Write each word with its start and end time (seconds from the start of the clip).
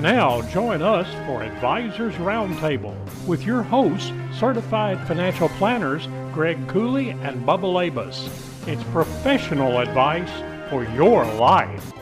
Now, 0.00 0.42
join 0.42 0.80
us 0.80 1.08
for 1.26 1.42
Advisors 1.42 2.14
Roundtable 2.14 2.94
with 3.26 3.44
your 3.44 3.64
hosts, 3.64 4.12
certified 4.32 5.04
financial 5.08 5.48
planners 5.48 6.06
Greg 6.32 6.68
Cooley 6.68 7.10
and 7.10 7.44
Bubba 7.44 7.64
Labus. 7.64 8.28
It's 8.68 8.84
professional 8.92 9.78
advice 9.80 10.30
for 10.70 10.84
your 10.94 11.24
life. 11.34 11.97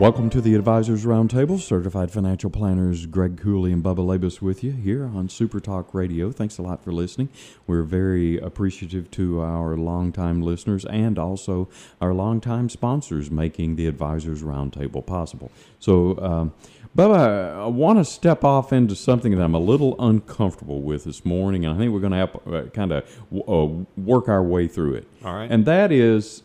Welcome 0.00 0.28
to 0.30 0.40
the 0.40 0.56
Advisors 0.56 1.04
Roundtable. 1.04 1.60
Certified 1.60 2.10
financial 2.10 2.50
planners 2.50 3.06
Greg 3.06 3.40
Cooley 3.40 3.70
and 3.70 3.82
Bubba 3.82 3.98
Labus 3.98 4.42
with 4.42 4.64
you 4.64 4.72
here 4.72 5.04
on 5.04 5.28
Super 5.28 5.60
Talk 5.60 5.94
Radio. 5.94 6.32
Thanks 6.32 6.58
a 6.58 6.62
lot 6.62 6.82
for 6.82 6.92
listening. 6.92 7.28
We're 7.68 7.84
very 7.84 8.36
appreciative 8.36 9.08
to 9.12 9.40
our 9.40 9.76
longtime 9.76 10.42
listeners 10.42 10.84
and 10.86 11.16
also 11.16 11.68
our 12.00 12.12
longtime 12.12 12.70
sponsors 12.70 13.30
making 13.30 13.76
the 13.76 13.86
Advisors 13.86 14.42
Roundtable 14.42 15.06
possible. 15.06 15.52
So, 15.78 16.18
um, 16.18 16.54
Bubba, 16.98 17.62
I 17.62 17.66
want 17.68 18.00
to 18.00 18.04
step 18.04 18.42
off 18.42 18.72
into 18.72 18.96
something 18.96 19.36
that 19.36 19.42
I'm 19.44 19.54
a 19.54 19.60
little 19.60 19.94
uncomfortable 20.00 20.82
with 20.82 21.04
this 21.04 21.24
morning, 21.24 21.64
and 21.64 21.72
I 21.72 21.78
think 21.78 21.92
we're 21.92 22.00
going 22.00 22.12
to 22.12 22.18
have 22.18 22.36
uh, 22.52 22.68
kind 22.70 22.90
of 22.90 23.04
uh, 23.48 23.84
work 23.96 24.28
our 24.28 24.42
way 24.42 24.66
through 24.66 24.94
it. 24.94 25.08
All 25.24 25.34
right. 25.34 25.48
And 25.48 25.64
that 25.66 25.92
is. 25.92 26.42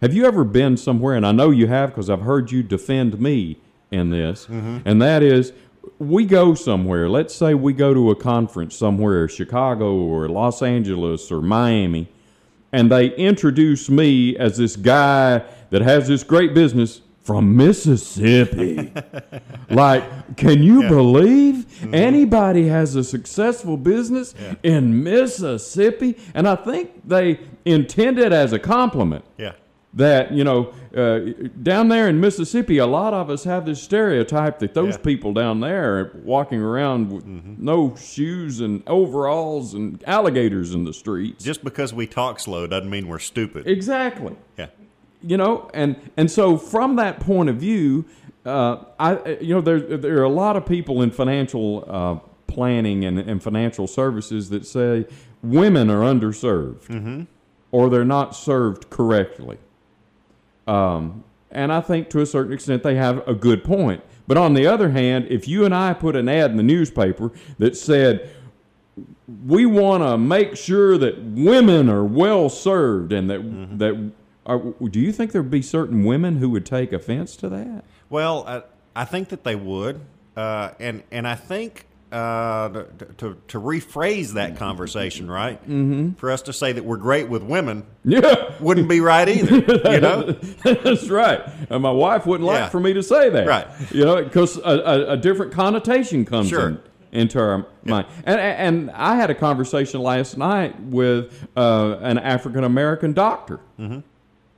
Have 0.00 0.14
you 0.14 0.26
ever 0.26 0.44
been 0.44 0.76
somewhere, 0.76 1.16
and 1.16 1.26
I 1.26 1.32
know 1.32 1.50
you 1.50 1.66
have 1.66 1.90
because 1.90 2.08
I've 2.08 2.22
heard 2.22 2.52
you 2.52 2.62
defend 2.62 3.20
me 3.20 3.58
in 3.90 4.10
this, 4.10 4.46
mm-hmm. 4.46 4.78
and 4.84 5.02
that 5.02 5.22
is 5.22 5.52
we 5.98 6.24
go 6.24 6.54
somewhere. 6.54 7.08
Let's 7.08 7.34
say 7.34 7.54
we 7.54 7.72
go 7.72 7.92
to 7.94 8.10
a 8.10 8.16
conference 8.16 8.76
somewhere, 8.76 9.28
Chicago 9.28 9.94
or 9.94 10.28
Los 10.28 10.62
Angeles 10.62 11.32
or 11.32 11.40
Miami, 11.40 12.08
and 12.72 12.92
they 12.92 13.14
introduce 13.16 13.88
me 13.88 14.36
as 14.36 14.58
this 14.58 14.76
guy 14.76 15.42
that 15.70 15.82
has 15.82 16.06
this 16.06 16.22
great 16.22 16.54
business 16.54 17.00
from 17.28 17.56
Mississippi. 17.56 18.92
like, 19.70 20.36
can 20.36 20.62
you 20.62 20.88
believe 20.88 21.56
mm-hmm. 21.56 21.94
anybody 21.94 22.68
has 22.68 22.94
a 22.94 23.04
successful 23.04 23.76
business 23.76 24.34
in 24.62 25.02
Mississippi? 25.02 26.16
And 26.34 26.48
I 26.48 26.56
think 26.56 27.06
they 27.06 27.40
intend 27.64 28.18
it 28.18 28.32
as 28.32 28.52
a 28.52 28.58
compliment 28.58 29.24
Yeah. 29.36 29.52
That 29.94 30.32
you 30.32 30.44
know 30.44 30.72
uh, 30.96 31.20
down 31.62 31.88
there 31.88 32.08
in 32.08 32.20
Mississippi, 32.20 32.78
a 32.78 32.86
lot 32.86 33.14
of 33.14 33.30
us 33.30 33.44
have 33.44 33.64
this 33.66 33.82
stereotype 33.82 34.58
that 34.58 34.74
those 34.74 34.94
Yeah. 34.96 35.02
people 35.02 35.32
down 35.32 35.60
there 35.60 35.98
are 35.98 36.12
walking 36.24 36.60
around 36.60 37.10
with 37.10 37.24
no 37.26 37.94
shoes 37.96 38.60
and 38.60 38.82
overalls 38.86 39.74
and 39.74 40.02
alligators 40.06 40.74
in 40.74 40.84
the 40.84 40.92
streets. 40.92 41.42
Just 41.44 41.64
because 41.64 41.94
we 41.94 42.06
talk 42.06 42.38
slow 42.40 42.66
doesn't 42.66 42.90
mean 42.90 43.08
we're 43.08 43.18
stupid. 43.18 43.66
exactly, 43.66 44.34
Yeah. 44.58 44.66
you 45.22 45.36
know, 45.36 45.70
and 45.72 45.96
and 46.16 46.30
so 46.30 46.56
from 46.58 46.96
that 46.96 47.18
point 47.20 47.48
of 47.48 47.56
view, 47.56 48.04
uh, 48.44 48.76
I 49.00 49.38
you 49.40 49.54
know 49.54 49.60
there 49.62 49.80
there 49.80 50.18
are 50.18 50.22
a 50.24 50.28
lot 50.28 50.56
of 50.56 50.66
people 50.66 51.00
in 51.02 51.10
financial 51.10 51.84
uh, 51.88 52.16
planning 52.46 53.04
and, 53.04 53.18
and 53.18 53.42
financial 53.42 53.86
services 53.86 54.50
that 54.50 54.64
say 54.66 55.06
women 55.42 55.90
are 55.90 56.00
underserved 56.02 57.26
or 57.70 57.88
they're 57.90 58.04
not 58.04 58.34
served 58.34 58.90
correctly. 58.90 59.58
Um, 60.68 61.24
and 61.50 61.72
I 61.72 61.80
think 61.80 62.10
to 62.10 62.20
a 62.20 62.26
certain 62.26 62.52
extent 62.52 62.82
they 62.82 62.94
have 62.96 63.26
a 63.26 63.34
good 63.34 63.64
point. 63.64 64.02
But 64.26 64.36
on 64.36 64.52
the 64.52 64.66
other 64.66 64.90
hand, 64.90 65.26
if 65.30 65.48
you 65.48 65.64
and 65.64 65.74
I 65.74 65.94
put 65.94 66.14
an 66.14 66.28
ad 66.28 66.50
in 66.50 66.58
the 66.58 66.62
newspaper 66.62 67.32
that 67.58 67.76
said, 67.76 68.30
we 69.46 69.64
want 69.64 70.02
to 70.02 70.18
make 70.18 70.56
sure 70.56 70.98
that 70.98 71.18
women 71.22 71.88
are 71.88 72.04
well 72.04 72.50
served 72.50 73.12
and 73.12 73.30
that, 73.30 73.78
that 73.78 74.12
are, 74.44 74.58
do 74.58 75.00
you 75.00 75.12
think 75.12 75.32
there'd 75.32 75.50
be 75.50 75.62
certain 75.62 76.04
women 76.04 76.36
who 76.36 76.50
would 76.50 76.66
take 76.66 76.92
offense 76.92 77.36
to 77.36 77.48
that? 77.48 77.84
Well, 78.10 78.44
I, 78.46 78.62
I 78.94 79.04
think 79.06 79.30
that 79.30 79.44
they 79.44 79.56
would, 79.56 80.00
uh, 80.36 80.70
and 80.78 81.02
and 81.10 81.26
I 81.26 81.34
think 81.34 81.86
uh, 82.10 82.68
to, 83.18 83.36
to 83.48 83.60
rephrase 83.60 84.32
that 84.34 84.56
conversation, 84.56 85.30
right? 85.30 85.60
Mm-hmm. 85.62 86.12
For 86.14 86.30
us 86.30 86.42
to 86.42 86.52
say 86.52 86.72
that 86.72 86.84
we're 86.84 86.96
great 86.96 87.28
with 87.28 87.42
women 87.42 87.84
Yeah, 88.04 88.54
wouldn't 88.60 88.88
be 88.88 89.00
right 89.00 89.28
either. 89.28 89.56
you 89.92 90.00
know? 90.00 90.32
that's 90.64 91.08
right. 91.10 91.42
And 91.68 91.82
my 91.82 91.90
wife 91.90 92.24
wouldn't 92.26 92.46
like 92.46 92.70
for 92.70 92.80
me 92.80 92.94
to 92.94 93.02
say 93.02 93.28
that. 93.30 93.46
Right. 93.46 93.66
You 93.90 94.04
know, 94.06 94.24
because 94.24 94.56
a, 94.56 94.60
a, 94.62 95.12
a 95.12 95.16
different 95.16 95.52
connotation 95.52 96.24
comes 96.24 96.48
Sure. 96.48 96.68
in, 96.68 96.80
into 97.12 97.38
our 97.38 97.66
mind. 97.84 98.06
And, 98.24 98.40
and 98.40 98.90
I 98.92 99.16
had 99.16 99.28
a 99.30 99.34
conversation 99.34 100.00
last 100.00 100.38
night 100.38 100.80
with 100.80 101.46
uh, 101.56 101.98
an 102.00 102.18
African 102.18 102.64
American 102.64 103.12
doctor. 103.12 103.60
Mm-hmm. 103.78 104.00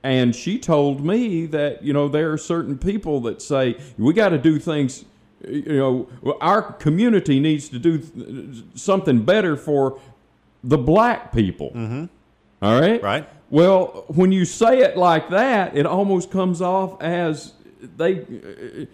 And 0.03 0.35
she 0.35 0.57
told 0.57 1.05
me 1.05 1.45
that, 1.47 1.83
you 1.83 1.93
know, 1.93 2.07
there 2.07 2.31
are 2.31 2.37
certain 2.37 2.77
people 2.77 3.19
that 3.21 3.41
say, 3.41 3.79
we 3.99 4.13
got 4.13 4.29
to 4.29 4.39
do 4.39 4.57
things, 4.57 5.05
you 5.47 5.77
know, 5.77 6.35
our 6.39 6.61
community 6.73 7.39
needs 7.39 7.69
to 7.69 7.79
do 7.79 8.63
something 8.75 9.23
better 9.23 9.55
for 9.55 9.99
the 10.63 10.77
black 10.77 11.31
people. 11.31 11.71
Mm-hmm. 11.71 12.05
All 12.61 12.79
right? 12.79 13.01
Right. 13.01 13.29
Well, 13.49 14.05
when 14.07 14.31
you 14.31 14.45
say 14.45 14.79
it 14.79 14.95
like 14.95 15.29
that, 15.29 15.75
it 15.75 15.85
almost 15.85 16.31
comes 16.31 16.61
off 16.61 17.01
as 17.01 17.53
they 17.97 18.87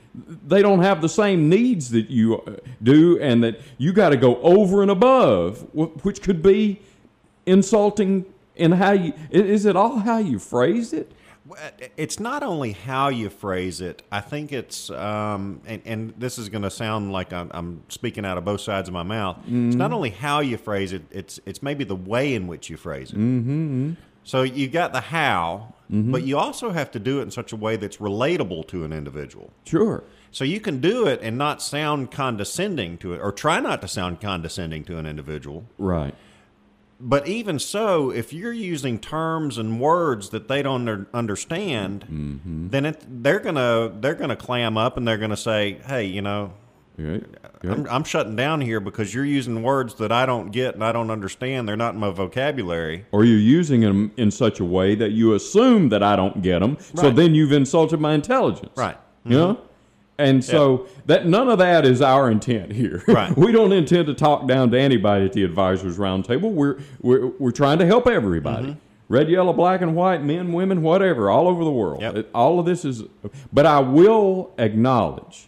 they 0.48 0.62
don't 0.62 0.82
have 0.82 1.02
the 1.02 1.10
same 1.10 1.50
needs 1.50 1.90
that 1.92 2.10
you 2.10 2.40
uh, 2.40 2.56
do, 2.82 3.20
and 3.20 3.44
that 3.44 3.60
you 3.78 3.92
got 3.92 4.10
to 4.10 4.18
go 4.18 4.38
over 4.38 4.82
and 4.82 4.90
above, 4.90 5.68
which 5.74 6.22
could 6.22 6.42
be 6.42 6.82
insulting 7.46 8.26
in 8.56 8.72
how 8.72 8.92
you. 8.92 9.14
Is 9.30 9.66
it 9.66 9.76
all 9.76 10.00
how 10.00 10.18
you 10.18 10.40
phrase 10.40 10.94
it? 10.94 11.12
It's 11.96 12.20
not 12.20 12.44
only 12.44 12.74
how 12.74 13.10
you 13.10 13.30
phrase 13.30 13.82
it. 13.82 14.02
I 14.12 14.22
think 14.22 14.52
it's, 14.52 14.90
um, 14.90 15.62
and, 15.66 15.82
and 15.86 16.14
this 16.18 16.38
is 16.38 16.50
going 16.50 16.64
to 16.64 16.70
sound 16.70 17.12
like 17.12 17.32
I'm, 17.32 17.50
I'm 17.54 17.84
speaking 17.90 18.26
out 18.26 18.38
of 18.38 18.46
both 18.46 18.62
sides 18.62 18.90
of 18.90 18.94
my 18.94 19.04
mouth. 19.04 19.38
It's 19.48 19.76
not 19.76 19.94
only 19.94 20.10
how 20.10 20.40
you 20.42 20.58
phrase 20.58 20.94
it. 20.94 21.04
It's 21.12 21.40
it's 21.46 21.64
maybe 21.64 21.84
the 21.84 21.96
way 21.96 22.36
in 22.36 22.48
which 22.48 22.70
you 22.70 22.78
phrase 22.78 23.12
it. 23.12 23.18
Mm-hmm. 23.18 23.94
So 24.24 24.44
you 24.44 24.68
got 24.68 24.92
the 24.92 25.00
how, 25.00 25.74
but 25.90 26.24
you 26.24 26.38
also 26.38 26.72
have 26.72 26.92
to 26.92 27.00
do 27.00 27.20
it 27.20 27.24
in 27.24 27.32
such 27.32 27.54
a 27.54 27.56
way 27.56 27.78
that's 27.78 27.98
relatable 27.98 28.68
to 28.68 28.84
an 28.84 28.92
individual. 28.92 29.54
Sure. 29.64 30.04
So 30.32 30.44
you 30.44 30.60
can 30.60 30.82
do 30.82 31.08
it 31.08 31.22
and 31.24 31.38
not 31.38 31.62
sound 31.62 32.12
condescending 32.12 32.98
to 32.98 33.14
it, 33.14 33.22
or 33.22 33.32
try 33.32 33.62
not 33.62 33.82
to 33.82 33.88
sound 33.88 34.20
condescending 34.20 34.84
to 34.84 34.98
an 34.98 35.06
individual. 35.06 35.64
Right. 35.78 36.14
But 37.00 37.28
even 37.28 37.60
so, 37.60 38.10
if 38.10 38.34
you're 38.34 38.54
using 38.54 38.98
terms 38.98 39.58
and 39.58 39.80
words 39.80 40.30
that 40.30 40.48
they 40.48 40.64
don't 40.64 40.88
under- 40.88 41.08
understand, 41.14 42.06
mm-hmm. 42.10 42.70
then 42.70 42.86
it, 42.86 43.06
they're 43.08 43.40
gonna 43.40 43.94
they're 44.00 44.16
gonna 44.16 44.36
clam 44.36 44.78
up 44.78 44.98
and 44.98 45.08
they're 45.08 45.18
gonna 45.20 45.38
say, 45.38 45.80
"Hey, 45.86 46.06
you 46.06 46.22
know, 46.22 46.54
Right. 46.98 47.24
I'm, 47.62 47.88
I'm 47.88 48.04
shutting 48.04 48.36
down 48.36 48.62
here 48.62 48.80
because 48.80 49.14
you're 49.14 49.26
using 49.26 49.62
words 49.62 49.94
that 49.96 50.12
I 50.12 50.26
don't 50.26 50.50
get 50.50 50.74
and 50.74 50.84
I 50.84 50.92
don't 50.92 51.12
understand. 51.12 51.68
They're 51.68 51.78
not 51.78 51.94
in 51.94 52.00
my 52.00 52.10
vocabulary." 52.10 53.06
Or 53.12 53.24
you're 53.24 53.38
using 53.38 53.82
them 53.82 54.12
in 54.18 54.32
such 54.32 54.60
a 54.60 54.66
way 54.66 54.96
that 54.96 55.12
you 55.12 55.36
assume 55.36 55.90
that 55.90 56.02
I 56.02 56.16
don't 56.16 56.42
get 56.42 56.60
them, 56.60 56.78
so 56.96 57.12
then 57.12 57.36
you've 57.36 57.52
insulted 57.52 58.00
my 58.00 58.14
intelligence. 58.16 58.72
Right. 58.76 58.98
You 59.24 59.38
know? 59.38 59.54
Mm-hmm. 59.54 59.67
And 60.20 60.44
so 60.44 60.88
that 61.06 61.28
none 61.28 61.48
of 61.48 61.60
that 61.60 61.86
is 61.86 62.02
our 62.02 62.30
intent 62.32 62.72
here. 62.72 63.04
Right. 63.08 63.36
we 63.38 63.52
don't 63.52 63.72
intend 63.72 64.08
to 64.08 64.14
talk 64.14 64.48
down 64.48 64.72
to 64.72 64.80
anybody 64.80 65.26
at 65.26 65.34
the 65.34 65.44
advisors 65.44 65.98
roundtable. 65.98 66.52
We're 66.52 66.80
we're 67.02 67.28
we're 67.40 67.52
trying 67.52 67.80
to 67.80 67.86
help 67.86 68.08
everybody. 68.08 68.70
Mm-hmm. 68.70 68.80
Red, 69.10 69.30
yellow, 69.30 69.54
black, 69.54 69.82
and 69.82 69.96
white, 69.96 70.22
men, 70.22 70.52
women, 70.52 70.82
whatever, 70.82 71.30
all 71.30 71.48
over 71.48 71.64
the 71.64 71.72
world. 71.72 72.02
Yep. 72.02 72.16
It- 72.16 72.30
all 72.34 72.60
of 72.60 72.66
this 72.66 72.84
is 72.84 73.04
but 73.54 73.66
I 73.66 73.80
will 73.80 74.54
acknowledge 74.58 75.48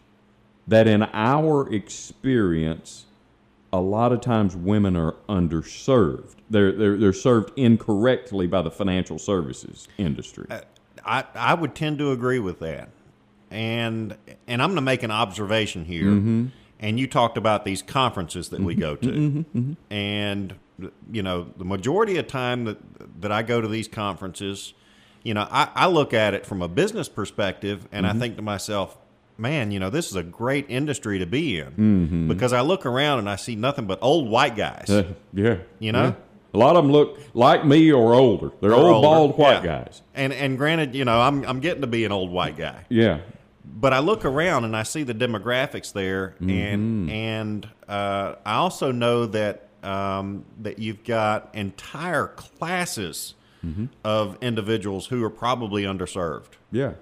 that 0.68 0.88
in 0.88 1.04
our 1.14 1.72
experience, 1.74 3.06
a 3.74 3.82
lot 3.82 4.12
of 4.12 4.22
times 4.22 4.56
women 4.56 4.96
are 4.96 5.16
underserved. 5.28 6.36
They're, 6.50 6.72
they're, 6.72 6.98
they're 6.98 7.14
served 7.14 7.52
incorrectly 7.58 8.48
by 8.48 8.62
the 8.62 8.72
financial 8.72 9.20
services 9.20 9.88
industry. 9.98 10.48
I 11.06 11.24
I 11.34 11.54
would 11.54 11.76
tend 11.76 11.98
to 12.00 12.12
agree 12.12 12.40
with 12.40 12.60
that, 12.60 12.90
and 13.52 14.16
and 14.48 14.62
I'm 14.62 14.70
going 14.70 14.76
to 14.76 14.82
make 14.82 15.04
an 15.04 15.12
observation 15.12 15.86
here. 15.86 16.06
Mm-hmm. 16.06 16.48
And 16.82 16.98
you 17.00 17.08
talked 17.08 17.38
about 17.38 17.66
these 17.66 17.82
conferences 17.82 18.50
that 18.50 18.62
we 18.62 18.74
mm-hmm. 18.74 18.82
go 18.82 18.96
to, 18.96 19.08
mm-hmm. 19.08 19.74
and 19.94 20.56
you 21.12 21.22
know 21.22 21.52
the 21.58 21.66
majority 21.66 22.18
of 22.18 22.28
time 22.28 22.64
that 22.66 22.78
that 23.22 23.32
I 23.32 23.44
go 23.44 23.60
to 23.60 23.68
these 23.68 23.88
conferences, 23.88 24.74
you 25.24 25.34
know 25.34 25.48
I, 25.52 25.70
I 25.76 25.88
look 25.88 26.14
at 26.14 26.34
it 26.34 26.46
from 26.46 26.62
a 26.62 26.70
business 26.70 27.10
perspective, 27.10 27.88
and 27.92 28.08
I 28.08 28.14
think 28.14 28.38
to 28.38 28.42
myself, 28.42 28.98
man, 29.40 29.72
you 29.72 29.80
know, 29.80 29.90
this 29.90 30.10
is 30.10 30.16
a 30.16 30.24
great 30.24 30.66
industry 30.70 31.20
to 31.20 31.26
be 31.26 31.60
in 31.60 32.28
because 32.28 32.54
I 32.54 32.62
look 32.62 32.86
around 32.86 33.20
and 33.20 33.30
I 33.30 33.38
see 33.38 33.56
nothing 33.56 33.86
but 33.86 34.00
old 34.02 34.30
white 34.30 34.56
guys. 34.56 34.90
Uh, 34.90 35.14
yeah. 35.34 35.58
You 35.80 35.92
know? 35.92 36.04
Yeah. 36.04 36.14
A 36.54 36.58
lot 36.58 36.76
of 36.76 36.84
them 36.84 36.92
look 36.92 37.20
like 37.34 37.66
me 37.66 37.92
or 37.92 38.14
older. 38.14 38.52
They're 38.60 38.74
Or 38.74 38.90
old, 38.90 39.06
older. 39.06 39.08
bald 39.08 39.38
white 39.38 39.64
Yeah. 39.64 39.84
guys. 39.84 40.02
And 40.16 40.34
and 40.34 40.58
granted, 40.58 40.96
you 40.96 41.06
know, 41.06 41.22
I'm 41.22 41.46
I'm 41.46 41.60
getting 41.60 41.82
to 41.82 41.88
be 41.88 42.06
an 42.06 42.12
old 42.12 42.32
white 42.32 42.58
guy. 42.58 42.86
Yeah. 42.90 43.20
But 43.74 43.94
I 43.94 44.00
look 44.00 44.26
around 44.26 44.66
and 44.66 44.76
I 44.76 44.84
see 44.84 45.04
the 45.04 45.14
demographics 45.14 45.94
there, 45.94 46.36
Mm-hmm. 46.42 46.50
and 46.50 47.12
and 47.12 47.68
uh, 47.88 48.36
I 48.46 48.56
also 48.56 48.92
know 48.92 49.26
that 49.28 49.68
um, 49.84 50.44
that 50.62 50.80
you've 50.80 51.04
got 51.04 51.50
entire 51.54 52.28
classes 52.28 53.36
Mm-hmm. 53.66 53.88
of 54.06 54.38
individuals 54.40 55.08
who 55.08 55.22
are 55.22 55.30
probably 55.30 55.84
underserved, 55.84 56.52
Yeah. 56.72 56.94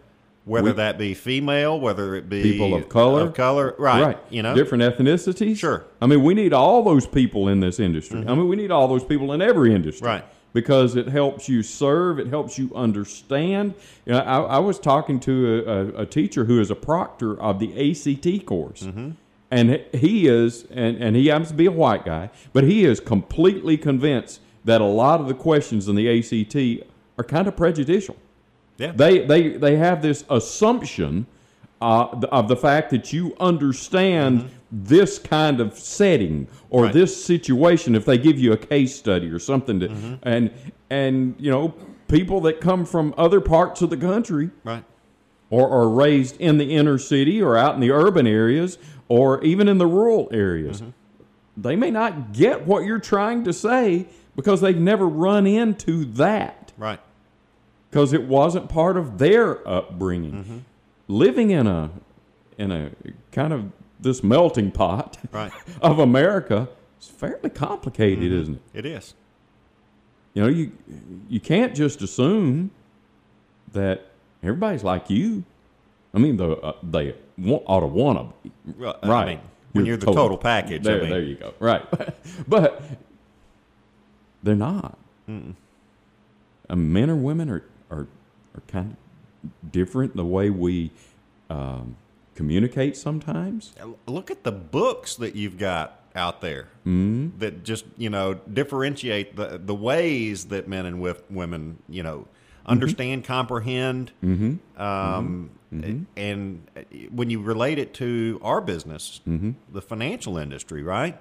whether 0.46 0.72
We- 0.72 0.78
that 0.78 0.98
be 0.98 1.14
female, 1.14 1.80
whether 1.80 2.16
it 2.16 2.28
be 2.30 2.42
People 2.42 2.74
of 2.74 2.90
color. 2.90 3.22
of 3.22 3.36
color, 3.36 3.76
right? 3.78 4.18
You 4.32 4.42
know, 4.42 4.56
different 4.56 4.84
ethnicities. 4.84 5.58
Sure. 5.60 5.86
I 6.02 6.08
mean, 6.08 6.24
we 6.24 6.34
need 6.34 6.54
all 6.54 6.82
those 6.82 7.06
people 7.06 7.48
in 7.48 7.60
this 7.60 7.80
industry. 7.80 8.22
I 8.28 8.34
mean, 8.34 8.48
we 8.48 8.56
need 8.56 8.72
all 8.72 8.88
those 8.88 9.04
people 9.04 9.34
in 9.34 9.42
every 9.44 9.72
industry. 9.72 10.08
Right. 10.08 10.26
Because 10.54 10.96
it 10.96 11.08
helps 11.08 11.48
you 11.48 11.62
serve, 11.62 12.20
it 12.20 12.28
helps 12.28 12.58
you 12.58 12.72
understand. 12.74 13.76
You 14.06 14.14
know, 14.14 14.20
I, 14.20 14.40
I 14.40 14.60
was 14.60 14.80
talking 14.80 15.20
to 15.22 15.64
a, 15.68 15.72
a, 15.72 16.02
a 16.02 16.06
teacher 16.06 16.46
who 16.46 16.60
is 16.60 16.72
a 16.72 16.76
proctor 16.76 17.40
of 17.40 17.60
the 17.60 17.92
ACT 17.92 18.46
course. 18.46 18.82
And 19.52 19.82
he 19.94 20.28
is, 20.28 20.66
and, 20.72 20.98
and 20.98 21.16
he 21.16 21.28
happens 21.28 21.50
to 21.50 21.54
be 21.54 21.68
a 21.68 21.72
white 21.72 22.06
guy, 22.06 22.32
but 22.54 22.64
he 22.64 22.86
is 22.86 23.00
completely 23.00 23.78
convinced 23.78 24.42
that 24.66 24.82
a 24.82 24.86
lot 24.86 25.22
of 25.22 25.28
the 25.28 25.34
questions 25.34 25.88
in 25.88 25.96
the 25.96 26.20
ACT 26.20 26.86
are 27.18 27.24
kind 27.24 27.48
of 27.48 27.56
prejudicial 27.56 28.18
yeah, 28.78 28.92
they 28.92 29.26
they 29.26 29.50
they 29.50 29.76
have 29.78 30.02
this 30.02 30.24
assumption 30.30 31.26
uh, 31.82 32.06
of 32.32 32.48
the 32.48 32.56
fact 32.56 32.92
that 32.92 33.12
you 33.12 33.36
understand 33.40 34.50
this 34.72 35.20
kind 35.20 35.60
of 35.60 35.78
setting 35.78 36.48
or 36.70 36.84
Right. 36.84 36.94
this 36.94 37.24
situation 37.24 37.96
if 37.96 38.06
they 38.06 38.18
give 38.18 38.38
you 38.38 38.52
a 38.52 38.58
case 38.58 38.96
study 38.96 39.30
or 39.30 39.40
something 39.40 39.80
to 39.80 39.88
mm-hmm. 39.88 40.16
and 40.24 40.52
and 40.90 41.36
you 41.40 41.50
know 41.50 41.74
people 42.08 42.42
that 42.42 42.60
come 42.60 42.86
from 42.86 43.14
other 43.18 43.40
parts 43.40 43.82
of 43.82 43.90
the 43.90 43.98
country 43.98 44.50
right, 44.64 44.84
or 45.50 45.70
are 45.70 45.88
raised 45.88 46.40
in 46.42 46.58
the 46.58 46.76
inner 46.76 46.98
city 46.98 47.42
or 47.42 47.56
out 47.56 47.76
in 47.76 47.82
the 47.82 47.92
urban 47.92 48.28
areas 48.28 48.78
or 49.08 49.42
even 49.44 49.70
in 49.70 49.78
the 49.78 49.88
rural 49.88 50.28
areas 50.32 50.82
mm-hmm. 50.82 50.92
they 51.56 51.76
may 51.76 51.90
not 51.90 52.34
get 52.34 52.68
what 52.68 52.84
you're 52.84 53.00
trying 53.00 53.46
to 53.46 53.54
say 53.54 54.06
because 54.38 54.62
they've 54.62 54.78
never 54.78 55.06
run 55.06 55.46
into 55.46 56.06
that. 56.14 56.72
Right, 56.78 57.02
because 57.90 58.14
it 58.14 58.24
wasn't 58.24 58.70
part 58.70 58.96
of 58.96 59.18
their 59.18 59.68
upbringing. 59.68 60.32
Mm-hmm. 60.32 60.58
Living 61.10 61.52
in 61.52 61.68
a 61.68 61.90
in 62.58 62.72
a 62.72 62.92
kind 63.34 63.52
of 63.52 63.72
this 64.00 64.24
melting 64.24 64.72
pot 64.72 65.18
Right. 65.32 65.52
of 65.82 66.00
America 66.00 66.70
is 67.02 67.08
fairly 67.08 67.50
complicated, 67.50 68.32
isn't 68.32 68.56
it? 68.56 68.62
it 68.74 68.86
is. 68.86 69.14
You 70.34 70.44
know, 70.44 70.48
you 70.50 70.72
you 71.30 71.40
can't 71.40 71.76
just 71.76 72.02
assume 72.02 72.70
that 73.74 74.06
everybody's 74.44 74.84
like 74.84 75.10
you. 75.10 75.44
I 76.14 76.20
mean, 76.20 76.38
the, 76.38 76.52
uh, 76.58 76.74
they 76.84 77.16
wa- 77.38 77.62
ought 77.66 77.80
to 77.82 77.88
want 77.88 78.20
to 78.20 78.50
be. 78.50 78.52
Well, 78.78 78.98
I 79.02 79.08
Right. 79.10 79.28
mean, 79.28 79.40
when 79.74 79.86
you're, 79.86 79.98
the 79.98 80.06
total, 80.06 80.38
package, 80.38 80.84
There, 80.84 80.98
I 80.98 81.02
mean, 81.02 81.10
there 81.10 81.22
you 81.22 81.36
go. 81.36 81.54
Right. 81.60 81.84
but 82.48 82.82
they're 84.44 84.56
not. 84.56 84.98
Uh, 85.28 86.76
men 86.76 87.10
or 87.10 87.16
women 87.16 87.50
are, 87.50 87.64
are, 87.92 88.08
are 88.56 88.62
kind 88.68 88.96
of 89.44 89.72
different 89.72 90.16
the 90.16 90.26
way 90.26 90.50
we 90.50 90.92
um, 91.50 91.96
communicate 92.38 92.96
sometimes. 92.96 93.74
look 94.06 94.30
at 94.30 94.44
the 94.44 94.52
books 94.52 95.16
that 95.16 95.36
you've 95.36 95.58
got 95.58 96.00
out 96.16 96.42
there 96.42 96.70
mm-hmm. 96.86 97.38
that 97.40 97.64
just 97.64 97.86
you 97.98 98.10
know 98.10 98.36
differentiate 98.52 99.36
the 99.36 99.62
the 99.64 99.76
ways 99.76 100.46
that 100.46 100.68
men 100.68 100.86
and 100.86 100.98
wi- 100.98 101.22
women 101.30 101.78
you 101.88 102.02
know 102.02 102.20
mm-hmm. 102.20 102.72
understand 102.72 103.24
comprehend 103.24 104.12
mm-hmm. 104.24 104.82
um, 104.82 105.52
and 106.16 106.68
when 107.12 107.30
you 107.30 107.42
relate 107.42 107.78
it 107.78 107.94
to 107.94 108.40
our 108.42 108.62
business 108.62 109.22
the 109.72 109.82
financial 109.82 110.38
industry 110.38 110.82
right? 110.82 111.18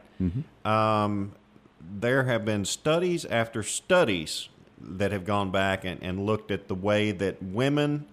Um, 0.64 1.32
there 1.80 2.24
have 2.24 2.44
been 2.44 2.64
studies 2.64 3.24
after 3.26 3.62
studies 3.62 4.48
that 4.80 5.12
have 5.12 5.24
gone 5.24 5.50
back 5.50 5.84
and, 5.84 6.02
and 6.02 6.24
looked 6.26 6.50
at 6.50 6.68
the 6.68 6.74
way 6.74 7.12
that 7.12 7.42
women 7.42 8.06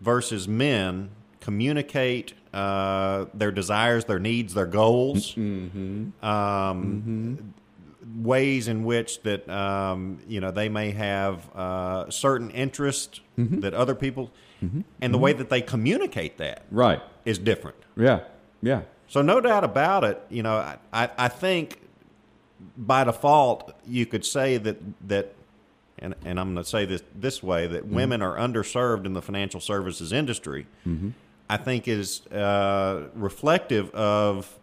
versus 0.00 0.46
men 0.46 1.10
communicate 1.50 2.34
uh, 2.52 3.26
their 3.32 3.52
desires, 3.52 4.04
their 4.06 4.18
needs, 4.18 4.52
their 4.54 4.66
goals, 4.66 5.36
um, 6.22 7.54
ways 8.22 8.68
in 8.68 8.84
which 8.84 9.22
that 9.22 9.48
um, 9.48 10.18
you 10.26 10.40
know 10.40 10.50
they 10.50 10.68
may 10.68 10.90
have 10.90 11.48
uh, 11.54 12.10
certain 12.10 12.50
interests 12.50 13.20
that 13.36 13.74
other 13.74 13.94
people, 13.94 14.30
and 15.00 15.14
the 15.14 15.18
way 15.18 15.32
that 15.32 15.48
they 15.50 15.60
communicate 15.60 16.38
that 16.38 16.64
Right. 16.70 17.00
is 17.24 17.38
different. 17.38 17.76
Yeah. 17.96 18.20
Yeah. 18.62 18.82
So 19.08 19.22
no 19.22 19.40
doubt 19.40 19.62
about 19.62 20.02
it, 20.02 20.20
you 20.30 20.42
know, 20.42 20.56
I, 20.56 20.76
I, 20.92 21.10
I 21.16 21.28
think 21.28 21.80
by 22.76 23.04
default 23.04 23.72
you 23.86 24.04
could 24.06 24.24
say 24.24 24.56
that 24.56 24.78
that 25.08 25.34
and, 25.98 26.14
and 26.24 26.40
I'm 26.40 26.52
going 26.54 26.64
to 26.64 26.68
say 26.68 26.84
this 26.86 27.02
this 27.14 27.42
way 27.42 27.66
that 27.68 27.86
women 27.86 28.20
are 28.22 28.36
underserved 28.36 29.04
in 29.06 29.12
the 29.12 29.22
financial 29.22 29.60
services 29.60 30.12
industry. 30.12 30.66
I 31.48 31.56
think 31.56 31.88
is 31.88 32.26
uh, 32.28 33.08
reflective 33.14 33.94
of 33.94 34.58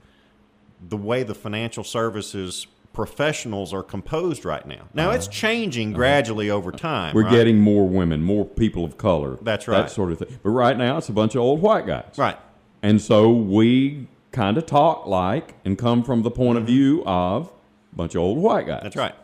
the 0.90 0.98
way 0.98 1.24
the 1.24 1.36
financial 1.36 1.84
services 1.84 2.68
professionals 2.94 3.74
are 3.74 3.84
composed 3.84 4.46
right 4.46 4.66
now. 4.68 4.88
Now 4.94 5.12
it's 5.12 5.28
changing 5.28 5.94
gradually 5.94 6.50
over 6.50 6.72
time. 6.72 7.16
We're 7.16 7.24
right? 7.24 7.32
getting 7.32 7.60
more 7.60 7.88
women, 7.88 8.22
more 8.22 8.46
people 8.46 8.86
of 8.86 8.98
color. 8.98 9.38
That's 9.42 9.68
right. 9.68 9.82
That 9.84 9.92
sort 9.92 10.12
of 10.12 10.20
thing. 10.20 10.40
But 10.44 10.52
right 10.52 10.78
now, 10.78 10.98
it's 10.98 11.10
a 11.10 11.14
bunch 11.14 11.36
of 11.36 11.42
old 11.42 11.62
white 11.62 11.88
guys. 11.88 12.14
right. 12.18 12.38
And 12.84 13.02
so 13.02 13.32
we 13.32 14.08
kind 14.32 14.58
of 14.58 14.66
talk 14.66 15.08
like 15.08 15.56
and 15.64 15.78
come 15.78 16.04
from 16.04 16.22
the 16.22 16.32
point 16.32 16.58
of 16.58 16.66
view 16.66 17.04
of 17.06 17.50
a 17.94 17.96
bunch 17.96 18.14
of 18.14 18.22
old 18.22 18.38
white 18.38 18.68
guys. 18.68 18.78
Mm-hmm. 18.78 18.84
That's 18.84 18.96
right. 18.96 19.16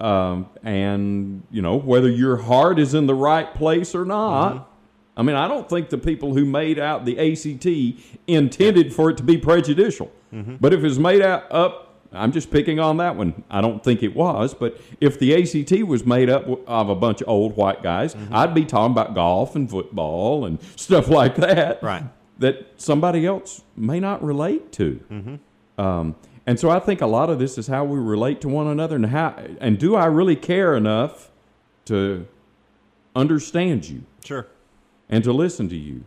Um, 0.00 0.48
and, 0.64 1.42
you 1.50 1.62
know, 1.62 1.76
whether 1.76 2.08
your 2.08 2.38
heart 2.38 2.78
is 2.78 2.94
in 2.94 3.06
the 3.06 3.14
right 3.14 3.54
place 3.54 3.94
or 3.94 4.04
not. 4.04 4.54
Mm-hmm. 4.54 4.71
I 5.16 5.22
mean, 5.22 5.36
I 5.36 5.46
don't 5.46 5.68
think 5.68 5.90
the 5.90 5.98
people 5.98 6.34
who 6.34 6.44
made 6.44 6.78
out 6.78 7.04
the 7.04 7.18
ACT 7.18 7.66
intended 8.26 8.94
for 8.94 9.10
it 9.10 9.16
to 9.18 9.22
be 9.22 9.36
prejudicial. 9.36 10.10
Mm-hmm. 10.32 10.56
But 10.60 10.72
if 10.72 10.80
it 10.80 10.84
was 10.84 10.98
made 10.98 11.20
out 11.20 11.50
up, 11.52 11.88
I'm 12.12 12.32
just 12.32 12.50
picking 12.50 12.78
on 12.78 12.96
that 12.98 13.16
one. 13.16 13.42
I 13.50 13.60
don't 13.60 13.82
think 13.82 14.02
it 14.02 14.14
was. 14.14 14.54
But 14.54 14.80
if 15.00 15.18
the 15.18 15.34
ACT 15.34 15.86
was 15.86 16.06
made 16.06 16.30
up 16.30 16.46
of 16.66 16.88
a 16.88 16.94
bunch 16.94 17.20
of 17.20 17.28
old 17.28 17.56
white 17.56 17.82
guys, 17.82 18.14
Mm-hmm. 18.14 18.34
I'd 18.34 18.54
be 18.54 18.64
talking 18.64 18.92
about 18.92 19.14
golf 19.14 19.54
and 19.56 19.68
football 19.68 20.46
and 20.46 20.58
stuff 20.76 21.08
like 21.08 21.36
that. 21.36 21.82
Right. 21.82 22.04
That 22.38 22.72
somebody 22.76 23.26
else 23.26 23.62
may 23.76 24.00
not 24.00 24.22
relate 24.24 24.72
to. 24.72 25.00
Mm-hmm. 25.10 25.80
Um, 25.80 26.16
and 26.46 26.58
so 26.58 26.70
I 26.70 26.80
think 26.80 27.00
a 27.00 27.06
lot 27.06 27.30
of 27.30 27.38
this 27.38 27.56
is 27.58 27.66
how 27.66 27.84
we 27.84 27.98
relate 27.98 28.40
to 28.40 28.48
one 28.48 28.66
another, 28.66 28.96
and 28.96 29.06
how 29.06 29.34
and 29.60 29.78
do 29.78 29.94
I 29.94 30.06
really 30.06 30.34
care 30.34 30.74
enough 30.74 31.30
to 31.84 32.26
understand 33.14 33.88
you 33.88 34.02
Sure. 34.24 34.46
And 35.08 35.22
to 35.24 35.32
listen 35.32 35.68
to 35.68 35.76
you 35.76 36.04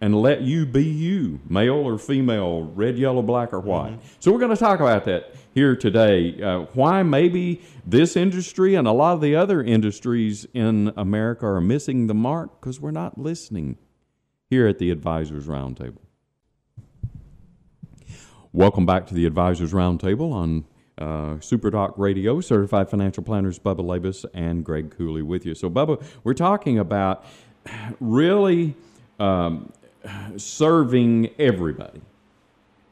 and 0.00 0.14
let 0.20 0.42
you 0.42 0.66
be 0.66 0.84
you, 0.84 1.40
male 1.48 1.76
or 1.76 1.96
female, 1.98 2.64
red, 2.74 2.98
yellow, 2.98 3.22
black, 3.22 3.52
or 3.52 3.60
white. 3.60 3.98
So 4.20 4.32
we're 4.32 4.38
going 4.38 4.50
to 4.50 4.56
talk 4.56 4.80
about 4.80 5.04
that 5.06 5.34
here 5.54 5.74
today. 5.74 6.40
Uh, 6.42 6.66
why 6.74 7.02
maybe 7.02 7.62
this 7.86 8.16
industry 8.16 8.74
and 8.74 8.86
a 8.86 8.92
lot 8.92 9.14
of 9.14 9.20
the 9.22 9.34
other 9.34 9.62
industries 9.62 10.46
in 10.52 10.92
America 10.96 11.46
are 11.46 11.60
missing 11.60 12.06
the 12.06 12.14
mark 12.14 12.60
because 12.60 12.80
we're 12.80 12.90
not 12.90 13.16
listening 13.16 13.78
here 14.50 14.66
at 14.66 14.78
the 14.78 14.90
Advisors 14.90 15.46
Roundtable. 15.46 16.02
Welcome 18.52 18.86
back 18.86 19.06
to 19.06 19.14
the 19.14 19.26
Advisors 19.26 19.72
Roundtable 19.72 20.32
on 20.32 20.64
uh, 20.98 21.40
Super 21.40 21.70
Talk 21.70 21.94
Radio. 21.96 22.40
Certified 22.40 22.88
financial 22.88 23.22
planners 23.22 23.58
Bubba 23.58 23.80
Labus 23.80 24.24
and 24.32 24.64
Greg 24.64 24.94
Cooley 24.96 25.22
with 25.22 25.44
you. 25.44 25.54
So, 25.54 25.68
Bubba, 25.68 26.02
we're 26.22 26.34
talking 26.34 26.78
about 26.78 27.24
really 28.00 28.74
um, 29.18 29.72
serving 30.36 31.30
everybody. 31.38 32.00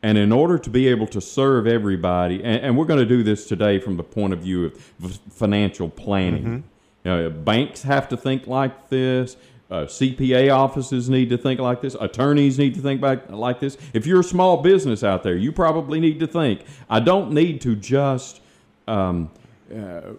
And 0.02 0.18
in 0.18 0.32
order 0.32 0.58
to 0.58 0.70
be 0.70 0.88
able 0.88 1.06
to 1.08 1.20
serve 1.20 1.66
everybody, 1.66 2.42
and, 2.42 2.64
and 2.64 2.78
we're 2.78 2.86
going 2.86 2.98
to 2.98 3.06
do 3.06 3.22
this 3.22 3.46
today 3.46 3.78
from 3.78 3.96
the 3.96 4.02
point 4.02 4.32
of 4.32 4.40
view 4.40 4.66
of 4.66 5.18
financial 5.30 5.88
planning. 5.88 6.64
You 7.04 7.10
know, 7.10 7.30
banks 7.30 7.82
have 7.82 8.08
to 8.08 8.16
think 8.16 8.46
like 8.46 8.88
this. 8.88 9.36
Uh, 9.70 9.86
CPA 9.86 10.54
offices 10.54 11.08
need 11.08 11.30
to 11.30 11.38
think 11.38 11.58
like 11.58 11.80
this. 11.80 11.96
Attorneys 11.98 12.58
need 12.58 12.74
to 12.74 12.82
think 12.82 13.00
back 13.00 13.30
like 13.30 13.58
this. 13.58 13.78
If 13.94 14.06
you're 14.06 14.20
a 14.20 14.24
small 14.24 14.58
business 14.58 15.02
out 15.02 15.22
there, 15.22 15.34
you 15.34 15.50
probably 15.50 15.98
need 15.98 16.20
to 16.20 16.26
think. 16.26 16.64
I 16.90 17.00
don't 17.00 17.32
need 17.32 17.60
to 17.62 17.74
just 17.74 18.42
um, 18.86 19.30
uh, 19.74 20.12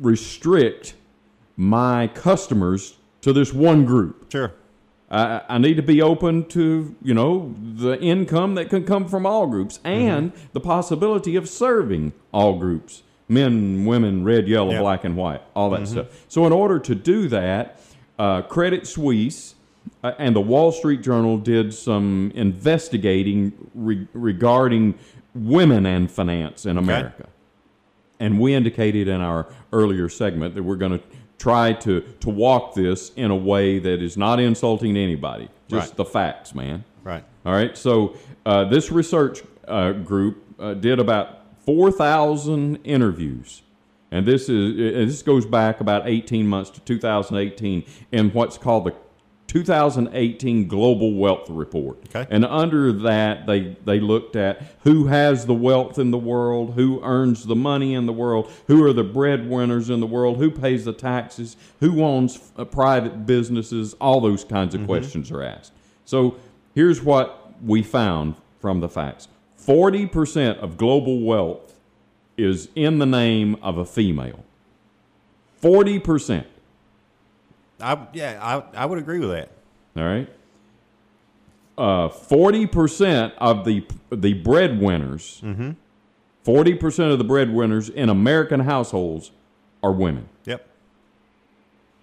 restrict 0.00 0.94
my 1.56 2.08
customers 2.08 2.96
to 3.24 3.32
this 3.32 3.52
one 3.52 3.84
group. 3.84 4.30
Sure. 4.30 4.52
I, 5.10 5.42
I 5.48 5.58
need 5.58 5.74
to 5.76 5.82
be 5.82 6.00
open 6.02 6.44
to 6.50 6.94
you 7.02 7.14
know 7.14 7.54
the 7.58 7.98
income 8.00 8.54
that 8.54 8.70
can 8.70 8.84
come 8.84 9.06
from 9.08 9.26
all 9.26 9.46
groups 9.46 9.80
and 9.84 10.32
the 10.52 10.60
possibility 10.60 11.36
of 11.36 11.48
serving 11.48 12.12
all 12.32 12.58
groups 12.58 13.02
men 13.28 13.84
women 13.84 14.24
red 14.24 14.48
yellow 14.48 14.72
Yeah. 14.72 14.80
black 14.80 15.04
and 15.04 15.14
white 15.16 15.42
all 15.54 15.68
that 15.70 15.86
stuff 15.88 16.06
so 16.28 16.46
in 16.46 16.52
order 16.52 16.78
to 16.78 16.94
do 16.94 17.28
that 17.28 17.78
uh, 18.18 18.42
credit 18.42 18.86
suisse 18.86 19.54
uh, 20.02 20.12
and 20.18 20.34
the 20.34 20.40
wall 20.40 20.72
street 20.72 21.02
journal 21.02 21.36
did 21.36 21.72
some 21.74 22.32
investigating 22.34 23.52
re- 23.74 24.08
regarding 24.14 24.98
women 25.34 25.84
and 25.86 26.10
finance 26.10 26.64
in 26.66 26.76
america 26.78 27.28
and 28.20 28.40
we 28.40 28.54
indicated 28.54 29.06
in 29.06 29.20
our 29.20 29.46
earlier 29.72 30.08
segment 30.08 30.54
that 30.54 30.62
we're 30.62 30.76
going 30.76 30.98
to 30.98 31.04
try 31.38 31.72
to, 31.72 32.00
to 32.20 32.30
walk 32.30 32.74
this 32.74 33.10
in 33.16 33.30
a 33.30 33.36
way 33.36 33.78
that 33.78 34.02
is 34.02 34.16
not 34.16 34.40
insulting 34.40 34.94
to 34.94 35.02
anybody. 35.02 35.48
Just 35.68 35.90
Right. 35.90 35.96
the 35.96 36.04
facts, 36.04 36.54
man. 36.54 36.84
Right. 37.02 37.24
All 37.44 37.52
right. 37.52 37.76
So 37.76 38.16
uh, 38.46 38.64
this 38.64 38.90
research 38.90 39.42
uh, 39.66 39.92
group 39.92 40.42
uh, 40.58 40.74
did 40.74 40.98
about 40.98 41.40
4,000 41.66 42.76
interviews. 42.84 43.62
And 44.10 44.24
this 44.26 44.48
is 44.48 44.76
this 44.76 45.22
goes 45.22 45.44
back 45.44 45.80
about 45.80 46.06
18 46.06 46.46
months 46.46 46.70
to 46.70 46.80
2018 46.80 47.82
in 48.12 48.30
what's 48.30 48.56
called 48.56 48.84
the 48.84 48.94
2018 49.54 50.66
Global 50.66 51.14
Wealth 51.14 51.48
Report. 51.48 51.96
Okay. 52.06 52.26
And 52.28 52.44
under 52.44 52.92
that, 52.92 53.46
they, 53.46 53.76
they 53.84 54.00
looked 54.00 54.34
at 54.34 54.60
who 54.82 55.06
has 55.06 55.46
the 55.46 55.54
wealth 55.54 55.96
in 55.96 56.10
the 56.10 56.18
world, 56.18 56.74
who 56.74 57.00
earns 57.04 57.46
the 57.46 57.54
money 57.54 57.94
in 57.94 58.06
the 58.06 58.12
world, 58.12 58.50
who 58.66 58.84
are 58.84 58.92
the 58.92 59.04
breadwinners 59.04 59.90
in 59.90 60.00
the 60.00 60.08
world, 60.08 60.38
who 60.38 60.50
pays 60.50 60.84
the 60.84 60.92
taxes, 60.92 61.56
who 61.78 62.02
owns 62.02 62.50
uh, 62.56 62.64
private 62.64 63.26
businesses, 63.26 63.94
all 64.00 64.20
those 64.20 64.42
kinds 64.42 64.74
of 64.74 64.84
questions 64.86 65.30
are 65.30 65.44
asked. 65.44 65.72
So 66.04 66.34
here's 66.74 67.00
what 67.00 67.52
we 67.62 67.84
found 67.84 68.34
from 68.58 68.80
the 68.80 68.88
facts 68.88 69.28
40% 69.64 70.58
of 70.58 70.76
global 70.76 71.20
wealth 71.20 71.78
is 72.36 72.70
in 72.74 72.98
the 72.98 73.06
name 73.06 73.54
of 73.62 73.78
a 73.78 73.84
female. 73.84 74.44
40%. 75.62 76.44
I, 77.80 78.06
yeah, 78.12 78.38
I, 78.40 78.82
I 78.82 78.86
would 78.86 78.98
agree 78.98 79.18
with 79.18 79.30
that. 79.30 79.50
All 79.96 80.04
right. 80.04 80.28
Uh, 81.76 82.08
Forty 82.08 82.66
percent 82.66 83.34
of 83.38 83.64
the 83.64 83.84
the 84.10 84.34
breadwinners, 84.34 85.42
40 86.44 86.74
percent 86.74 87.10
of 87.10 87.18
the 87.18 87.24
breadwinners 87.24 87.88
in 87.88 88.08
American 88.08 88.60
households 88.60 89.32
are 89.82 89.90
women, 89.90 90.28
Yep. 90.44 90.64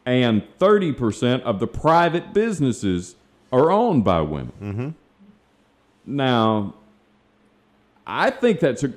and 0.05 0.43
thirty 0.59 0.91
percent 0.91 1.43
of 1.43 1.59
the 1.61 1.67
private 1.67 2.33
businesses 2.33 3.15
are 3.53 3.71
owned 3.71 4.03
by 4.03 4.19
women. 4.21 4.51
Mm-hmm. 4.61 4.89
Now, 6.05 6.73
I 8.05 8.29
think 8.29 8.59
that's 8.59 8.83
a 8.83 8.93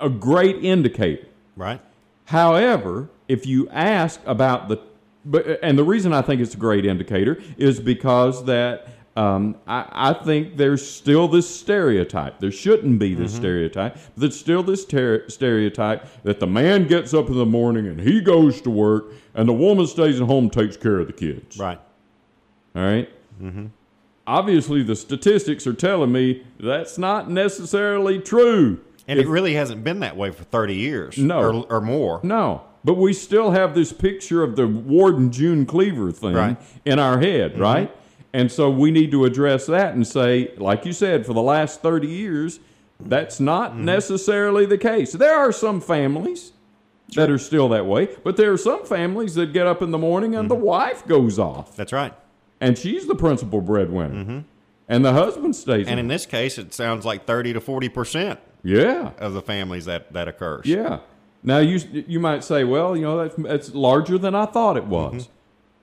a 0.00 0.08
great 0.08 0.64
indicator. 0.64 1.26
Right. 1.54 1.80
However, 2.26 3.10
if 3.28 3.44
you 3.46 3.68
ask 3.68 4.20
about 4.24 4.68
the, 4.68 4.78
but 5.24 5.58
and 5.62 5.78
the 5.78 5.84
reason 5.84 6.12
I 6.12 6.22
think 6.22 6.40
it's 6.40 6.54
a 6.54 6.58
great 6.58 6.84
indicator 6.84 7.40
is 7.56 7.80
because 7.80 8.44
that 8.46 8.88
um, 9.16 9.56
I, 9.66 9.86
I 10.10 10.12
think 10.12 10.56
there's 10.56 10.88
still 10.88 11.28
this 11.28 11.48
stereotype. 11.48 12.40
There 12.40 12.50
shouldn't 12.50 12.98
be 12.98 13.14
this 13.14 13.34
stereotype. 13.34 13.94
But 13.94 14.16
there's 14.16 14.38
still 14.38 14.62
this 14.62 14.84
ter- 14.84 15.28
stereotype 15.28 16.06
that 16.24 16.40
the 16.40 16.48
man 16.48 16.88
gets 16.88 17.14
up 17.14 17.28
in 17.28 17.36
the 17.36 17.46
morning 17.46 17.86
and 17.86 18.00
he 18.00 18.20
goes 18.20 18.60
to 18.62 18.70
work, 18.70 19.12
and 19.34 19.48
the 19.48 19.52
woman 19.52 19.86
stays 19.86 20.20
at 20.20 20.26
home 20.26 20.44
and 20.44 20.52
takes 20.52 20.76
care 20.76 20.98
of 20.98 21.06
the 21.06 21.12
kids. 21.12 21.58
Right. 21.58 21.78
All 22.74 22.82
right? 22.82 23.08
mm-hmm. 23.40 23.66
Obviously, 24.26 24.82
the 24.82 24.96
statistics 24.96 25.66
are 25.66 25.74
telling 25.74 26.10
me 26.10 26.44
that's 26.58 26.96
not 26.98 27.30
necessarily 27.30 28.18
true. 28.18 28.80
And 29.06 29.18
it 29.18 29.28
really 29.28 29.54
hasn't 29.54 29.84
been 29.84 30.00
that 30.00 30.16
way 30.16 30.30
for 30.30 30.44
30 30.44 30.74
years. 30.74 31.18
No. 31.18 31.40
Or, 31.40 31.72
or 31.74 31.80
more. 31.82 32.20
No, 32.22 32.62
but 32.84 32.94
we 32.94 33.12
still 33.12 33.52
have 33.52 33.74
this 33.74 33.92
picture 33.92 34.42
of 34.42 34.56
the 34.56 34.66
Ward 34.66 35.16
and 35.16 35.32
June 35.32 35.64
Cleaver 35.66 36.12
thing 36.12 36.34
Right. 36.34 36.56
in 36.84 36.98
our 36.98 37.18
head, 37.18 37.52
mm-hmm. 37.52 37.62
right? 37.62 37.96
And 38.32 38.50
so 38.50 38.68
we 38.68 38.90
need 38.90 39.10
to 39.12 39.24
address 39.24 39.66
that 39.66 39.94
and 39.94 40.06
say, 40.06 40.52
like 40.56 40.84
you 40.84 40.92
said, 40.92 41.24
for 41.24 41.32
the 41.32 41.42
last 41.42 41.82
30 41.82 42.08
years, 42.08 42.60
that's 43.00 43.40
not 43.40 43.72
mm-hmm. 43.72 43.84
necessarily 43.84 44.66
the 44.66 44.78
case. 44.78 45.12
There 45.12 45.36
are 45.36 45.52
some 45.52 45.80
families 45.80 46.52
that 47.14 47.30
are 47.30 47.38
still 47.38 47.68
that 47.68 47.86
way, 47.86 48.08
but 48.24 48.36
there 48.36 48.52
are 48.52 48.58
some 48.58 48.84
families 48.84 49.34
that 49.36 49.52
get 49.52 49.66
up 49.66 49.82
in 49.82 49.92
the 49.92 49.98
morning 49.98 50.34
and 50.34 50.50
the 50.50 50.56
mm-hmm. 50.56 50.64
wife 50.64 51.06
goes 51.06 51.38
off, 51.38 51.76
That's 51.76 51.92
right. 51.92 52.12
and 52.60 52.76
she's 52.76 53.06
the 53.06 53.14
principal 53.14 53.60
breadwinner, 53.60 54.44
and 54.88 55.04
the 55.04 55.12
husband 55.12 55.54
stays. 55.54 55.86
And 55.86 56.00
in 56.00 56.06
in 56.06 56.08
this 56.08 56.26
case, 56.26 56.58
it 56.58 56.74
sounds 56.74 57.04
like 57.04 57.24
30 57.26 57.52
to 57.54 57.60
40% 57.60 58.38
yeah, 58.64 59.12
of 59.18 59.32
the 59.34 59.42
families 59.42 59.84
that, 59.84 60.12
that 60.12 60.26
occurs. 60.26 60.66
Yeah. 60.66 61.00
Now 61.44 61.58
you 61.58 61.78
you 62.08 62.18
might 62.18 62.42
say, 62.42 62.64
well, 62.64 62.96
you 62.96 63.02
know, 63.02 63.22
that's 63.22 63.36
that's 63.36 63.74
larger 63.74 64.18
than 64.18 64.34
I 64.34 64.46
thought 64.46 64.76
it 64.76 64.86
was. 64.86 65.12
Mm-hmm. 65.12 65.30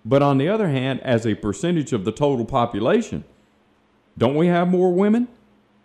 But 0.04 0.24
on 0.24 0.40
the 0.40 0.50
other 0.50 0.68
hand, 0.68 1.00
as 1.02 1.28
a 1.28 1.36
percentage 1.36 1.94
of 1.94 2.06
the 2.06 2.12
total 2.12 2.44
population, 2.44 3.24
don't 4.18 4.36
we 4.36 4.48
have 4.48 4.68
more 4.68 4.92
women? 4.92 5.28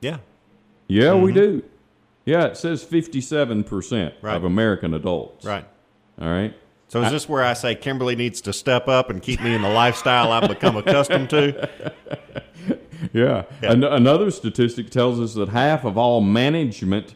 Yeah. 0.01 0.19
Yeah, 0.89 1.15
we 1.15 1.33
mm-hmm. 1.33 1.39
do. 1.39 1.65
Yeah, 2.25 2.47
it 2.47 2.57
says 2.57 2.85
57% 2.85 4.15
Right. 4.23 4.37
of 4.37 4.45
American 4.45 4.95
adults. 4.95 5.45
Right. 5.45 5.65
All 6.21 6.29
right. 6.29 6.57
So 6.89 7.03
is 7.03 7.11
this 7.13 7.29
where 7.29 7.45
I 7.45 7.53
say 7.53 7.75
Kimberly 7.75 8.17
needs 8.17 8.41
to 8.43 8.53
step 8.53 8.89
up 8.89 9.11
and 9.11 9.21
keep 9.21 9.43
me 9.43 9.55
in 9.55 9.63
the 9.63 9.69
lifestyle 9.69 10.33
I've 10.33 10.49
become 10.49 10.77
accustomed 10.77 11.31
to? 11.31 11.69
Yeah. 13.13 13.45
An- 13.63 13.85
another 13.85 14.31
statistic 14.31 14.91
tells 14.91 15.21
us 15.21 15.35
that 15.35 15.51
half 15.51 15.85
of 15.85 15.99
all 15.99 16.21
management 16.21 17.15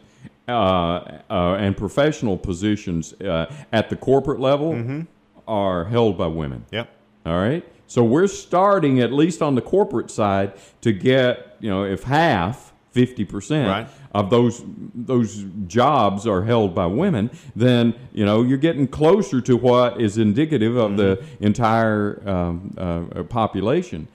and 1.29 1.75
professional 1.77 2.37
positions 2.37 3.13
uh, 3.21 3.51
at 3.71 3.89
the 3.89 3.95
corporate 3.95 4.39
level 4.39 5.03
are 5.47 5.85
held 5.85 6.17
by 6.17 6.27
women. 6.27 6.65
Yep. 6.71 6.89
All 7.25 7.37
right. 7.37 7.63
So 7.87 8.03
we're 8.03 8.27
starting, 8.27 9.01
at 9.01 9.11
least 9.11 9.41
on 9.41 9.55
the 9.55 9.61
corporate 9.61 10.09
side, 10.09 10.53
to 10.81 10.93
get, 10.93 11.57
you 11.59 11.69
know, 11.69 11.83
if 11.83 12.03
half, 12.03 12.71
50% 12.95 13.67
Right. 13.67 13.87
of 14.13 14.29
those 14.29 14.61
those 14.93 15.45
jobs 15.67 16.27
are 16.27 16.43
held 16.43 16.75
by 16.75 16.85
women, 16.85 17.29
then, 17.55 17.93
you 18.11 18.25
know, 18.25 18.43
you're 18.43 18.57
getting 18.57 18.87
closer 18.87 19.39
to 19.41 19.55
what 19.55 19.99
is 20.01 20.17
indicative 20.17 20.75
of 20.75 20.97
the 20.97 21.23
entire 21.39 22.21
um, 22.27 22.73
uh, 22.77 23.23
population, 23.23 24.07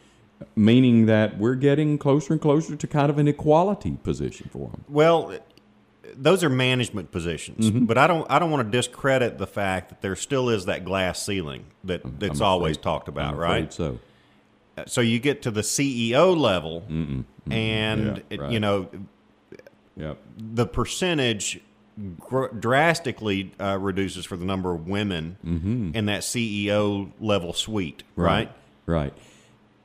meaning 0.55 1.07
that 1.07 1.38
we're 1.38 1.55
getting 1.55 1.97
closer 1.97 2.35
and 2.35 2.43
closer 2.43 2.76
to 2.76 2.87
kind 2.87 3.09
of 3.09 3.19
an 3.19 3.28
equality 3.28 3.97
position 4.02 4.49
for 4.52 4.69
them. 4.71 4.85
Well, 4.88 5.33
those 6.14 6.44
are 6.44 6.48
management 6.50 7.10
positions, 7.10 7.70
Mm-hmm. 7.70 7.84
but 7.86 7.98
I 7.98 8.06
don't 8.06 8.26
I 8.30 8.38
don't 8.38 8.50
want 8.50 8.70
to 8.70 8.76
discredit 8.76 9.38
the 9.38 9.46
fact 9.46 9.88
that 9.88 10.00
there 10.02 10.16
still 10.16 10.48
is 10.48 10.66
that 10.66 10.84
glass 10.84 11.22
ceiling 11.25 11.64
that 11.84 12.18
that's 12.20 12.40
always 12.40 12.76
talked 12.76 13.08
about, 13.08 13.36
right? 13.36 13.72
So, 13.72 13.98
So 14.86 15.00
you 15.00 15.18
get 15.18 15.42
to 15.42 15.50
the 15.50 15.62
CEO 15.62 16.36
level, 16.36 16.84
and 16.88 17.25
Yeah, 17.50 18.18
it- 18.30 18.40
right. 18.40 18.52
you 18.52 18.60
know 18.60 18.88
yep. 19.96 20.18
the 20.36 20.66
percentage 20.66 21.60
gr- 22.20 22.48
drastically 22.48 23.52
uh, 23.58 23.78
reduces 23.80 24.26
for 24.26 24.36
the 24.36 24.44
number 24.44 24.75
of 24.75 24.86
women 24.86 25.36
in 25.94 26.06
that 26.06 26.20
CEO 26.22 27.10
level 27.20 27.52
suite, 27.52 28.02
right? 28.16 28.50
Right. 28.86 29.14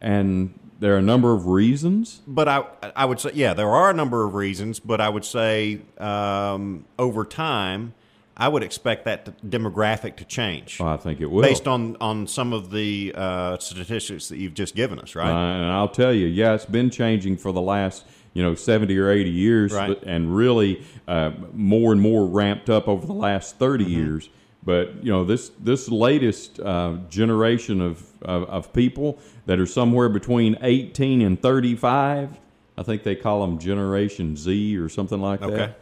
And 0.01 0.53
there 0.81 0.93
are 0.95 0.97
a 0.97 1.01
number 1.01 1.31
of 1.33 1.45
reasons. 1.47 2.21
But 2.27 2.49
I 2.49 2.65
I 2.95 3.05
would 3.05 3.19
say 3.21 3.31
yeah, 3.33 3.53
there 3.53 3.69
are 3.69 3.89
a 3.89 3.93
number 3.93 4.25
of 4.25 4.33
reasons, 4.35 4.79
but 4.81 4.99
I 4.99 5.07
would 5.07 5.23
say 5.23 5.79
um, 5.97 6.83
over 6.99 7.23
time, 7.23 7.93
I 8.35 8.47
would 8.49 8.63
expect 8.63 9.05
that 9.05 9.41
demographic 9.47 10.17
to 10.17 10.25
change 10.25 10.79
Well, 10.79 10.89
I 10.89 10.97
think 10.97 11.21
it 11.21 11.27
will. 11.27 11.41
based 11.43 11.67
on 11.67 11.95
on 12.01 12.27
some 12.27 12.51
of 12.51 12.71
the 12.71 13.13
uh, 13.15 13.57
statistics 13.59 14.27
that 14.29 14.37
you've 14.37 14.55
just 14.55 14.75
given 14.75 14.99
us, 14.99 15.15
right? 15.15 15.29
Uh, 15.31 15.55
and 15.61 15.71
I'll 15.71 15.87
tell 15.87 16.13
you, 16.13 16.27
yeah, 16.27 16.53
it's 16.55 16.65
been 16.65 16.89
changing 16.89 17.37
for 17.37 17.51
the 17.53 17.61
last 17.61 18.03
you 18.33 18.41
know 18.43 18.55
seventy 18.55 18.97
or 18.97 19.09
eighty 19.09 19.29
years, 19.29 19.71
Right. 19.73 20.01
and 20.03 20.35
really 20.35 20.83
uh, 21.07 21.31
more 21.53 21.91
and 21.91 22.01
more 22.01 22.25
ramped 22.25 22.69
up 22.69 22.87
over 22.87 23.05
the 23.05 23.13
last 23.13 23.57
30 23.57 23.83
Mm-hmm. 23.85 23.93
years. 23.93 24.29
But 24.63 25.03
you 25.03 25.11
know 25.11 25.23
this 25.23 25.49
this 25.59 25.89
latest 25.89 26.59
uh, 26.59 26.97
generation 27.09 27.81
of, 27.81 28.03
of 28.21 28.43
of 28.49 28.73
people 28.73 29.17
that 29.47 29.59
are 29.59 29.65
somewhere 29.65 30.07
between 30.09 30.55
eighteen 30.61 31.21
and 31.23 31.41
thirty 31.41 31.75
five, 31.75 32.37
I 32.77 32.83
think 32.83 33.01
they 33.03 33.15
call 33.15 33.41
them 33.41 33.57
Generation 33.57 34.35
Z 34.37 34.77
or 34.77 34.87
something 34.87 35.19
like 35.19 35.41
Okay. 35.41 35.73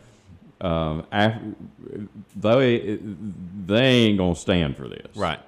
that. 0.61 0.65
Um, 0.65 1.05
af- 1.11 1.41
they 2.35 2.99
they 3.65 3.85
ain't 3.85 4.17
gonna 4.17 4.35
stand 4.35 4.77
for 4.77 4.87
this, 4.87 5.15
Right. 5.15 5.39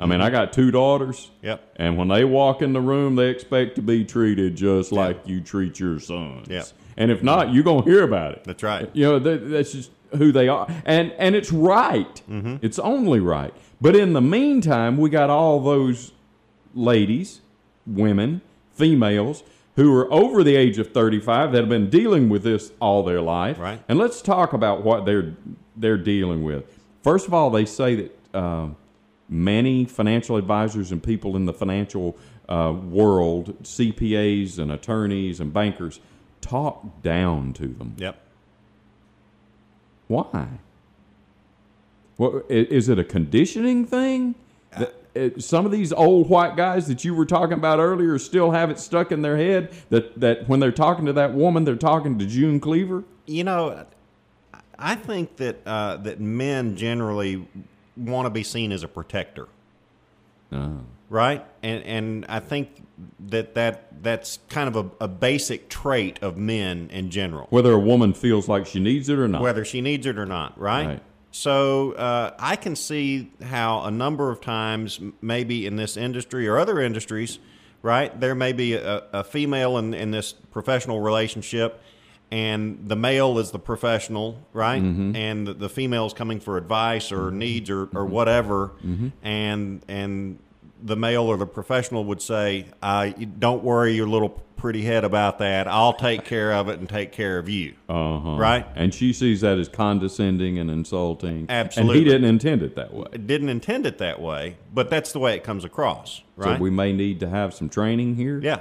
I 0.00 0.06
mean, 0.06 0.20
I 0.20 0.30
got 0.30 0.52
two 0.52 0.70
daughters. 0.70 1.28
Yep. 1.42 1.72
And 1.76 1.98
when 1.98 2.06
they 2.06 2.24
walk 2.24 2.62
in 2.62 2.72
the 2.72 2.80
room, 2.80 3.16
they 3.16 3.30
expect 3.30 3.74
to 3.76 3.82
be 3.82 4.04
treated 4.04 4.54
just 4.54 4.92
like 4.92 5.26
you 5.26 5.40
treat 5.40 5.80
your 5.80 5.98
sons. 5.98 6.46
Yeah. 6.48 6.62
And 6.96 7.10
if 7.10 7.20
not, 7.24 7.52
you're 7.52 7.64
going 7.64 7.82
to 7.82 7.90
hear 7.90 8.04
about 8.04 8.34
it. 8.34 8.44
That's 8.44 8.62
right. 8.62 8.88
You 8.92 9.04
know, 9.06 9.18
that, 9.18 9.50
that's 9.50 9.72
just 9.72 9.90
who 10.16 10.32
they 10.32 10.48
are. 10.48 10.66
And 10.84 11.12
and 11.12 11.34
it's 11.34 11.52
right. 11.52 12.22
It's 12.62 12.78
only 12.78 13.20
right. 13.20 13.54
But 13.80 13.94
in 13.94 14.12
the 14.12 14.20
meantime, 14.20 14.96
we 14.96 15.10
got 15.10 15.30
all 15.30 15.60
those 15.60 16.12
ladies, 16.74 17.40
women, 17.86 18.40
females 18.72 19.44
who 19.76 19.94
are 19.94 20.12
over 20.12 20.42
the 20.42 20.56
age 20.56 20.78
of 20.78 20.90
35 20.92 21.52
that 21.52 21.60
have 21.60 21.68
been 21.68 21.88
dealing 21.88 22.28
with 22.28 22.42
this 22.42 22.72
all 22.80 23.04
their 23.04 23.20
life. 23.20 23.60
Right. 23.60 23.80
And 23.88 23.96
let's 23.96 24.20
talk 24.20 24.52
about 24.52 24.82
what 24.82 25.04
they're 25.04 25.34
they're 25.76 25.96
dealing 25.96 26.42
with. 26.42 26.64
First 27.02 27.26
of 27.28 27.34
all, 27.34 27.50
they 27.50 27.64
say 27.64 27.94
that 27.94 28.18
uh, 28.34 28.68
many 29.28 29.84
financial 29.84 30.36
advisors 30.36 30.90
and 30.90 31.02
people 31.02 31.36
in 31.36 31.46
the 31.46 31.52
financial 31.52 32.16
uh, 32.48 32.74
world, 32.90 33.62
CPAs 33.62 34.58
and 34.58 34.72
attorneys 34.72 35.38
and 35.38 35.52
bankers, 35.52 36.00
talk 36.40 37.02
down 37.02 37.52
to 37.54 37.68
them. 37.68 37.94
Yep. 37.98 38.20
Why? 40.08 40.48
Well, 42.16 42.42
is 42.48 42.88
it 42.88 42.98
a 42.98 43.04
conditioning 43.04 43.84
thing? 43.86 44.34
That- 44.76 45.42
Some 45.42 45.66
of 45.66 45.72
these 45.72 45.92
old 45.92 46.28
white 46.28 46.56
guys 46.56 46.86
that 46.88 47.04
you 47.04 47.14
were 47.14 47.26
talking 47.26 47.54
about 47.54 47.78
earlier 47.80 48.18
still 48.18 48.50
have 48.52 48.70
it 48.70 48.78
stuck 48.78 49.10
in 49.12 49.22
their 49.22 49.36
head 49.36 49.72
that, 49.90 50.18
that 50.20 50.48
when 50.48 50.60
they're 50.60 50.70
talking 50.72 51.06
to 51.06 51.12
that 51.14 51.34
woman, 51.34 51.64
they're 51.64 51.74
talking 51.76 52.18
to 52.18 52.26
June 52.26 52.60
Cleaver. 52.60 53.04
You 53.26 53.44
know, 53.44 53.84
I 54.78 54.94
think 54.94 55.36
that 55.36 55.58
uh, 55.66 55.96
that 55.98 56.20
men 56.20 56.76
generally 56.76 57.48
want 57.96 58.26
to 58.26 58.30
be 58.30 58.42
seen 58.44 58.70
as 58.70 58.82
a 58.84 58.88
protector, 58.88 59.48
right? 61.08 61.44
And 61.62 61.82
and 61.84 62.26
I 62.28 62.40
think 62.40 62.82
that 63.20 63.54
that 63.54 64.02
that's 64.02 64.38
kind 64.48 64.68
of 64.68 64.76
a, 64.76 65.04
a 65.04 65.08
basic 65.08 65.68
trait 65.68 66.18
of 66.22 66.36
men 66.36 66.88
in 66.90 67.10
general, 67.10 67.46
Whether 67.50 67.72
a 67.72 67.78
woman 67.78 68.12
feels 68.12 68.48
like 68.48 68.66
she 68.66 68.80
needs 68.80 69.08
it 69.08 69.18
or 69.18 69.28
not. 69.28 69.42
whether 69.42 69.64
she 69.64 69.80
needs 69.80 70.06
it 70.06 70.18
or 70.18 70.26
not, 70.26 70.58
right? 70.58 70.86
Right. 70.86 71.02
So 71.30 71.92
uh, 71.92 72.34
I 72.38 72.56
can 72.56 72.74
see 72.74 73.30
how 73.42 73.82
a 73.82 73.90
number 73.90 74.30
of 74.30 74.40
times, 74.40 75.00
maybe 75.20 75.66
in 75.66 75.76
this 75.76 75.96
industry 75.96 76.48
or 76.48 76.58
other 76.58 76.80
industries, 76.80 77.38
right, 77.82 78.18
there 78.18 78.34
may 78.34 78.52
be 78.52 78.74
a, 78.74 79.04
a 79.12 79.24
female 79.24 79.78
in, 79.78 79.94
in 79.94 80.10
this 80.10 80.32
professional 80.32 81.00
relationship, 81.00 81.80
and 82.30 82.88
the 82.88 82.96
male 82.96 83.38
is 83.38 83.50
the 83.50 83.58
professional, 83.58 84.42
right, 84.52 84.82
mm-hmm. 84.82 85.14
and 85.14 85.46
the, 85.46 85.54
the 85.54 85.68
female 85.68 86.06
is 86.06 86.12
coming 86.12 86.40
for 86.40 86.56
advice 86.56 87.12
or 87.12 87.28
mm-hmm. 87.28 87.38
needs 87.38 87.70
or, 87.70 87.82
or 87.82 87.86
mm-hmm. 87.86 88.10
whatever, 88.10 88.72
and 89.22 89.84
and 89.86 90.38
the 90.82 90.96
male 90.96 91.24
or 91.24 91.36
the 91.36 91.46
professional 91.46 92.04
would 92.04 92.22
say, 92.22 92.66
uh, 92.82 93.10
"Don't 93.38 93.62
worry 93.64 93.94
your 93.94 94.06
little 94.08 94.30
pretty 94.56 94.82
head 94.82 95.04
about 95.04 95.38
that. 95.38 95.68
I'll 95.68 95.92
take 95.92 96.24
care 96.24 96.52
of 96.52 96.68
it 96.68 96.78
and 96.80 96.88
take 96.88 97.12
care 97.12 97.38
of 97.38 97.48
you." 97.48 97.74
uh-huh. 97.88 98.36
Right. 98.36 98.66
And 98.74 98.92
she 98.92 99.12
sees 99.12 99.40
that 99.42 99.58
as 99.58 99.68
condescending 99.68 100.58
and 100.58 100.70
insulting. 100.70 101.46
Absolutely. 101.48 101.98
And 101.98 102.06
he 102.06 102.12
didn't 102.12 102.28
intend 102.28 102.62
it 102.62 102.74
that 102.76 102.92
way. 102.92 103.06
didn't 103.24 103.48
intend 103.48 103.86
it 103.86 103.98
that 103.98 104.20
way, 104.20 104.56
but 104.74 104.90
that's 104.90 105.12
the 105.12 105.18
way 105.18 105.34
it 105.34 105.44
comes 105.44 105.64
across, 105.64 106.22
right? 106.36 106.56
So 106.56 106.62
we 106.62 106.70
may 106.70 106.92
need 106.92 107.20
to 107.20 107.28
have 107.28 107.54
some 107.54 107.68
training 107.68 108.16
here. 108.16 108.40
yeah. 108.42 108.60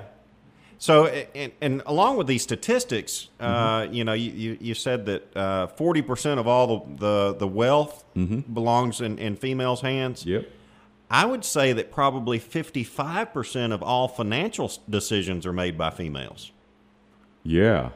So, 0.79 1.07
and, 1.07 1.51
and 1.59 1.81
along 1.87 2.17
with 2.17 2.27
these 2.27 2.43
statistics, 2.43 3.29
uh, 3.39 3.47
Mm-hmm. 3.81 3.93
you 3.95 4.03
know, 4.03 4.13
you, 4.13 4.57
you, 4.61 4.73
said 4.75 5.07
that 5.07 5.73
forty 5.75 6.03
percent 6.03 6.39
of 6.39 6.47
all 6.47 6.67
the 6.67 6.95
the, 6.97 7.35
the 7.39 7.47
wealth 7.47 8.03
belongs 8.13 9.01
in, 9.01 9.17
in 9.17 9.35
females' 9.35 9.81
hands. 9.81 10.21
Mm-hmm. 10.21 10.29
Yep. 10.29 10.49
I 11.09 11.25
would 11.25 11.45
say 11.45 11.73
that 11.73 11.91
probably 11.91 12.39
fifty 12.39 12.83
five 12.83 13.33
percent 13.33 13.73
of 13.73 13.81
all 13.81 14.07
financial 14.07 14.71
decisions 14.89 15.45
are 15.45 15.53
made 15.53 15.77
by 15.77 15.89
females. 15.89 16.51
Yeah. 17.43 17.91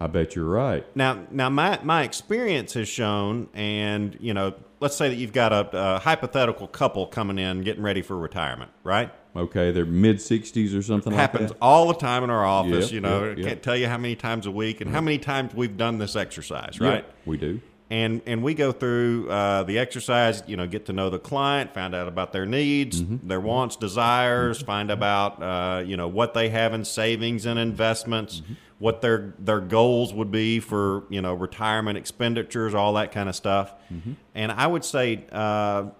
I 0.00 0.06
bet 0.08 0.34
you're 0.34 0.44
right. 0.44 0.84
Now, 0.96 1.24
now 1.30 1.48
my, 1.48 1.78
my 1.82 2.02
experience 2.02 2.74
has 2.74 2.88
shown, 2.88 3.48
and 3.54 4.16
you 4.20 4.34
know, 4.34 4.54
let's 4.80 4.96
say 4.96 5.08
that 5.08 5.14
you've 5.14 5.32
got 5.32 5.52
a, 5.52 5.68
a 5.72 5.98
hypothetical 6.00 6.66
couple 6.66 7.06
coming 7.06 7.38
in 7.38 7.62
getting 7.62 7.82
ready 7.82 8.02
for 8.02 8.18
retirement, 8.18 8.72
right? 8.82 9.12
Okay, 9.36 9.72
they're 9.72 9.86
mid 9.86 10.16
60s 10.16 10.78
or 10.78 10.82
something 10.82 11.12
happens 11.12 11.50
like 11.50 11.58
that. 11.58 11.64
all 11.64 11.88
the 11.88 11.94
time 11.94 12.22
in 12.22 12.30
our 12.30 12.44
office. 12.44 12.86
Yep, 12.86 12.92
you 12.92 13.00
know, 13.00 13.24
yep, 13.24 13.38
yep. 13.38 13.46
can't 13.46 13.62
tell 13.62 13.76
you 13.76 13.88
how 13.88 13.98
many 13.98 14.14
times 14.14 14.46
a 14.46 14.50
week 14.50 14.80
and 14.80 14.90
how 14.90 14.98
mm-hmm. 14.98 15.06
many 15.06 15.18
times 15.18 15.54
we've 15.54 15.76
done 15.76 15.98
this 15.98 16.16
exercise, 16.16 16.80
right? 16.80 17.04
We 17.24 17.36
do. 17.36 17.60
And 17.94 18.22
and 18.26 18.42
we 18.42 18.54
go 18.54 18.72
through 18.72 19.30
uh, 19.30 19.62
the 19.62 19.78
exercise. 19.78 20.42
You 20.48 20.56
know, 20.56 20.66
get 20.66 20.86
to 20.86 20.92
know 20.92 21.10
the 21.10 21.18
client, 21.20 21.72
find 21.74 21.94
out 21.94 22.08
about 22.08 22.32
their 22.32 22.44
needs, 22.46 23.00
Mm-hmm. 23.02 23.28
their 23.28 23.38
wants, 23.40 23.76
desires, 23.76 24.60
find 24.62 24.90
about 24.90 25.40
uh, 25.42 25.82
you 25.86 25.96
know 25.96 26.08
what 26.08 26.34
they 26.34 26.48
have 26.48 26.74
in 26.74 26.84
savings 26.84 27.46
and 27.46 27.56
investments, 27.58 28.40
Mm-hmm. 28.40 28.52
what 28.80 29.00
their 29.00 29.34
their 29.38 29.60
goals 29.60 30.12
would 30.12 30.32
be 30.32 30.58
for 30.60 31.04
you 31.08 31.22
know 31.22 31.34
retirement 31.34 31.96
expenditures, 31.96 32.74
all 32.74 32.94
that 32.94 33.12
kind 33.12 33.28
of 33.28 33.36
stuff. 33.36 33.72
Mm-hmm. 33.92 34.12
And 34.34 34.50
I 34.50 34.66
would 34.66 34.84
say 34.84 35.24
uh, 35.30 35.90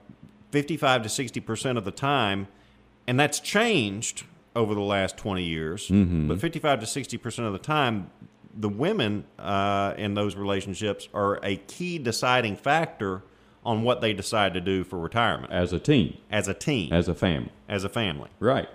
fifty-five 0.50 1.02
to 1.04 1.08
sixty 1.08 1.38
percent 1.40 1.78
of 1.78 1.84
the 1.84 1.92
time, 1.92 2.48
and 3.06 3.20
that's 3.20 3.38
changed 3.38 4.24
over 4.56 4.72
the 4.74 4.80
last 4.96 5.16
20 5.16 5.42
years 5.42 5.88
but 6.28 6.38
55 6.40 6.78
to 6.80 6.86
60 6.86 7.18
percent 7.18 7.46
of 7.48 7.52
the 7.52 7.58
time 7.58 8.08
the 8.56 8.68
women 8.68 9.24
uh, 9.38 9.94
in 9.96 10.14
those 10.14 10.36
relationships 10.36 11.08
are 11.12 11.38
a 11.42 11.56
key 11.56 11.98
deciding 11.98 12.56
factor 12.56 13.22
on 13.64 13.82
what 13.82 14.00
they 14.00 14.12
decide 14.12 14.54
to 14.54 14.60
do 14.60 14.84
for 14.84 14.98
retirement 14.98 15.52
As 15.52 15.72
a 15.72 15.78
team, 15.78 16.16
as 16.30 16.48
a 16.48 16.54
team 16.54 16.92
as 16.92 17.08
a 17.08 17.14
family. 17.14 17.50
as 17.68 17.84
a 17.84 17.88
family 17.88 18.28
Right, 18.38 18.68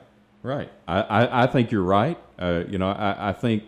right. 0.43 0.69
I, 0.87 1.01
I, 1.01 1.43
I 1.43 1.47
think 1.47 1.71
you're 1.71 1.83
right. 1.83 2.17
Uh, 2.39 2.63
you 2.67 2.77
know, 2.77 2.89
I, 2.89 3.29
I 3.29 3.33
think 3.33 3.63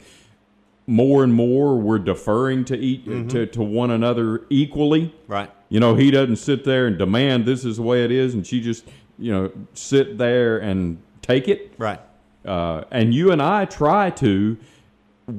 more 0.88 1.24
and 1.24 1.34
more 1.34 1.78
we're 1.78 2.00
deferring 2.00 2.66
to 2.66 2.78
eat 2.78 3.06
to, 3.30 3.46
to 3.46 3.62
one 3.62 3.92
another 3.92 4.42
equally. 4.50 5.14
right 5.28 5.52
You 5.70 5.80
know, 5.80 5.96
he 5.96 6.12
doesn't 6.12 6.38
sit 6.38 6.64
there 6.66 6.88
and 6.88 6.98
demand 6.98 7.46
this 7.46 7.64
is 7.64 7.78
the 7.78 7.84
way 7.84 8.04
it 8.04 8.12
is, 8.12 8.34
and 8.34 8.46
she 8.46 8.60
just 8.62 8.86
you 9.20 9.32
know 9.32 9.52
sit 9.74 10.18
there 10.18 10.58
and 10.58 10.98
take 11.22 11.48
it. 11.48 11.72
right 11.78 12.00
Uh, 12.44 12.84
and 12.90 13.14
you 13.14 13.32
and 13.32 13.42
I 13.42 13.66
try 13.66 14.10
to 14.10 14.58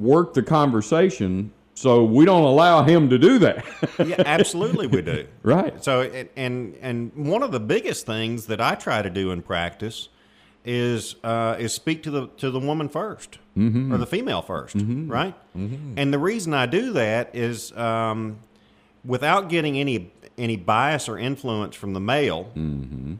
work 0.01 0.33
the 0.33 0.43
conversation 0.43 1.51
so 1.75 2.03
we 2.03 2.23
don't 2.23 2.43
allow 2.43 2.83
him 2.83 3.09
to 3.09 3.17
do 3.17 3.39
that. 3.39 3.65
yeah 4.05 4.21
absolutely 4.25 4.85
we 4.87 5.01
do 5.01 5.25
right. 5.43 5.83
So 5.83 6.01
and- 6.35 6.75
and 6.81 7.11
one 7.15 7.41
of 7.43 7.51
the 7.51 7.59
biggest 7.59 8.05
things 8.05 8.45
that 8.45 8.61
I 8.61 8.75
try 8.75 9.01
to 9.01 9.09
do 9.09 9.31
in 9.31 9.41
practice 9.41 10.09
is 10.65 11.15
uh, 11.23 11.55
is 11.59 11.73
speak 11.73 12.03
to 12.03 12.11
the 12.11 12.27
to 12.37 12.49
the 12.51 12.59
woman 12.59 12.87
1st 12.89 13.37
or 13.91 13.97
the 13.97 14.05
female 14.05 14.41
1st 14.41 15.09
right? 15.09 15.35
And 15.55 16.13
the 16.13 16.19
reason 16.19 16.53
I 16.53 16.67
do 16.67 16.93
that 16.93 17.35
is 17.35 17.71
um, 17.75 18.37
without 19.03 19.49
getting 19.49 19.77
any 19.77 20.12
any 20.37 20.55
bias 20.55 21.07
or 21.07 21.17
influence 21.17 21.75
from 21.75 21.93
the 21.93 21.99
male, 21.99 22.49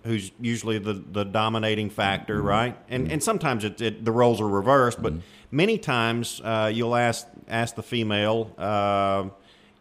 who's 0.04 0.32
usually 0.39 0.80
the, 0.80 0.93
the 0.93 1.23
dominating 1.23 1.89
factor, 1.89 2.41
right? 2.41 2.78
And 2.89 3.12
and 3.12 3.21
sometimes 3.21 3.63
it, 3.63 3.80
it 3.82 4.06
the 4.06 4.12
roles 4.12 4.41
are 4.41 4.47
reversed, 4.47 5.02
but 5.02 5.13
many 5.52 5.78
times 5.78 6.41
uh, 6.43 6.71
you'll 6.73 6.95
ask 6.95 7.28
ask 7.47 7.76
the 7.76 7.84
female, 7.84 8.54
uh, 8.58 9.30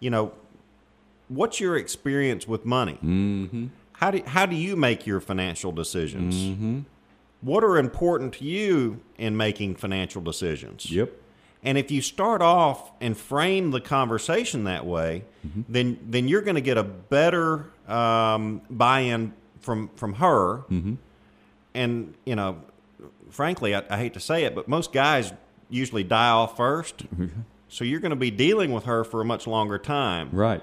you 0.00 0.10
know, 0.10 0.32
what's 1.28 1.60
your 1.60 1.76
experience 1.76 2.46
with 2.46 2.64
money? 2.64 2.98
Mm-hmm. 3.02 3.66
How 3.92 4.10
do 4.10 4.22
how 4.26 4.46
do 4.46 4.56
you 4.56 4.76
make 4.76 5.06
your 5.06 5.20
financial 5.20 5.72
decisions? 5.72 6.34
Mm-hmm. 6.34 6.80
What 7.40 7.64
are 7.64 7.76
important 7.76 8.34
to 8.34 8.44
you 8.44 9.00
in 9.16 9.36
making 9.36 9.76
financial 9.76 10.22
decisions? 10.22 10.90
Yep. 10.90 11.12
And 11.64 11.78
if 11.78 11.90
you 11.90 12.02
start 12.02 12.42
off 12.42 12.90
and 13.00 13.16
frame 13.16 13.70
the 13.70 13.80
conversation 13.80 14.64
that 14.64 14.84
way, 14.84 15.24
mm-hmm. 15.46 15.62
then 15.68 15.98
then 16.08 16.28
you're 16.28 16.42
going 16.42 16.56
to 16.56 16.60
get 16.60 16.76
a 16.76 16.82
better 16.82 17.66
um, 17.86 18.62
buy-in 18.68 19.32
from 19.60 19.88
from 19.94 20.14
her. 20.14 20.58
Mm-hmm. 20.70 20.94
And 21.74 22.14
you 22.24 22.34
know, 22.36 22.58
frankly, 23.30 23.74
I, 23.74 23.84
I 23.88 23.96
hate 23.96 24.14
to 24.14 24.20
say 24.20 24.44
it, 24.44 24.54
but 24.54 24.66
most 24.68 24.92
guys 24.92 25.32
usually 25.70 26.04
die 26.04 26.30
off 26.30 26.56
first. 26.56 26.98
Mm-hmm. 26.98 27.40
so 27.68 27.84
you're 27.84 28.00
going 28.00 28.10
to 28.10 28.16
be 28.16 28.30
dealing 28.30 28.72
with 28.72 28.84
her 28.84 29.04
for 29.04 29.20
a 29.20 29.24
much 29.24 29.46
longer 29.46 29.78
time. 29.78 30.28
Right. 30.32 30.62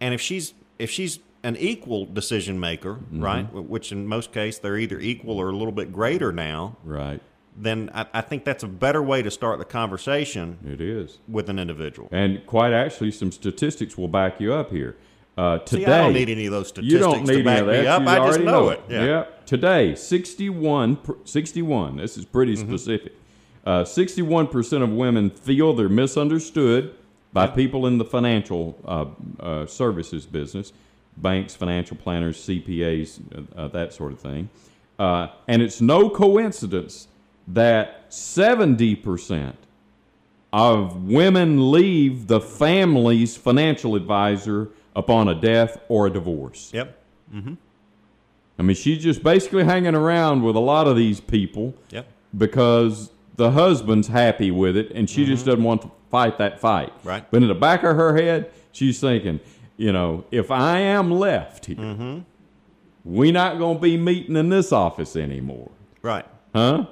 And 0.00 0.14
if 0.14 0.20
she's 0.20 0.54
if 0.78 0.90
she's 0.90 1.18
an 1.42 1.56
equal 1.56 2.06
decision 2.06 2.58
maker, 2.58 2.98
right, 3.12 3.44
which 3.52 3.92
in 3.92 4.06
most 4.06 4.32
cases 4.32 4.60
they're 4.60 4.78
either 4.78 4.98
equal 4.98 5.38
or 5.38 5.50
a 5.50 5.56
little 5.56 5.72
bit 5.72 5.92
greater 5.92 6.32
now, 6.32 6.76
Right. 6.84 7.20
Then 7.58 7.90
I, 7.94 8.06
I 8.14 8.20
think 8.20 8.44
that's 8.44 8.62
a 8.62 8.68
better 8.68 9.02
way 9.02 9.22
to 9.22 9.30
start 9.30 9.58
the 9.58 9.64
conversation 9.64 10.58
It 10.66 10.80
is. 10.80 11.18
with 11.28 11.48
an 11.48 11.58
individual. 11.58 12.08
And 12.12 12.44
quite 12.46 12.72
actually, 12.72 13.10
some 13.12 13.32
statistics 13.32 13.96
will 13.96 14.08
back 14.08 14.40
you 14.40 14.52
up 14.52 14.70
here. 14.70 14.96
Uh, 15.38 15.58
today, 15.58 15.84
See, 15.84 15.90
I 15.90 15.98
don't 15.98 16.14
need 16.14 16.30
any 16.30 16.46
of 16.46 16.52
those 16.52 16.68
statistics 16.68 16.92
you 16.92 16.98
don't 16.98 17.26
need 17.26 17.38
to 17.38 17.44
back 17.44 17.58
any 17.58 17.60
of 17.60 17.66
that. 17.66 17.82
me 17.82 17.86
up. 17.88 18.02
You 18.02 18.08
I 18.08 18.16
just 18.16 18.28
already 18.40 18.44
know, 18.44 18.68
it. 18.70 18.80
Yeah. 18.88 19.04
Yep. 19.04 19.46
Today, 19.46 19.94
61, 19.94 20.96
per- 20.96 21.16
61, 21.24 21.96
this 21.98 22.16
is 22.16 22.24
pretty 22.24 22.54
Mm-hmm. 22.56 22.68
specific. 22.70 23.12
Uh, 23.64 23.82
61% 23.84 24.82
of 24.82 24.90
women 24.92 25.28
feel 25.30 25.72
they're 25.74 25.88
misunderstood 25.88 26.94
by 27.32 27.46
people 27.46 27.86
in 27.86 27.98
the 27.98 28.04
financial 28.04 28.78
uh, 28.86 29.06
uh, 29.42 29.66
services 29.66 30.24
business, 30.24 30.72
banks, 31.18 31.54
financial 31.54 31.96
planners, 31.96 32.38
CPAs, 32.46 33.20
uh, 33.56 33.60
uh, 33.60 33.68
that 33.68 33.92
sort 33.92 34.12
of 34.12 34.20
thing. 34.20 34.48
Uh, 34.98 35.28
and 35.48 35.60
it's 35.60 35.80
no 35.82 36.08
coincidence 36.08 37.08
that 37.48 38.10
70% 38.10 39.54
of 40.52 41.04
women 41.04 41.70
leave 41.70 42.26
the 42.26 42.40
family's 42.40 43.36
financial 43.36 43.94
advisor 43.94 44.68
upon 44.94 45.28
a 45.28 45.34
death 45.34 45.78
or 45.88 46.06
a 46.06 46.10
divorce. 46.10 46.70
Yep. 46.72 46.98
Mm-hmm. 47.34 47.54
I 48.58 48.62
mean, 48.62 48.74
she's 48.76 49.02
just 49.02 49.22
basically 49.22 49.64
hanging 49.64 49.94
around 49.94 50.42
with 50.42 50.56
a 50.56 50.60
lot 50.60 50.86
of 50.88 50.96
these 50.96 51.20
people 51.20 51.74
Yep. 51.90 52.06
because 52.36 53.10
the 53.36 53.50
husband's 53.50 54.08
happy 54.08 54.50
with 54.50 54.76
it, 54.78 54.90
and 54.92 55.10
she 55.10 55.26
just 55.26 55.44
doesn't 55.44 55.62
want 55.62 55.82
to 55.82 55.90
fight 56.10 56.38
that 56.38 56.58
fight. 56.58 56.92
Right. 57.04 57.30
But 57.30 57.42
in 57.42 57.48
the 57.48 57.54
back 57.54 57.82
of 57.82 57.94
her 57.96 58.16
head, 58.16 58.50
she's 58.72 58.98
thinking, 58.98 59.40
you 59.76 59.92
know, 59.92 60.24
if 60.30 60.50
I 60.50 60.78
am 60.78 61.10
left 61.10 61.66
here, 61.66 62.22
we're 63.04 63.32
not 63.32 63.58
going 63.58 63.76
to 63.76 63.82
be 63.82 63.98
meeting 63.98 64.36
in 64.36 64.48
this 64.48 64.72
office 64.72 65.16
anymore, 65.16 65.70
Right. 66.00 66.24
huh? 66.54 66.86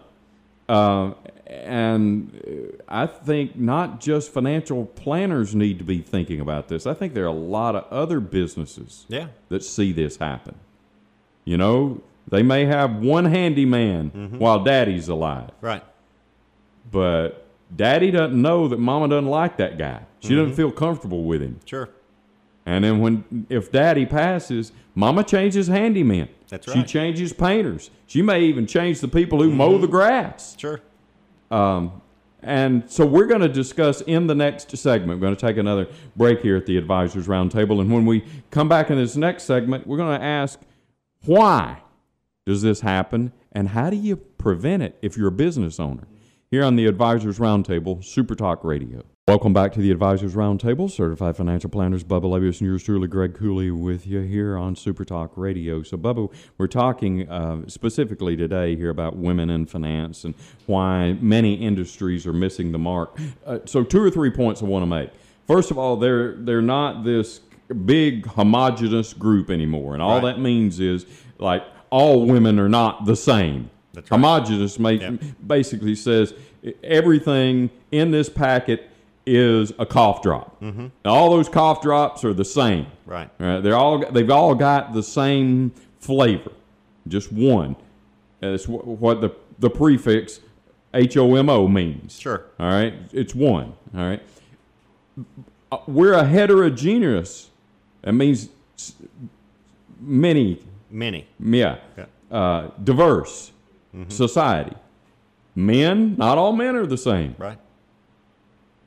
Uh, 0.68 1.12
and 1.46 2.40
uh, 2.46 2.82
I 2.88 3.06
think 3.06 3.54
not 3.56 4.00
just 4.00 4.30
financial 4.32 4.86
planners 4.86 5.54
need 5.54 5.78
to 5.78 5.84
be 5.84 5.98
thinking 6.00 6.40
about 6.40 6.68
this. 6.68 6.86
I 6.86 6.94
think 6.94 7.12
there 7.14 7.24
are 7.24 7.28
a 7.28 7.32
lot 7.32 7.76
of 7.76 7.84
other 7.92 8.18
businesses 8.20 9.04
Yeah. 9.08 9.26
that 9.50 9.62
see 9.62 9.92
this 9.92 10.16
happen. 10.16 10.54
You 11.44 11.58
know, 11.58 12.00
they 12.28 12.42
may 12.42 12.64
have 12.64 12.96
one 12.96 13.26
handyman 13.26 14.36
while 14.38 14.64
daddy's 14.64 15.08
alive, 15.08 15.50
Right. 15.60 15.82
but 16.90 17.46
daddy 17.74 18.10
doesn't 18.10 18.40
know 18.40 18.68
that 18.68 18.78
mama 18.78 19.08
doesn't 19.08 19.28
like 19.28 19.56
that 19.58 19.76
guy. 19.78 20.00
She 20.20 20.34
doesn't 20.34 20.54
feel 20.54 20.70
comfortable 20.70 21.24
with 21.24 21.42
him. 21.42 21.60
Sure. 21.66 21.90
And 22.64 22.82
then 22.84 23.00
when 23.00 23.46
if 23.50 23.70
daddy 23.70 24.06
passes, 24.06 24.72
mama 24.94 25.22
changes 25.22 25.66
handyman. 25.68 26.28
That's 26.54 26.72
She 26.72 26.84
changes 26.84 27.32
painters. 27.32 27.90
She 28.06 28.22
may 28.22 28.42
even 28.42 28.66
change 28.66 29.00
the 29.00 29.08
people 29.08 29.42
who 29.42 29.50
mow 29.50 29.72
the 29.72 29.86
mm-hmm. 29.86 29.90
grass. 29.90 30.56
Sure. 30.56 30.80
Um, 31.50 32.00
and 32.42 32.88
so 32.88 33.04
we're 33.04 33.26
going 33.26 33.40
to 33.40 33.48
discuss 33.48 34.02
in 34.02 34.28
the 34.28 34.34
next 34.34 34.76
segment. 34.76 35.18
We're 35.18 35.26
going 35.26 35.36
to 35.36 35.46
take 35.46 35.56
another 35.56 35.88
break 36.14 36.42
here 36.42 36.56
at 36.56 36.66
the 36.66 36.76
Advisors 36.76 37.26
Roundtable. 37.26 37.80
And 37.80 37.92
when 37.92 38.06
we 38.06 38.24
come 38.50 38.68
back 38.68 38.90
in 38.90 38.98
this 38.98 39.16
next 39.16 39.44
segment, 39.44 39.86
we're 39.86 39.96
going 39.96 40.18
to 40.18 40.24
ask 40.24 40.60
why 41.24 41.78
does 42.46 42.62
this 42.62 42.82
happen 42.82 43.32
and 43.50 43.70
how 43.70 43.90
do 43.90 43.96
you 43.96 44.16
prevent 44.16 44.82
it 44.82 44.96
if 45.02 45.16
you're 45.16 45.28
a 45.28 45.32
business 45.32 45.80
owner? 45.80 46.06
Here 46.50 46.62
on 46.62 46.76
the 46.76 46.86
Advisors 46.86 47.38
Roundtable, 47.40 48.04
Super 48.04 48.36
Talk 48.36 48.62
Radio. 48.62 49.02
Welcome 49.26 49.54
back 49.54 49.72
to 49.72 49.80
the 49.80 49.90
Advisors 49.90 50.34
Roundtable. 50.34 50.90
Certified 50.90 51.34
financial 51.34 51.70
planners 51.70 52.04
Bubba 52.04 52.24
Labus 52.24 52.60
and 52.60 52.68
yours 52.68 52.82
truly, 52.82 53.08
Greg 53.08 53.32
Cooley, 53.34 53.70
with 53.70 54.06
you 54.06 54.20
here 54.20 54.54
on 54.58 54.76
Super 54.76 55.02
Talk 55.02 55.32
Radio. 55.36 55.82
So, 55.82 55.96
Bubba, 55.96 56.30
we're 56.58 56.66
talking 56.66 57.26
uh, 57.30 57.62
specifically 57.66 58.36
today 58.36 58.76
here 58.76 58.90
about 58.90 59.16
women 59.16 59.48
in 59.48 59.64
finance 59.64 60.24
and 60.24 60.34
why 60.66 61.14
many 61.22 61.54
industries 61.54 62.26
are 62.26 62.34
missing 62.34 62.70
the 62.72 62.78
mark. 62.78 63.18
Uh, 63.46 63.60
so, 63.64 63.82
two 63.82 64.02
or 64.02 64.10
three 64.10 64.30
points 64.30 64.60
I 64.60 64.66
want 64.66 64.82
to 64.82 64.86
make. 64.86 65.08
First 65.46 65.70
of 65.70 65.78
all, 65.78 65.96
they're 65.96 66.34
they're 66.34 66.60
not 66.60 67.02
this 67.02 67.40
big 67.86 68.26
homogenous 68.26 69.14
group 69.14 69.48
anymore, 69.48 69.94
and 69.94 70.02
all 70.02 70.16
Right. 70.20 70.34
that 70.34 70.38
means 70.38 70.80
is 70.80 71.06
like 71.38 71.62
all 71.88 72.26
women 72.26 72.58
are 72.58 72.68
not 72.68 73.06
the 73.06 73.16
same. 73.16 73.70
That's 73.94 74.10
right. 74.10 74.18
Homogenous 74.20 74.78
Yep. 74.78 75.22
basically 75.46 75.94
says 75.94 76.34
everything 76.82 77.70
in 77.90 78.10
this 78.10 78.28
packet 78.28 78.90
is 79.26 79.72
a 79.78 79.86
cough 79.86 80.20
drop. 80.22 80.60
Mm-hmm. 80.60 80.86
All 81.04 81.30
those 81.30 81.48
cough 81.48 81.80
drops 81.80 82.24
are 82.24 82.34
the 82.34 82.44
same. 82.44 82.86
Right. 83.06 83.30
Right, 83.38 83.60
they're 83.60 83.76
all 83.76 83.98
they've 84.10 84.30
all 84.30 84.54
got 84.54 84.92
the 84.92 85.02
same 85.02 85.72
flavor, 85.98 86.52
just 87.08 87.32
one. 87.32 87.76
That's 88.40 88.66
what 88.68 89.20
the 89.20 89.34
the 89.58 89.70
prefix 89.70 90.40
HOMO 90.92 91.72
means. 91.72 92.18
Sure. 92.18 92.44
All 92.60 92.68
right, 92.70 92.94
it's 93.12 93.34
one. 93.34 93.74
All 93.96 94.00
right, 94.08 94.22
Uh, 95.72 95.78
we're 95.86 96.12
a 96.12 96.24
heterogeneous. 96.24 97.50
That 98.02 98.12
means 98.12 98.48
many 100.00 100.60
Many. 100.90 101.26
yeah. 101.40 101.78
Yeah. 101.96 102.04
Uh, 102.30 102.70
diverse 102.82 103.52
society. 104.08 104.74
Men, 105.56 106.16
not 106.18 106.36
all 106.36 106.52
men 106.52 106.74
are 106.76 106.86
the 106.86 106.96
same, 106.98 107.34
Right. 107.38 107.58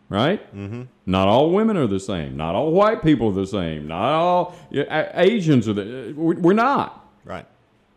Right? 0.10 0.56
Mm-hmm. 0.56 0.84
Not 1.06 1.28
all 1.28 1.52
women 1.52 1.78
are 1.78 1.88
the 1.88 2.00
same. 2.00 2.38
Not 2.38 2.56
all 2.56 2.72
white 2.72 3.02
people 3.04 3.30
are 3.30 3.34
the 3.34 3.48
same. 3.48 3.88
Not 3.88 4.14
all 4.14 4.56
Asians 4.72 5.68
are 5.68 5.74
the. 5.74 6.14
we- 6.16 6.36
We're 6.36 6.54
not. 6.54 7.06
Right. 7.26 7.46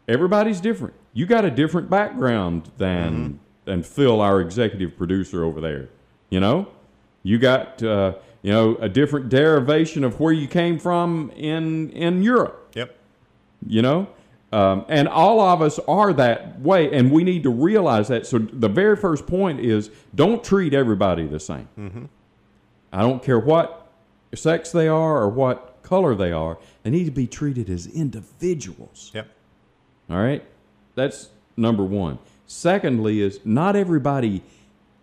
Everybody's 0.08 0.60
different. 0.60 0.94
You 1.12 1.26
got 1.26 1.44
a 1.44 1.50
different 1.50 1.88
background 1.90 2.70
than 2.78 3.38
than 3.64 3.82
Phil, 3.82 4.20
our 4.20 4.40
executive 4.40 4.96
producer 4.96 5.44
over 5.44 5.60
there. 5.60 5.88
You 6.30 6.40
know, 6.40 6.68
you 7.22 7.38
got 7.38 7.82
uh, 7.82 8.14
you 8.42 8.52
know 8.52 8.76
a 8.76 8.88
different 8.88 9.28
derivation 9.28 10.02
of 10.04 10.18
where 10.20 10.32
you 10.32 10.46
came 10.48 10.78
from 10.78 11.30
in 11.36 11.90
in 11.90 12.22
Europe 12.22 12.70
Yep. 12.74 12.96
you 13.66 13.82
know 13.82 14.08
um, 14.52 14.84
and 14.88 15.06
all 15.08 15.40
of 15.40 15.62
us 15.62 15.78
are 15.86 16.12
that 16.12 16.60
way 16.60 16.92
and 16.92 17.10
we 17.12 17.22
need 17.24 17.42
to 17.44 17.50
realize 17.50 18.08
that 18.08 18.26
so 18.26 18.38
the 18.38 18.68
very 18.68 18.96
first 18.96 19.26
point 19.26 19.60
is 19.60 19.90
don't 20.14 20.42
treat 20.42 20.74
everybody 20.74 21.26
the 21.26 21.40
same 21.40 21.68
Mm-hmm. 21.78 22.04
i 22.92 23.00
don't 23.02 23.22
care 23.22 23.38
what 23.38 23.88
sex 24.34 24.72
they 24.72 24.88
are 24.88 25.18
or 25.22 25.28
what 25.28 25.82
color 25.82 26.14
they 26.14 26.32
are 26.32 26.58
they 26.82 26.90
need 26.90 27.04
to 27.04 27.10
be 27.10 27.26
treated 27.26 27.68
as 27.70 27.86
individuals 27.86 29.10
Yep. 29.14 29.28
all 30.10 30.16
right 30.18 30.44
that's 30.94 31.28
number 31.56 31.84
one 31.84 32.18
secondly 32.46 33.20
is 33.20 33.40
not 33.44 33.76
everybody 33.76 34.42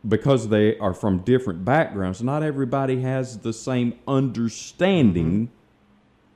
because 0.07 0.49
they 0.49 0.77
are 0.79 0.93
from 0.93 1.19
different 1.19 1.63
backgrounds 1.65 2.21
not 2.21 2.43
everybody 2.43 3.01
has 3.01 3.39
the 3.39 3.53
same 3.53 3.93
understanding 4.07 5.49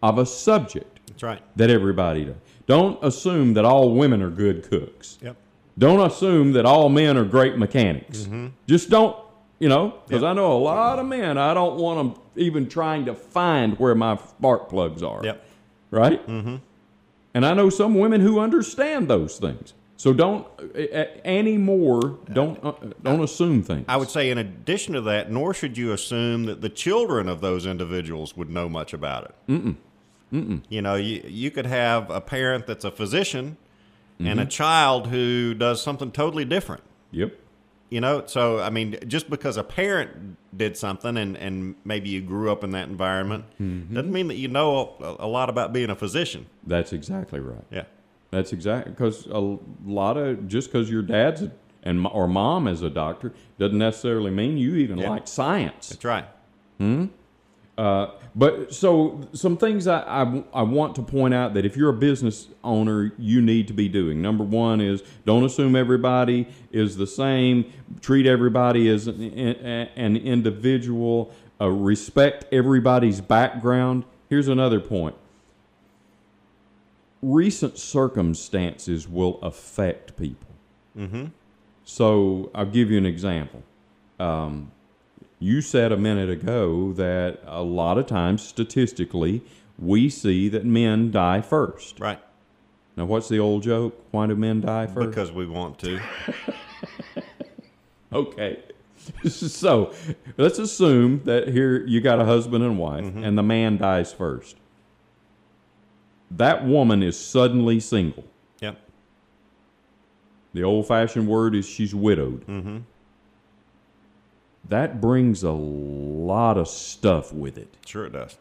of 0.03 0.17
a 0.17 0.25
subject 0.25 0.99
That's 1.07 1.23
right. 1.23 1.41
that 1.55 1.69
everybody 1.69 2.25
does. 2.25 2.35
Don't 2.71 3.03
assume 3.03 3.53
that 3.55 3.65
all 3.65 3.93
women 3.93 4.21
are 4.21 4.29
good 4.29 4.63
cooks. 4.69 5.17
Yep. 5.21 5.35
Don't 5.77 5.99
assume 6.09 6.53
that 6.53 6.65
all 6.65 6.87
men 6.87 7.17
are 7.17 7.25
great 7.25 7.57
mechanics. 7.57 8.29
Just 8.65 8.89
don't, 8.89 9.13
you 9.59 9.67
know, 9.67 9.95
because 10.07 10.21
Yep. 10.21 10.31
I 10.31 10.33
know 10.33 10.53
a 10.53 10.57
lot 10.57 10.97
of 10.97 11.05
men, 11.05 11.37
I 11.37 11.53
don't 11.53 11.77
want 11.77 11.97
them 12.15 12.23
even 12.37 12.69
trying 12.69 13.03
to 13.07 13.13
find 13.13 13.77
where 13.77 13.93
my 13.93 14.15
spark 14.15 14.69
plugs 14.69 15.03
are. 15.03 15.19
Yep. 15.21 15.45
Right? 15.91 16.25
Mm-hmm. 16.25 16.55
And 17.33 17.45
I 17.45 17.53
know 17.53 17.69
some 17.69 17.95
women 17.95 18.21
who 18.21 18.39
understand 18.39 19.09
those 19.09 19.37
things. 19.37 19.73
So 19.97 20.13
don't 20.13 20.47
uh, 20.73 21.05
anymore. 21.25 22.19
Don't 22.31 22.57
uh, 22.63 22.73
don't 23.03 23.21
assume 23.21 23.63
things. 23.63 23.85
I 23.89 23.97
would 23.97 24.09
say, 24.09 24.31
in 24.31 24.37
addition 24.37 24.93
to 24.93 25.01
that, 25.01 25.29
nor 25.29 25.53
should 25.53 25.77
you 25.77 25.91
assume 25.91 26.45
that 26.45 26.61
the 26.61 26.69
children 26.69 27.27
of 27.27 27.41
those 27.41 27.65
individuals 27.65 28.35
would 28.37 28.49
know 28.49 28.69
much 28.69 28.93
about 28.93 29.25
it. 29.25 29.35
Mm-mm. 29.51 29.75
Mm-mm. 30.31 30.63
You 30.69 30.81
know, 30.81 30.95
you, 30.95 31.23
you 31.25 31.51
could 31.51 31.65
have 31.65 32.09
a 32.09 32.21
parent 32.21 32.67
that's 32.67 32.85
a 32.85 32.91
physician 32.91 33.57
and 34.19 34.39
a 34.39 34.43
mm-hmm. 34.43 34.49
child 34.49 35.07
who 35.07 35.53
does 35.53 35.81
something 35.81 36.11
totally 36.11 36.45
different. 36.45 36.83
Yep. 37.11 37.37
You 37.89 37.99
know, 37.99 38.23
so 38.25 38.59
I 38.59 38.69
mean, 38.69 38.97
just 39.07 39.29
because 39.29 39.57
a 39.57 39.63
parent 39.63 40.37
did 40.55 40.77
something 40.77 41.17
and, 41.17 41.35
and 41.35 41.75
maybe 41.83 42.09
you 42.09 42.21
grew 42.21 42.51
up 42.51 42.63
in 42.63 42.71
that 42.71 42.87
environment 42.87 43.45
mm-hmm. 43.59 43.93
doesn't 43.93 44.11
mean 44.11 44.27
that 44.29 44.35
you 44.35 44.47
know 44.47 44.95
a, 45.01 45.25
a 45.25 45.27
lot 45.27 45.49
about 45.49 45.73
being 45.73 45.89
a 45.89 45.95
physician. 45.95 46.45
That's 46.65 46.93
exactly 46.93 47.39
right. 47.39 47.65
Yeah. 47.69 47.83
That's 48.29 48.53
exactly 48.53 48.93
because 48.93 49.25
a 49.27 49.57
lot 49.85 50.15
of 50.15 50.47
just 50.47 50.71
because 50.71 50.89
your 50.89 51.01
dad's 51.01 51.41
a, 51.41 51.51
and 51.83 52.07
or 52.07 52.27
mom 52.27 52.67
is 52.67 52.81
a 52.81 52.89
doctor 52.89 53.33
doesn't 53.59 53.77
necessarily 53.77 54.31
mean 54.31 54.57
you 54.57 54.75
even 54.75 54.97
Yeah. 54.97 55.09
like 55.09 55.27
science. 55.27 55.89
That's 55.89 56.05
right. 56.05 56.25
Hmm? 56.77 57.07
Uh, 57.81 58.11
but 58.35 58.71
so 58.71 59.27
some 59.33 59.57
things 59.57 59.87
I, 59.87 60.01
I, 60.01 60.43
I 60.53 60.61
want 60.61 60.93
to 60.97 61.01
point 61.01 61.33
out 61.33 61.55
that 61.55 61.65
if 61.65 61.75
you're 61.75 61.89
a 61.89 61.93
business 61.93 62.47
owner, 62.63 63.11
you 63.17 63.41
need 63.41 63.67
to 63.69 63.73
be 63.73 63.89
doing. 63.89 64.21
Number 64.21 64.43
one 64.43 64.79
is 64.79 65.01
don't 65.25 65.43
assume 65.43 65.75
everybody 65.75 66.47
is 66.71 66.95
the 66.95 67.07
same. 67.07 67.73
Treat 67.99 68.27
everybody 68.27 68.87
as 68.87 69.07
an, 69.07 69.19
an 69.23 70.15
individual. 70.15 71.33
Uh, 71.59 71.69
respect 71.69 72.45
everybody's 72.53 73.19
background. 73.19 74.03
Here's 74.29 74.47
another 74.47 74.79
point. 74.79 75.15
Recent 77.23 77.79
circumstances 77.79 79.07
will 79.07 79.39
affect 79.41 80.15
people. 80.17 80.47
So 81.83 82.51
I'll 82.53 82.67
give 82.67 82.91
you 82.91 82.99
an 82.99 83.07
example. 83.07 83.63
Um, 84.19 84.71
you 85.41 85.61
said 85.61 85.91
a 85.91 85.97
minute 85.97 86.29
ago 86.29 86.93
that 86.93 87.39
a 87.45 87.61
lot 87.61 87.97
of 87.97 88.07
times, 88.07 88.41
statistically, 88.41 89.41
we 89.77 90.07
see 90.09 90.47
that 90.47 90.63
men 90.63 91.11
die 91.11 91.41
first. 91.41 91.99
Right. 91.99 92.19
Now, 92.95 93.05
what's 93.05 93.27
the 93.27 93.39
old 93.39 93.63
joke? 93.63 93.99
Why 94.11 94.27
do 94.27 94.35
men 94.37 94.61
die 94.61 94.87
first? 94.87 95.09
Because 95.09 95.31
we 95.33 95.45
want 95.45 95.79
to. 95.79 95.99
Okay. 98.13 98.59
so 99.27 99.93
let's 100.37 100.59
assume 100.59 101.21
that 101.23 101.47
here 101.47 101.85
you 101.85 102.01
got 102.01 102.19
a 102.19 102.25
husband 102.25 102.63
and 102.63 102.77
wife, 102.77 103.05
and 103.15 103.37
the 103.37 103.43
man 103.43 103.77
dies 103.77 104.13
first. 104.13 104.57
That 106.29 106.65
woman 106.65 107.01
is 107.01 107.17
suddenly 107.17 107.79
single. 107.79 108.25
Yep. 108.59 108.79
The 110.53 110.63
old 110.63 110.87
fashioned 110.87 111.27
word 111.27 111.55
is 111.55 111.65
she's 111.65 111.95
widowed. 111.95 112.45
Mm-hmm. 112.47 112.77
That 114.71 115.01
brings 115.01 115.43
a 115.43 115.51
lot 115.51 116.57
of 116.57 116.65
stuff 116.65 117.33
with 117.33 117.57
it. 117.57 117.75
Sure 117.85 118.05
it 118.05 118.13
does. 118.13 118.37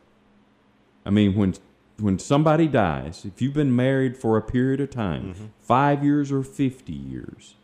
I 1.05 1.11
mean, 1.11 1.35
when 1.35 1.55
when 1.99 2.21
somebody 2.21 2.69
dies, 2.69 3.25
if 3.25 3.43
you've 3.43 3.53
been 3.53 3.75
married 3.75 4.17
for 4.17 4.37
a 4.37 4.43
period 4.43 4.81
of 4.81 4.91
time, 4.91 5.53
five 5.59 6.05
years 6.05 6.31
or 6.31 6.45
fifty 6.45 6.93
years, 6.95 7.57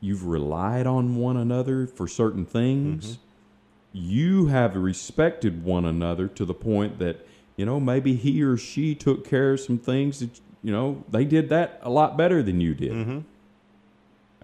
you've 0.00 0.26
relied 0.26 0.84
on 0.84 1.14
one 1.14 1.36
another 1.36 1.86
for 1.86 2.08
certain 2.08 2.44
things. 2.44 3.18
You 3.92 4.46
have 4.48 4.74
respected 4.74 5.62
one 5.64 5.84
another 5.84 6.26
to 6.26 6.44
the 6.44 6.54
point 6.54 6.98
that 6.98 7.24
you 7.56 7.64
know 7.64 7.78
maybe 7.78 8.16
he 8.16 8.42
or 8.42 8.56
she 8.56 8.96
took 8.96 9.24
care 9.24 9.52
of 9.52 9.60
some 9.60 9.78
things 9.78 10.18
that 10.18 10.40
you 10.60 10.72
know 10.72 11.04
they 11.08 11.24
did 11.24 11.48
that 11.50 11.78
a 11.82 11.90
lot 11.90 12.16
better 12.16 12.42
than 12.42 12.60
you 12.60 12.74
did. 12.74 12.90
Uh, 12.92 13.20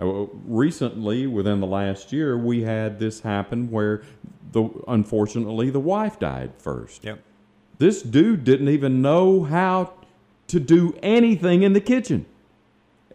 recently, 0.01 1.27
within 1.27 1.61
the 1.61 1.67
last 1.67 2.13
year, 2.13 2.37
we 2.37 2.63
had 2.63 2.99
this 2.99 3.21
happen 3.21 3.71
where 3.71 4.03
the 4.53 4.69
unfortunately 4.87 5.71
the 5.71 5.81
wife 5.81 6.19
died 6.19 6.53
first. 6.59 7.05
Yep. 7.05 7.21
This 7.79 8.03
dude 8.03 8.45
didn't 8.45 8.69
even 8.69 9.03
know 9.03 9.45
how 9.45 9.93
to 10.49 10.59
do 10.61 10.97
anything 11.03 11.63
in 11.63 11.73
the 11.75 11.81
kitchen. 11.81 12.27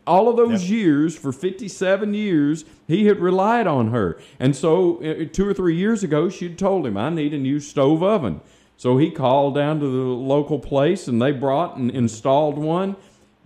All 0.06 0.28
of 0.28 0.36
those 0.36 0.64
Yep. 0.64 0.72
years, 0.72 1.18
for 1.18 1.32
57 1.32 2.14
years, 2.14 2.66
he 2.88 3.06
had 3.06 3.20
relied 3.20 3.68
on 3.68 3.88
her. 3.92 4.18
And 4.40 4.56
so, 4.56 4.98
uh, 4.98 5.26
two 5.32 5.48
or 5.48 5.54
three 5.54 5.76
years 5.76 6.04
ago, 6.04 6.28
she'd 6.30 6.58
told 6.58 6.86
him, 6.86 6.98
I 6.98 7.10
need 7.10 7.34
a 7.34 7.38
new 7.38 7.60
stove 7.60 8.04
oven. 8.04 8.42
So 8.76 8.98
he 8.98 9.10
called 9.10 9.56
down 9.56 9.80
to 9.80 9.86
the 9.88 10.04
local 10.10 10.60
place 10.60 11.08
and 11.08 11.22
they 11.22 11.32
brought 11.32 11.78
and 11.78 11.90
installed 11.90 12.58
one. 12.58 12.98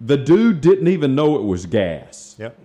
The 0.02 0.18
dude 0.18 0.62
didn't 0.62 0.88
even 0.88 1.14
know 1.16 1.36
it 1.36 1.44
was 1.44 1.66
gas. 1.68 2.36
Yep. 2.40 2.58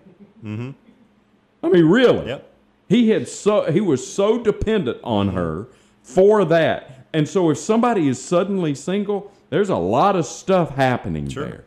I 0.44 1.68
mean, 1.68 1.85
really? 1.87 2.26
Yep. 2.28 2.48
He 2.88 3.09
had 3.11 3.28
so 3.28 3.70
he 3.70 3.81
was 3.81 4.07
so 4.07 4.38
dependent 4.42 4.98
on 5.02 5.28
her 5.28 5.68
for 6.02 6.44
that. 6.46 7.07
And 7.14 7.28
so 7.28 7.50
if 7.50 7.59
somebody 7.59 8.09
is 8.09 8.22
suddenly 8.22 8.74
single, 8.74 9.31
there's 9.50 9.68
a 9.68 9.76
lot 9.76 10.16
of 10.16 10.26
stuff 10.26 10.74
happening 10.74 11.28
Sure. 11.28 11.44
there. 11.44 11.64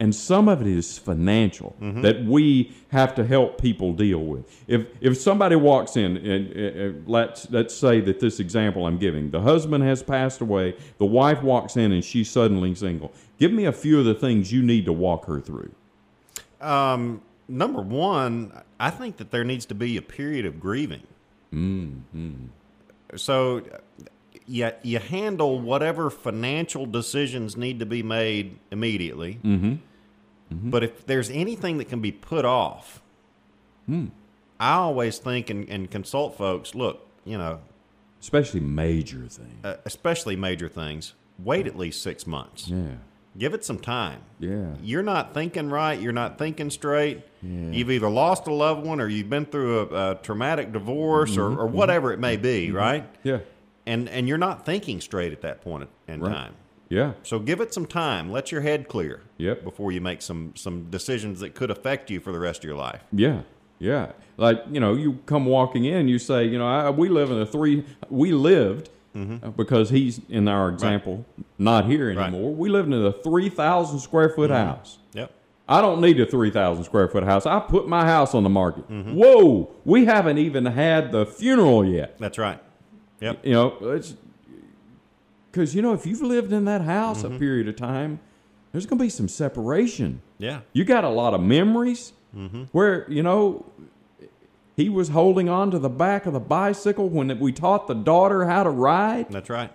And 0.00 0.14
some 0.14 0.46
of 0.48 0.60
it 0.60 0.68
is 0.68 0.96
financial 0.96 1.74
that 1.80 2.24
we 2.24 2.72
have 2.92 3.16
to 3.16 3.24
help 3.26 3.60
people 3.60 3.92
deal 3.92 4.20
with. 4.20 4.44
If 4.68 4.86
if 5.00 5.16
somebody 5.18 5.56
walks 5.56 5.96
in 5.96 6.16
and 6.18 6.56
uh, 6.56 6.98
let's 7.10 7.50
let's 7.50 7.74
say 7.74 8.00
that 8.02 8.20
this 8.20 8.38
example 8.38 8.86
I'm 8.86 8.98
giving, 8.98 9.30
the 9.32 9.40
husband 9.40 9.82
has 9.82 10.02
passed 10.04 10.40
away, 10.40 10.76
the 10.98 11.04
wife 11.06 11.42
walks 11.42 11.76
in 11.76 11.90
and 11.90 12.04
she's 12.04 12.30
suddenly 12.30 12.74
single. 12.76 13.10
Give 13.40 13.50
me 13.52 13.64
a 13.64 13.72
few 13.72 13.98
of 13.98 14.04
the 14.04 14.14
things 14.14 14.52
you 14.52 14.62
need 14.62 14.84
to 14.84 14.92
walk 14.92 15.24
her 15.26 15.40
through. 15.40 15.72
Um, 16.60 17.20
number 17.48 17.80
one, 17.82 18.52
I 18.78 18.90
think 18.90 19.16
that 19.16 19.30
there 19.30 19.44
needs 19.44 19.66
to 19.66 19.74
be 19.74 19.96
a 19.96 20.02
period 20.02 20.44
of 20.46 20.60
grieving. 20.60 21.02
So, 23.16 23.62
you, 24.46 24.70
you 24.82 24.98
handle 24.98 25.58
whatever 25.58 26.10
financial 26.10 26.86
decisions 26.86 27.56
need 27.56 27.78
to 27.80 27.86
be 27.86 28.02
made 28.02 28.58
immediately. 28.70 29.40
Mm-hmm. 29.42 30.70
But 30.70 30.84
if 30.84 31.06
there's 31.06 31.30
anything 31.30 31.78
that 31.78 31.88
can 31.88 32.00
be 32.00 32.12
put 32.12 32.44
off, 32.44 33.02
I 33.88 34.72
always 34.74 35.18
think 35.18 35.50
and, 35.50 35.68
and 35.68 35.90
consult 35.90 36.36
folks. 36.36 36.74
Look, 36.74 37.06
you 37.24 37.38
know, 37.38 37.60
Especially 38.20 38.60
major 38.60 39.26
things. 39.28 39.64
uh, 39.64 39.76
especially 39.84 40.36
major 40.36 40.68
things. 40.68 41.14
Wait 41.38 41.66
at 41.66 41.76
least 41.76 42.02
six 42.02 42.26
months. 42.26 42.68
Yeah. 42.68 42.96
Give 43.36 43.54
it 43.54 43.64
some 43.64 43.78
time. 43.78 44.20
Yeah. 44.40 44.74
You're 44.82 45.02
not 45.02 45.34
thinking 45.34 45.70
right. 45.70 46.00
You're 46.00 46.12
not 46.12 46.38
thinking 46.38 46.70
straight. 46.70 47.22
You've 47.40 47.90
either 47.90 48.08
lost 48.08 48.48
a 48.48 48.52
loved 48.52 48.84
one 48.84 49.00
or 49.00 49.08
you've 49.08 49.30
been 49.30 49.46
through 49.46 49.80
a, 49.80 50.10
a 50.10 50.14
traumatic 50.16 50.72
divorce 50.72 51.36
or, 51.36 51.50
mm-hmm. 51.50 51.60
or 51.60 51.66
whatever 51.66 52.12
it 52.12 52.18
may 52.18 52.36
be, 52.36 52.66
mm-hmm. 52.66 52.76
Mm-hmm. 52.76 52.76
right? 52.76 53.08
Yeah. 53.22 53.38
And 53.86 54.08
and 54.08 54.28
you're 54.28 54.38
not 54.38 54.66
thinking 54.66 55.00
straight 55.00 55.32
at 55.32 55.40
that 55.42 55.60
point 55.62 55.88
in 56.08 56.20
Right. 56.20 56.32
time. 56.32 56.54
Yeah. 56.88 57.12
So 57.22 57.38
give 57.38 57.60
it 57.60 57.72
some 57.72 57.86
time. 57.86 58.32
Let 58.32 58.50
your 58.50 58.62
head 58.62 58.88
clear. 58.88 59.22
Yep. 59.36 59.62
Before 59.62 59.92
you 59.92 60.00
make 60.00 60.20
some 60.20 60.52
some 60.56 60.90
decisions 60.90 61.40
that 61.40 61.54
could 61.54 61.70
affect 61.70 62.10
you 62.10 62.18
for 62.18 62.32
the 62.32 62.38
rest 62.40 62.60
of 62.60 62.64
your 62.64 62.76
life. 62.76 63.02
Yeah, 63.12 63.42
yeah. 63.78 64.12
Like 64.36 64.64
you 64.70 64.80
know, 64.80 64.94
you 64.94 65.20
come 65.26 65.46
walking 65.46 65.84
in, 65.84 66.08
you 66.08 66.18
say, 66.18 66.44
you 66.44 66.58
know, 66.58 66.66
I, 66.66 66.90
we 66.90 67.08
live 67.08 67.30
in 67.30 67.38
a 67.38 67.46
three. 67.46 67.84
We 68.10 68.32
lived 68.32 68.90
uh, 69.16 69.48
because 69.56 69.90
he's 69.90 70.20
in 70.28 70.46
our 70.48 70.68
example 70.68 71.24
not 71.58 71.86
here 71.86 72.08
Right. 72.14 72.28
anymore. 72.28 72.54
We 72.54 72.68
live 72.68 72.86
in 72.86 72.92
a 72.92 73.12
three 73.12 73.48
thousand 73.48 73.98
square 74.00 74.28
foot 74.30 74.50
house. 74.50 74.98
Yep. 75.14 75.32
I 75.68 75.80
don't 75.80 76.00
need 76.00 76.18
a 76.20 76.26
three 76.26 76.50
thousand 76.50 76.84
square 76.84 77.08
foot 77.08 77.24
house. 77.24 77.44
I 77.46 77.58
put 77.60 77.88
my 77.88 78.04
house 78.04 78.34
on 78.34 78.42
the 78.42 78.48
market. 78.48 78.88
Mm-hmm. 78.90 79.14
Whoa, 79.14 79.70
we 79.84 80.04
haven't 80.04 80.38
even 80.38 80.64
had 80.66 81.12
the 81.12 81.26
funeral 81.26 81.84
yet. 81.84 82.16
That's 82.18 82.38
right. 82.38 82.60
Yep. 83.20 83.44
You 83.44 83.52
know, 83.52 83.76
it's 83.94 84.14
because 85.50 85.74
you 85.74 85.82
know 85.82 85.92
if 85.94 86.06
you've 86.06 86.22
lived 86.22 86.52
in 86.52 86.64
that 86.66 86.82
house 86.82 87.22
Mm-hmm. 87.22 87.34
a 87.34 87.38
period 87.38 87.68
of 87.68 87.76
time, 87.76 88.20
there's 88.72 88.86
going 88.86 88.98
to 88.98 89.04
be 89.04 89.08
some 89.10 89.28
separation. 89.28 90.20
Yeah. 90.38 90.60
You 90.72 90.84
got 90.84 91.04
a 91.04 91.08
lot 91.08 91.34
of 91.34 91.40
memories 91.40 92.12
where, 92.72 93.10
you 93.10 93.22
know, 93.24 93.64
he 94.78 94.88
was 94.88 95.08
holding 95.08 95.48
on 95.48 95.72
to 95.72 95.78
the 95.80 95.88
back 95.88 96.24
of 96.24 96.32
the 96.32 96.38
bicycle 96.38 97.08
when 97.08 97.36
we 97.40 97.50
taught 97.50 97.88
the 97.88 97.94
daughter 97.94 98.44
how 98.44 98.62
to 98.62 98.70
ride, 98.70 99.26
That's 99.28 99.50
right. 99.50 99.72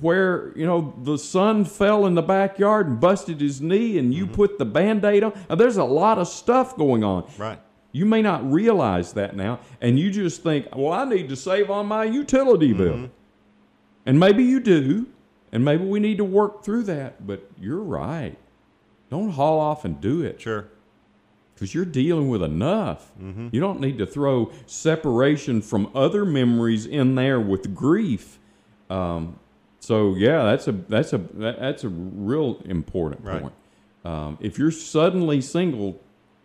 where, 0.00 0.56
you 0.56 0.64
know, 0.64 0.94
the 1.02 1.18
son 1.18 1.64
fell 1.64 2.06
in 2.06 2.14
the 2.14 2.22
backyard 2.22 2.86
and 2.86 3.00
busted 3.00 3.40
his 3.40 3.60
knee 3.60 3.98
and 3.98 4.14
you 4.14 4.26
mm-hmm. 4.26 4.34
put 4.36 4.56
the 4.56 4.64
band 4.64 5.04
aid 5.04 5.24
on. 5.24 5.32
Now, 5.50 5.56
there's 5.56 5.76
a 5.76 5.82
lot 5.82 6.18
of 6.18 6.28
stuff 6.28 6.76
going 6.76 7.02
on. 7.02 7.28
Right. 7.36 7.58
You 7.90 8.06
may 8.06 8.22
not 8.22 8.48
realize 8.48 9.12
that 9.14 9.34
now, 9.34 9.58
and 9.80 9.98
you 9.98 10.08
just 10.08 10.44
think, 10.44 10.68
well, 10.76 10.92
I 10.92 11.04
need 11.04 11.28
to 11.30 11.36
save 11.36 11.68
on 11.68 11.86
my 11.86 12.04
utility 12.04 12.72
bill. 12.72 12.94
Mm-hmm. 12.94 13.06
And 14.06 14.20
maybe 14.20 14.44
you 14.44 14.60
do, 14.60 15.08
and 15.50 15.64
maybe 15.64 15.84
we 15.84 15.98
need 15.98 16.18
to 16.18 16.24
work 16.24 16.62
through 16.62 16.84
that, 16.84 17.26
but 17.26 17.50
you're 17.58 17.82
right. 17.82 18.38
Don't 19.10 19.30
haul 19.30 19.58
off 19.58 19.84
and 19.84 20.00
do 20.00 20.22
it 20.22 20.40
Sure. 20.40 20.68
Because 21.58 21.74
you're 21.74 21.84
dealing 21.84 22.28
with 22.28 22.42
enough. 22.42 23.10
Mm-hmm. 23.20 23.48
You 23.50 23.60
don't 23.60 23.80
need 23.80 23.98
to 23.98 24.06
throw 24.06 24.52
separation 24.66 25.60
from 25.60 25.90
other 25.92 26.24
memories 26.24 26.86
in 26.86 27.16
there 27.16 27.40
with 27.40 27.74
grief. 27.74 28.38
Um, 28.88 29.40
so 29.80 30.14
yeah, 30.14 30.44
that's 30.44 30.68
a 30.68 30.72
that's 30.72 31.12
a 31.12 31.18
that's 31.18 31.82
a 31.82 31.88
real 31.88 32.60
important 32.64 33.24
Right. 33.24 33.42
point. 33.42 33.54
Um, 34.04 34.38
if 34.40 34.58
you're 34.58 34.70
suddenly 34.70 35.40
single, 35.40 36.00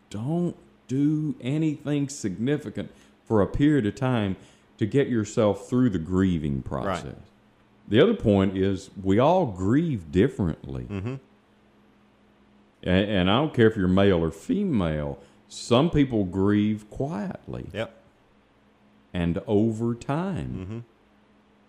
don't 0.09 0.55
do 0.87 1.35
anything 1.41 2.09
significant 2.09 2.91
for 3.25 3.41
a 3.41 3.47
period 3.47 3.85
of 3.85 3.95
time 3.95 4.35
to 4.79 4.85
get 4.87 5.07
yourself 5.07 5.69
through 5.69 5.91
the 5.91 5.99
grieving 5.99 6.61
process. 6.63 7.15
The 7.87 8.01
other 8.01 8.13
point 8.15 8.57
is 8.57 8.89
we 9.01 9.19
all 9.19 9.45
grieve 9.45 10.11
differently. 10.11 10.85
Mm-hmm. 10.89 11.15
And, 12.83 13.09
and 13.09 13.31
I 13.31 13.37
don't 13.37 13.53
care 13.53 13.67
if 13.67 13.75
you're 13.77 13.87
male 13.87 14.23
or 14.23 14.31
female. 14.31 15.19
Some 15.47 15.89
people 15.89 16.23
grieve 16.25 16.89
quietly 16.89 17.67
Yep. 17.73 17.93
and 19.13 19.39
over 19.47 19.93
time. 19.95 20.55
Mm-hmm. 20.57 20.79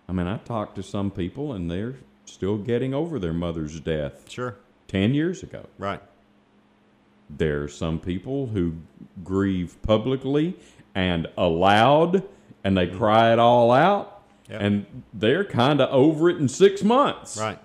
I 0.07 0.11
mean, 0.13 0.27
I 0.27 0.37
talked 0.37 0.75
to 0.75 0.83
some 0.83 1.11
people 1.11 1.53
and 1.53 1.69
they're 1.69 1.95
still 2.25 2.57
getting 2.57 2.93
over 2.93 3.19
their 3.19 3.33
mother's 3.33 3.79
death 3.79 4.29
Sure. 4.29 4.55
10 4.87 5.13
years 5.13 5.43
ago. 5.43 5.67
Right. 5.77 6.01
There 7.29 7.63
are 7.63 7.67
some 7.67 7.99
people 7.99 8.47
who 8.47 8.73
grieve 9.23 9.77
publicly 9.81 10.55
and 10.93 11.27
aloud 11.37 12.23
and 12.63 12.77
they 12.77 12.87
cry 12.87 13.31
it 13.33 13.39
all 13.39 13.71
out 13.71 14.11
Yep. 14.49 14.61
and 14.61 14.85
they're 15.13 15.43
kind 15.43 15.81
of 15.81 15.89
over 15.91 16.29
it 16.29 16.37
in 16.37 16.47
six 16.47 16.83
months. 16.83 17.39
Right. 17.39 17.59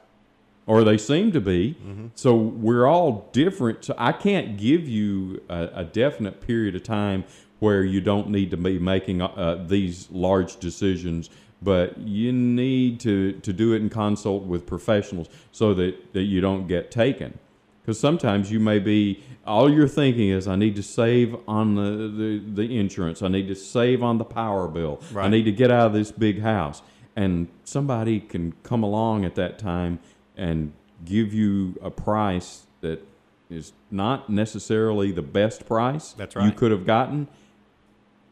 Or 0.70 0.84
they 0.84 0.96
seem 0.96 1.32
to 1.32 1.40
be. 1.40 1.76
So 2.14 2.36
we're 2.36 2.86
all 2.86 3.28
different. 3.32 3.84
So 3.84 3.94
I 3.98 4.12
can't 4.12 4.56
give 4.56 4.88
you 4.88 5.42
a, 5.48 5.68
a 5.74 5.84
definite 5.84 6.40
period 6.40 6.76
of 6.76 6.84
time 6.84 7.24
where 7.58 7.82
you 7.82 8.00
don't 8.00 8.28
need 8.30 8.52
to 8.52 8.56
be 8.56 8.78
making 8.78 9.20
uh, 9.20 9.64
these 9.66 10.08
large 10.12 10.60
decisions, 10.60 11.28
but 11.60 11.98
you 11.98 12.30
need 12.32 13.00
to, 13.00 13.32
to 13.40 13.52
do 13.52 13.72
it 13.72 13.82
in 13.82 13.90
consult 13.90 14.44
with 14.44 14.64
professionals 14.64 15.28
so 15.50 15.74
that, 15.74 16.12
that 16.12 16.22
you 16.22 16.40
don't 16.40 16.68
get 16.68 16.92
taken. 16.92 17.36
Because 17.82 17.98
sometimes 17.98 18.52
you 18.52 18.60
may 18.60 18.78
be, 18.78 19.24
all 19.44 19.68
you're 19.68 19.88
thinking 19.88 20.28
is, 20.28 20.46
I 20.46 20.54
need 20.54 20.76
to 20.76 20.84
save 20.84 21.34
on 21.48 21.74
the, 21.74 21.90
the, 22.20 22.42
the 22.62 22.78
insurance. 22.78 23.22
I 23.22 23.28
need 23.28 23.48
to 23.48 23.56
save 23.56 24.04
on 24.04 24.18
the 24.18 24.24
power 24.24 24.68
bill. 24.68 25.00
I 25.26 25.28
need 25.28 25.46
to 25.46 25.52
get 25.52 25.72
out 25.72 25.86
of 25.88 25.94
this 25.94 26.12
big 26.12 26.42
house. 26.42 26.80
And 27.16 27.48
somebody 27.64 28.20
can 28.20 28.54
come 28.62 28.84
along 28.84 29.24
at 29.24 29.34
that 29.34 29.58
time 29.58 29.98
and 30.40 30.72
give 31.04 31.34
you 31.34 31.78
a 31.82 31.90
price 31.90 32.62
that 32.80 33.06
is 33.50 33.72
not 33.90 34.30
necessarily 34.30 35.12
the 35.12 35.22
best 35.22 35.66
price 35.66 36.12
That's 36.12 36.34
right. 36.34 36.46
you 36.46 36.52
could 36.52 36.70
have 36.70 36.86
gotten. 36.86 37.28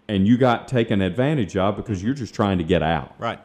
And 0.08 0.26
you 0.26 0.38
got 0.38 0.68
taken 0.68 1.02
advantage 1.02 1.54
of 1.54 1.76
because 1.76 2.02
you're 2.02 2.14
just 2.14 2.34
trying 2.34 2.56
to 2.58 2.64
get 2.64 2.82
out. 2.82 3.14
Right. 3.18 3.38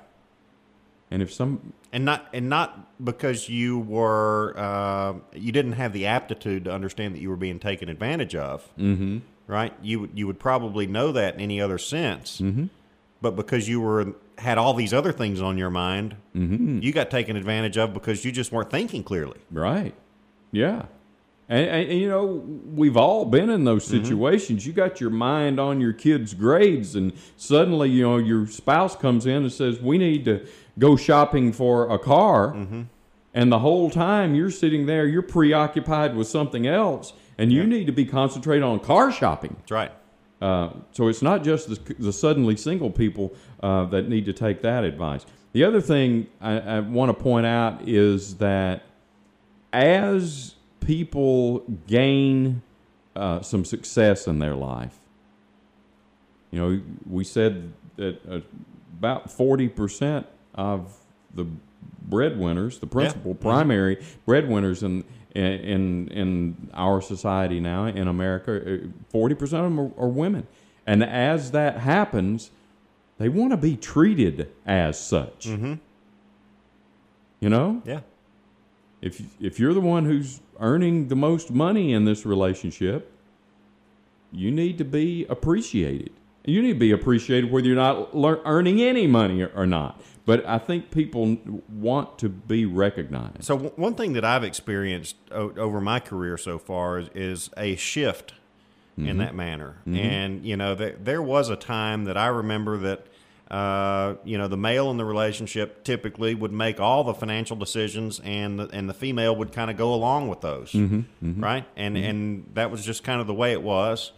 And 1.11 1.21
if 1.21 1.31
some, 1.31 1.73
and 1.91 2.05
not 2.05 2.25
and 2.33 2.47
not 2.47 3.03
because 3.03 3.49
you 3.49 3.79
were 3.79 4.53
uh, 4.57 5.15
you 5.33 5.51
didn't 5.51 5.73
have 5.73 5.91
the 5.91 6.07
aptitude 6.07 6.63
to 6.63 6.71
understand 6.71 7.15
that 7.15 7.21
you 7.21 7.29
were 7.29 7.35
being 7.35 7.59
taken 7.59 7.89
advantage 7.89 8.33
of. 8.33 8.65
Mm-hmm. 8.79 9.19
Right. 9.45 9.73
You 9.81 9.99
would 9.99 10.11
you 10.15 10.25
would 10.25 10.39
probably 10.39 10.87
know 10.87 11.11
that 11.11 11.35
in 11.35 11.41
any 11.41 11.59
other 11.59 11.77
sense. 11.77 12.39
Mm-hmm. 12.39 12.67
But 13.21 13.35
because 13.35 13.67
you 13.67 13.81
were 13.81 14.13
had 14.37 14.57
all 14.57 14.73
these 14.73 14.93
other 14.93 15.11
things 15.11 15.41
on 15.41 15.57
your 15.57 15.69
mind, 15.69 16.15
Mm-hmm. 16.35 16.79
you 16.81 16.91
got 16.91 17.11
taken 17.11 17.35
advantage 17.35 17.77
of 17.77 17.93
because 17.93 18.25
you 18.25 18.31
just 18.31 18.51
weren't 18.51 18.71
thinking 18.71 19.03
clearly. 19.03 19.39
Right. 19.51 19.93
Yeah. 20.51 20.85
And, 21.49 21.67
and, 21.89 21.99
you 21.99 22.09
know, 22.09 22.25
we've 22.73 22.97
all 22.97 23.25
been 23.25 23.49
in 23.49 23.63
those 23.65 23.87
Mm-hmm. 23.87 24.03
situations. 24.03 24.65
You 24.65 24.73
got 24.73 24.99
your 24.99 25.09
mind 25.11 25.59
on 25.59 25.79
your 25.81 25.93
kids' 25.93 26.33
grades, 26.33 26.95
and 26.95 27.13
suddenly, 27.37 27.89
you 27.89 28.01
know, 28.03 28.17
your 28.17 28.47
spouse 28.47 28.95
comes 28.95 29.25
in 29.25 29.43
and 29.43 29.51
says, 29.51 29.79
"We 29.79 29.97
need 29.99 30.25
to 30.25 30.45
go 30.79 30.95
shopping 30.95 31.51
for 31.51 31.89
a 31.93 31.99
car," 31.99 32.53
Mm-hmm. 32.53 32.81
and 33.33 33.51
the 33.51 33.59
whole 33.59 33.89
time 33.91 34.33
you're 34.35 34.49
sitting 34.49 34.85
there, 34.87 35.05
you're 35.05 35.21
preoccupied 35.21 36.15
with 36.15 36.27
something 36.27 36.65
else, 36.65 37.13
and 37.37 37.51
you 37.51 37.63
need 37.65 37.85
to 37.87 37.91
be 37.93 38.05
concentrated 38.05 38.63
on 38.63 38.79
car 38.79 39.11
shopping. 39.11 39.55
That's 39.59 39.71
right. 39.71 39.91
Uh, 40.43 40.73
so 40.91 41.07
it's 41.07 41.21
not 41.21 41.41
just 41.41 41.69
the, 41.69 41.93
the 41.93 42.11
suddenly 42.11 42.57
single 42.57 42.91
people 42.91 43.33
uh, 43.61 43.85
that 43.85 44.09
need 44.09 44.25
to 44.25 44.33
take 44.33 44.61
that 44.61 44.83
advice. 44.83 45.25
The 45.53 45.63
other 45.63 45.79
thing 45.79 46.27
I, 46.41 46.59
I 46.59 46.79
want 46.81 47.17
to 47.17 47.23
point 47.23 47.45
out 47.45 47.87
is 47.87 48.35
that 48.35 48.83
as 49.71 50.55
people 50.81 51.59
gain 51.87 52.61
uh, 53.15 53.39
some 53.39 53.63
success 53.63 54.27
in 54.27 54.39
their 54.39 54.53
life, 54.53 54.99
you 56.51 56.59
know, 56.59 56.81
we 57.09 57.23
said 57.23 57.71
that 57.95 58.19
uh, 58.29 58.41
about 58.99 59.29
40% 59.29 60.25
of 60.55 60.93
the 61.33 61.47
breadwinners, 62.01 62.79
the 62.79 62.87
principal 62.87 63.33
primary 63.33 64.03
breadwinners 64.25 64.83
in, 64.83 65.05
in, 65.41 66.07
in 66.09 66.69
our 66.73 67.01
society 67.01 67.59
now, 67.59 67.85
in 67.85 68.07
America, 68.07 68.55
uh, 68.55 68.87
40% 69.13 69.41
of 69.41 69.49
them 69.49 69.79
are, 69.79 69.91
are 69.97 70.07
women. 70.07 70.47
And 70.85 71.03
as 71.03 71.51
that 71.51 71.77
happens, 71.79 72.51
they 73.17 73.29
want 73.29 73.51
to 73.51 73.57
be 73.57 73.75
treated 73.75 74.51
as 74.65 74.99
such. 74.99 75.47
Mm-hmm. 75.47 75.75
You 77.39 77.49
know? 77.49 77.81
Yeah. 77.85 78.01
if 79.01 79.21
if 79.39 79.59
you're 79.59 79.73
the 79.73 79.81
one 79.81 80.05
who's 80.05 80.39
earning 80.59 81.07
the 81.09 81.15
most 81.15 81.51
money 81.51 81.93
in 81.93 82.05
this 82.05 82.25
relationship, 82.25 83.11
you 84.31 84.51
need 84.51 84.77
to 84.77 84.85
be 84.85 85.25
appreciated. 85.29 86.11
You 86.45 86.61
need 86.61 86.73
to 86.73 86.79
be 86.79 86.91
appreciated 86.91 87.51
whether 87.51 87.67
you're 87.67 87.75
not 87.75 88.15
lear- 88.15 88.41
earning 88.45 88.81
any 88.81 89.07
money 89.07 89.41
or, 89.41 89.51
or 89.55 89.65
not. 89.65 90.01
But 90.25 90.45
I 90.45 90.57
think 90.57 90.91
people 90.91 91.37
want 91.69 92.17
to 92.19 92.29
be 92.29 92.65
recognized. 92.65 93.43
So 93.43 93.55
w- 93.55 93.73
one 93.75 93.95
thing 93.95 94.13
that 94.13 94.23
I've 94.23 94.43
experienced 94.43 95.15
o- 95.31 95.53
over 95.57 95.81
my 95.81 95.99
career 95.99 96.37
so 96.37 96.57
far 96.57 96.99
is, 96.99 97.09
is 97.13 97.49
a 97.57 97.75
shift 97.75 98.33
in 98.97 99.05
mm-hmm. 99.05 99.19
that 99.19 99.35
manner. 99.35 99.77
Mm-hmm. 99.81 99.95
And 99.95 100.45
you 100.45 100.55
know, 100.55 100.75
there, 100.75 100.95
there 100.99 101.21
was 101.21 101.49
a 101.49 101.55
time 101.55 102.05
that 102.05 102.17
I 102.17 102.27
remember 102.27 102.77
that 102.77 103.07
uh, 103.51 104.15
you 104.23 104.37
know 104.37 104.47
the 104.47 104.57
male 104.57 104.89
in 104.91 104.97
the 104.97 105.05
relationship 105.05 105.83
typically 105.83 106.33
would 106.35 106.51
make 106.53 106.79
all 106.79 107.03
the 107.03 107.13
financial 107.13 107.55
decisions, 107.55 108.19
and 108.23 108.59
the, 108.59 108.69
and 108.71 108.89
the 108.89 108.93
female 108.93 109.35
would 109.35 109.51
kind 109.51 109.69
of 109.69 109.77
go 109.77 109.93
along 109.93 110.27
with 110.27 110.41
those, 110.41 110.71
mm-hmm. 110.71 111.43
right? 111.43 111.65
And 111.75 111.97
and 111.97 112.49
that 112.53 112.71
was 112.71 112.83
just 112.85 113.03
kind 113.03 113.19
of 113.19 113.27
the 113.27 113.33
way 113.33 113.51
it 113.51 113.61
was. 113.61 114.11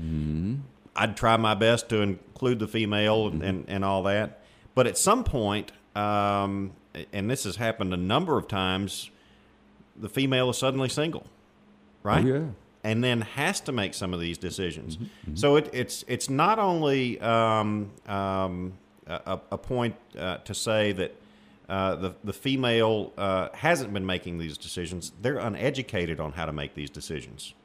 I'd 0.96 1.18
try 1.18 1.38
my 1.38 1.56
best 1.56 1.90
to 1.90 2.02
include 2.02 2.60
the 2.60 2.68
female 2.68 3.28
and, 3.28 3.44
and, 3.44 3.66
and 3.68 3.84
all 3.84 4.04
that. 4.04 4.42
But 4.74 4.88
at 4.88 4.98
some 4.98 5.24
point, 5.24 5.72
um, 5.96 6.72
and 7.12 7.30
this 7.30 7.44
has 7.44 7.58
happened 7.58 7.94
a 7.94 7.98
number 7.98 8.38
of 8.38 8.48
times, 8.48 9.10
the 9.96 10.10
female 10.10 10.50
is 10.50 10.58
suddenly 10.58 10.90
single, 10.90 11.26
right? 12.04 12.24
Oh, 12.24 12.28
yeah. 12.28 12.44
And 12.84 13.04
then 13.04 13.22
has 13.22 13.62
to 13.62 13.72
make 13.72 13.94
some 13.96 14.14
of 14.14 14.20
these 14.20 14.38
decisions. 14.38 15.00
So 15.34 15.56
it, 15.56 15.72
it's 15.74 16.06
it's 16.08 16.30
not 16.30 16.60
only 16.60 17.20
um, 17.20 17.90
um, 18.06 18.74
a, 19.08 19.40
a 19.52 19.58
point 19.58 19.96
uh, 20.16 20.38
to 20.38 20.54
say 20.54 20.92
that 20.92 21.16
uh, 21.68 21.96
the 21.96 22.16
the 22.24 22.34
female 22.34 23.12
uh, 23.18 23.50
hasn't 23.56 23.92
been 23.92 24.06
making 24.06 24.38
these 24.38 24.56
decisions; 24.56 25.14
they're 25.20 25.40
uneducated 25.40 26.20
on 26.20 26.34
how 26.34 26.46
to 26.46 26.52
make 26.54 26.76
these 26.76 26.92
decisions 26.92 27.56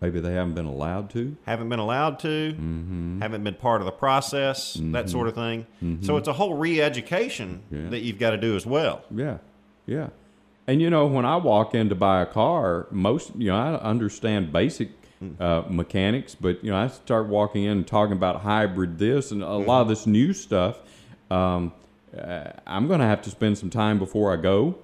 Maybe 0.00 0.20
they 0.20 0.34
haven't 0.34 0.54
been 0.54 0.66
allowed 0.66 1.08
to. 1.10 1.36
haven't 1.46 1.70
been 1.70 1.78
allowed 1.78 2.18
to, 2.20 2.54
haven't 3.20 3.44
been 3.44 3.54
part 3.54 3.80
of 3.80 3.86
the 3.86 3.92
process, 3.92 4.74
that 4.92 5.08
sort 5.08 5.26
of 5.28 5.34
thing. 5.34 5.66
So 6.02 6.16
it's 6.18 6.28
a 6.28 6.34
whole 6.34 6.54
re-education 6.54 7.62
Yeah. 7.70 7.88
that 7.90 8.00
you've 8.00 8.18
got 8.18 8.30
to 8.30 8.36
do 8.36 8.56
as 8.56 8.66
well. 8.66 9.02
Yeah, 9.10 9.38
yeah. 9.86 10.08
And 10.66 10.82
you 10.82 10.90
know, 10.90 11.06
when 11.06 11.24
I 11.24 11.36
walk 11.36 11.74
in 11.74 11.88
to 11.88 11.94
buy 11.94 12.20
a 12.22 12.26
car, 12.26 12.88
most 12.90 13.32
you 13.36 13.48
know, 13.50 13.56
I 13.56 13.74
understand 13.80 14.52
basic 14.52 14.90
uh, 15.40 15.62
mechanics, 15.70 16.34
but 16.34 16.62
you 16.62 16.70
know, 16.70 16.76
I 16.76 16.88
start 16.88 17.28
walking 17.28 17.64
in 17.64 17.78
and 17.78 17.86
talking 17.86 18.12
about 18.12 18.42
hybrid 18.42 18.98
this 18.98 19.30
and 19.30 19.42
a 19.42 19.54
lot 19.54 19.80
of 19.80 19.88
this 19.88 20.06
new 20.06 20.32
stuff. 20.34 20.78
Um, 21.30 21.72
uh, 22.16 22.50
I'm 22.66 22.86
going 22.86 23.00
to 23.00 23.06
have 23.06 23.22
to 23.22 23.30
spend 23.30 23.56
some 23.58 23.70
time 23.70 23.98
before 23.98 24.32
I 24.32 24.36
go. 24.36 24.76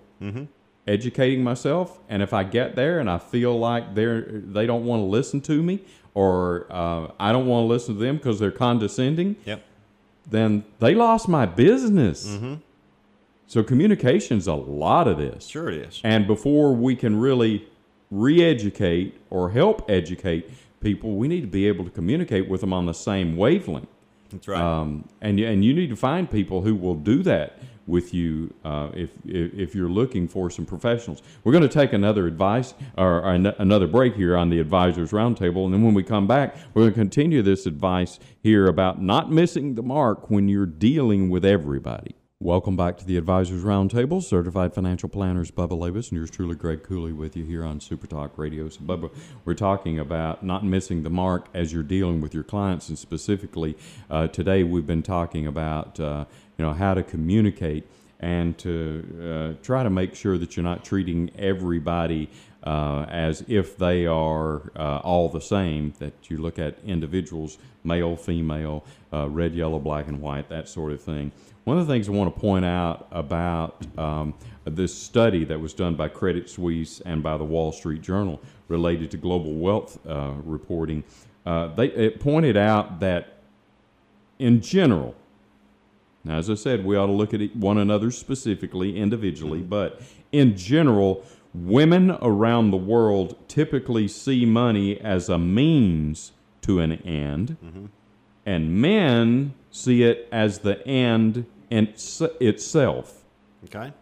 Educating 0.86 1.44
myself, 1.44 2.00
and 2.08 2.22
if 2.24 2.32
I 2.32 2.42
get 2.42 2.74
there 2.74 2.98
and 2.98 3.08
I 3.08 3.18
feel 3.18 3.56
like 3.56 3.94
they're 3.94 4.22
they 4.22 4.66
don't 4.66 4.84
want 4.84 5.00
to 5.00 5.04
listen 5.06 5.40
to 5.42 5.62
me, 5.62 5.78
or 6.12 6.66
uh, 6.70 7.06
I 7.20 7.30
don't 7.30 7.46
want 7.46 7.64
to 7.64 7.68
listen 7.68 7.94
to 7.94 8.00
them 8.00 8.16
because 8.16 8.40
they're 8.40 8.50
condescending, 8.50 9.36
Yep. 9.44 9.62
then 10.28 10.64
they 10.80 10.94
lost 10.96 11.28
my 11.28 11.46
business. 11.46 12.36
So 13.46 13.62
communication's 13.62 14.48
a 14.48 14.54
lot 14.54 15.06
of 15.06 15.18
this. 15.18 15.46
Sure 15.46 15.68
it 15.70 15.76
is. 15.86 16.00
And 16.02 16.26
before 16.26 16.72
we 16.74 16.96
can 16.96 17.20
really 17.20 17.68
re-educate 18.10 19.14
or 19.30 19.50
help 19.50 19.88
educate 19.90 20.50
people, 20.80 21.14
we 21.16 21.28
need 21.28 21.42
to 21.42 21.46
be 21.46 21.68
able 21.68 21.84
to 21.84 21.90
communicate 21.90 22.48
with 22.48 22.60
them 22.60 22.72
on 22.72 22.86
the 22.86 22.94
same 22.94 23.36
wavelength. 23.36 23.88
That's 24.30 24.48
right. 24.48 24.60
Um, 24.60 25.08
and 25.20 25.38
and 25.38 25.64
you 25.64 25.74
need 25.74 25.90
to 25.90 25.96
find 25.96 26.30
people 26.30 26.62
who 26.62 26.74
will 26.74 26.94
do 26.94 27.22
that 27.24 27.58
with 27.86 28.14
you 28.14 28.52
uh, 28.64 28.90
if, 28.94 29.10
if 29.24 29.74
you're 29.74 29.88
looking 29.88 30.28
for 30.28 30.50
some 30.50 30.66
professionals. 30.66 31.22
We're 31.44 31.52
going 31.52 31.62
to 31.62 31.68
take 31.68 31.92
another 31.92 32.26
advice 32.26 32.74
or, 32.96 33.20
or 33.20 33.32
an- 33.32 33.46
another 33.58 33.86
break 33.86 34.14
here 34.14 34.36
on 34.36 34.50
the 34.50 34.60
Advisors 34.60 35.10
Roundtable, 35.10 35.64
and 35.64 35.74
then 35.74 35.82
when 35.82 35.94
we 35.94 36.02
come 36.02 36.26
back, 36.26 36.56
we're 36.74 36.82
going 36.82 36.92
to 36.92 36.98
continue 36.98 37.42
this 37.42 37.66
advice 37.66 38.18
here 38.40 38.66
about 38.66 39.02
not 39.02 39.30
missing 39.30 39.74
the 39.74 39.82
mark 39.82 40.30
when 40.30 40.48
you're 40.48 40.66
dealing 40.66 41.30
with 41.30 41.44
everybody. 41.44 42.14
Welcome 42.42 42.76
back 42.76 42.96
to 42.96 43.06
the 43.06 43.16
Advisors 43.18 43.62
Roundtable. 43.62 44.20
Certified 44.20 44.74
financial 44.74 45.08
planners 45.08 45.52
Bubba 45.52 45.78
Labus 45.78 46.08
and 46.08 46.18
yours 46.18 46.28
truly, 46.28 46.56
Greg 46.56 46.82
Cooley, 46.82 47.12
with 47.12 47.36
you 47.36 47.44
here 47.44 47.64
on 47.64 47.78
Super 47.78 48.08
Talk 48.08 48.36
Radio. 48.36 48.68
So, 48.68 48.80
Bubba, 48.80 49.14
we're 49.44 49.54
talking 49.54 50.00
about 50.00 50.42
not 50.42 50.64
missing 50.64 51.04
the 51.04 51.08
mark 51.08 51.46
as 51.54 51.72
you're 51.72 51.84
dealing 51.84 52.20
with 52.20 52.34
your 52.34 52.42
clients, 52.42 52.88
and 52.88 52.98
specifically 52.98 53.76
uh, 54.10 54.26
today 54.26 54.64
we've 54.64 54.88
been 54.88 55.04
talking 55.04 55.46
about 55.46 56.00
uh, 56.00 56.24
you 56.58 56.64
know 56.64 56.72
how 56.72 56.94
to 56.94 57.02
communicate 57.02 57.86
and 58.20 58.56
to 58.56 59.56
uh, 59.58 59.64
try 59.64 59.82
to 59.82 59.90
make 59.90 60.14
sure 60.14 60.38
that 60.38 60.56
you're 60.56 60.64
not 60.64 60.84
treating 60.84 61.30
everybody 61.36 62.30
uh, 62.64 63.04
as 63.08 63.44
if 63.48 63.76
they 63.76 64.06
are 64.06 64.70
uh, 64.76 64.98
all 64.98 65.28
the 65.28 65.40
same. 65.40 65.92
That 65.98 66.30
you 66.30 66.38
look 66.38 66.58
at 66.58 66.78
individuals, 66.86 67.58
male, 67.82 68.16
female, 68.16 68.84
uh, 69.12 69.28
red, 69.28 69.54
yellow, 69.54 69.80
black, 69.80 70.06
and 70.06 70.20
white, 70.20 70.48
that 70.48 70.68
sort 70.68 70.92
of 70.92 71.00
thing. 71.00 71.32
One 71.64 71.78
of 71.78 71.86
the 71.86 71.92
things 71.92 72.08
I 72.08 72.12
want 72.12 72.34
to 72.34 72.40
point 72.40 72.64
out 72.64 73.06
about 73.10 73.86
um, 73.98 74.34
this 74.64 74.96
study 74.96 75.44
that 75.44 75.60
was 75.60 75.74
done 75.74 75.94
by 75.94 76.08
Credit 76.08 76.48
Suisse 76.48 77.00
and 77.00 77.22
by 77.22 77.36
the 77.36 77.44
Wall 77.44 77.72
Street 77.72 78.02
Journal 78.02 78.40
related 78.68 79.10
to 79.12 79.16
global 79.16 79.54
wealth 79.54 79.98
uh, 80.06 80.32
reporting, 80.44 81.04
uh, 81.46 81.68
they 81.74 81.86
it 81.86 82.20
pointed 82.20 82.56
out 82.56 83.00
that 83.00 83.38
in 84.38 84.60
general, 84.60 85.14
now, 86.24 86.38
as 86.38 86.48
I 86.48 86.54
said, 86.54 86.85
we 86.85 86.96
ought 86.96 87.06
to 87.06 87.12
look 87.12 87.35
at 87.35 87.56
one 87.56 87.78
another 87.78 88.11
specifically, 88.11 88.96
individually, 88.96 89.61
mm-hmm. 89.61 89.68
but 89.68 90.00
in 90.30 90.56
general, 90.56 91.24
women 91.52 92.12
around 92.22 92.70
the 92.70 92.76
world 92.76 93.37
typically 93.48 94.06
see 94.06 94.46
money 94.46 95.00
as 95.00 95.28
a 95.28 95.38
means 95.38 96.32
to 96.62 96.78
an 96.78 96.92
end, 97.02 97.56
mm-hmm. 97.64 97.87
and 98.46 98.80
men 98.80 99.54
see 99.70 100.04
it 100.04 100.28
as 100.30 100.61
the 100.61 100.87
end 100.87 101.44
in 101.70 101.88
s- 101.88 102.22
itself. 102.40 103.24
okay. 103.64 103.92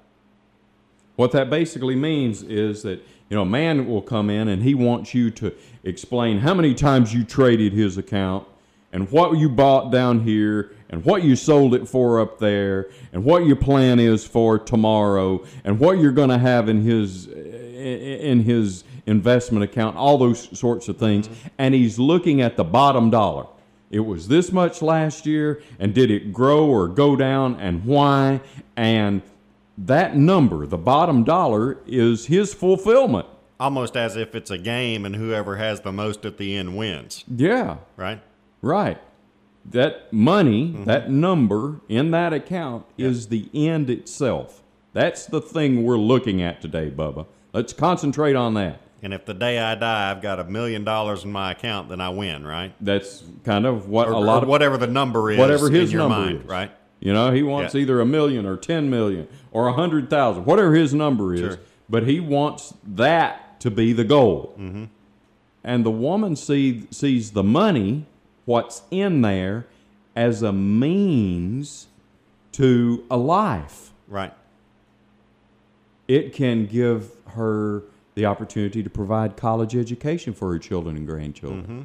What 1.17 1.33
that 1.33 1.51
basically 1.51 1.97
means 1.97 2.43
is 2.43 2.83
that 2.83 3.03
you 3.29 3.37
know 3.37 3.43
a 3.43 3.47
man 3.47 3.87
will 3.87 4.03
come 4.03 4.31
in 4.31 4.49
and 4.49 4.63
he 4.63 4.75
wants 4.75 5.15
you 5.15 5.31
to 5.33 5.55
explain 5.85 6.39
how 6.39 6.55
many 6.55 6.75
times 6.75 7.13
you 7.15 7.25
traded 7.25 7.73
his 7.73 7.99
account 7.99 8.47
and 8.93 9.11
what 9.11 9.39
you 9.39 9.49
bought 9.49 9.91
down 9.91 10.21
here 10.21 10.73
and 10.89 11.05
what 11.05 11.23
you 11.23 11.37
sold 11.37 11.75
it 11.75 11.89
for 11.89 12.21
up 12.21 12.39
there 12.39 12.89
and 13.13 13.25
what 13.25 13.47
your 13.47 13.57
plan 13.57 13.99
is 14.01 14.27
for 14.27 14.59
tomorrow 14.59 15.45
and 15.65 15.79
what 15.79 15.99
you're 15.99 16.13
going 16.13 16.31
to 16.31 16.39
have 16.39 16.69
in 16.69 16.83
his 16.83 17.27
in 17.29 18.43
his 18.43 18.85
investment 19.07 19.65
account 19.65 19.97
all 19.97 20.19
those 20.19 20.59
sorts 20.59 20.89
of 20.89 20.99
things. 20.99 21.29
And 21.59 21.75
he's 21.75 21.99
looking 21.99 22.41
at 22.41 22.57
the 22.57 22.65
bottom 22.65 23.11
dollar. 23.11 23.47
It 23.91 24.01
was 24.01 24.29
this 24.29 24.53
much 24.53 24.83
last 24.83 25.27
year 25.27 25.63
and 25.79 25.95
did 25.95 26.11
it 26.11 26.33
grow 26.33 26.67
or 26.67 26.87
go 26.89 27.17
down 27.17 27.57
and 27.57 27.85
why? 27.85 28.41
And 28.77 29.23
that 29.79 30.17
number, 30.17 30.67
the 30.67 30.79
bottom 30.79 31.25
dollar, 31.25 31.79
is 31.87 32.27
his 32.27 32.53
fulfillment. 32.55 33.27
Almost 33.59 33.97
as 33.97 34.17
if 34.17 34.35
it's 34.35 34.51
a 34.51 34.59
game 34.59 35.05
and 35.05 35.17
whoever 35.17 35.57
has 35.57 35.81
the 35.81 35.93
most 35.93 36.25
at 36.25 36.39
the 36.39 36.57
end 36.57 36.77
wins, 36.77 37.25
Yeah, 37.27 37.79
right? 37.97 38.21
Right. 38.63 38.99
That 39.65 40.11
money, 40.13 40.75
that 40.87 41.11
number 41.11 41.81
in 41.89 42.11
that 42.13 42.33
account 42.33 42.87
is 42.97 43.29
the 43.29 43.49
end 43.53 43.91
itself. 43.91 44.63
That's 44.95 45.27
the 45.27 45.41
thing 45.41 45.85
we're 45.85 45.99
looking 45.99 46.41
at 46.43 46.61
today, 46.63 46.91
Bubba. 46.91 47.27
Let's 47.53 47.73
concentrate 47.73 48.35
on 48.37 48.55
that. 48.55 48.81
And 49.03 49.15
if 49.15 49.25
the 49.27 49.35
day 49.35 49.59
I 49.59 49.75
die, 49.77 50.11
I've 50.11 50.23
got 50.23 50.41
a 50.41 50.45
million 50.45 50.83
dollars 50.85 51.25
in 51.25 51.33
my 51.33 51.53
account, 51.53 51.89
then 51.91 52.01
I 52.01 52.09
win, 52.09 52.47
right? 52.47 52.75
That's 52.81 53.23
kind 53.45 53.67
of 53.67 53.89
what 53.89 54.09
Or, 54.09 54.13
a 54.13 54.19
lot 54.19 54.43
of 54.43 54.49
whatever 54.49 54.77
the 54.77 54.87
number 54.87 55.31
is, 55.31 55.39
whatever 55.39 55.71
his 55.71 55.91
in 55.91 55.99
your 55.99 56.09
number 56.09 56.17
mind, 56.27 56.41
is. 56.41 56.47
right? 56.47 56.71
You 56.99 57.13
know, 57.13 57.31
he 57.33 57.43
wants 57.43 57.75
Yeah. 57.75 57.83
either 57.83 58.01
a 58.01 58.07
million 58.07 58.45
or 58.47 58.57
ten 58.57 58.91
million 58.91 59.27
or 59.53 59.69
a 59.69 59.73
hundred 59.73 60.11
thousand, 60.11 60.45
whatever 60.45 60.75
his 60.75 60.93
number 60.93 61.33
is. 61.35 61.41
Sure. 61.41 61.59
But 61.89 62.07
he 62.07 62.21
wants 62.21 62.75
that 62.87 63.59
to 63.61 63.71
be 63.71 63.93
the 63.93 64.05
goal. 64.05 64.55
Mm-hmm. 64.59 64.85
And 65.65 65.85
the 65.85 65.91
woman 65.91 66.37
see, 66.37 66.87
sees 66.91 67.31
the 67.33 67.43
money, 67.43 68.07
what's 68.45 68.83
in 68.91 69.23
there, 69.23 69.67
as 70.17 70.43
a 70.43 70.53
means 70.53 71.87
to 72.53 73.05
a 73.11 73.17
life. 73.17 73.93
Right. 74.09 74.35
It 76.09 76.33
can 76.33 76.67
give 76.67 77.13
her 77.29 77.85
the 78.15 78.27
opportunity 78.27 78.83
to 78.83 78.91
provide 78.91 79.37
college 79.37 79.77
education 79.77 80.35
for 80.35 80.53
her 80.53 80.59
children 80.59 80.97
and 80.97 81.07
grandchildren. 81.07 81.63
Mm-hmm. 81.63 81.83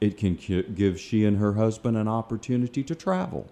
It 0.00 0.16
can 0.16 0.38
give 0.74 0.98
she 0.98 1.24
and 1.24 1.38
her 1.38 1.54
husband 1.54 1.96
an 1.96 2.08
opportunity 2.08 2.82
to 2.84 2.94
travel. 2.94 3.50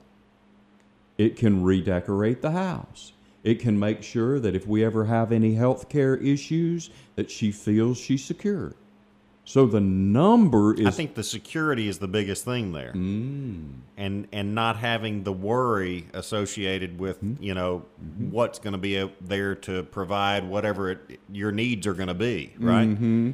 It 1.18 1.36
can 1.36 1.64
redecorate 1.64 2.40
the 2.40 2.52
house. 2.52 3.12
It 3.42 3.60
can 3.60 3.78
make 3.78 4.02
sure 4.02 4.40
that 4.40 4.54
if 4.54 4.66
we 4.66 4.84
ever 4.84 5.04
have 5.04 5.32
any 5.32 5.54
health 5.54 5.88
care 5.88 6.16
issues, 6.16 6.90
that 7.16 7.30
she 7.30 7.50
feels 7.50 7.98
she's 7.98 8.24
secure. 8.24 8.74
So 9.48 9.64
the 9.64 9.80
number 9.80 10.74
is 10.74 10.84
I 10.86 10.90
think 10.90 11.14
the 11.14 11.24
security 11.24 11.88
is 11.88 11.98
the 11.98 12.06
biggest 12.06 12.44
thing 12.44 12.72
there, 12.72 12.92
mm. 12.92 13.76
and 13.96 14.28
and 14.30 14.54
not 14.54 14.76
having 14.76 15.24
the 15.24 15.32
worry 15.32 16.06
associated 16.12 16.98
with 16.98 17.16
Mm-hmm. 17.24 17.42
you 17.42 17.54
know 17.54 17.86
what's 18.30 18.58
going 18.58 18.72
to 18.72 18.78
be 18.78 19.10
there 19.22 19.54
to 19.54 19.84
provide 19.84 20.46
whatever 20.46 20.90
it, 20.90 21.18
your 21.32 21.50
needs 21.50 21.86
are 21.86 21.94
going 21.94 22.08
to 22.08 22.14
be, 22.30 22.52
right? 22.58 22.88
Mm-hmm. 22.90 23.30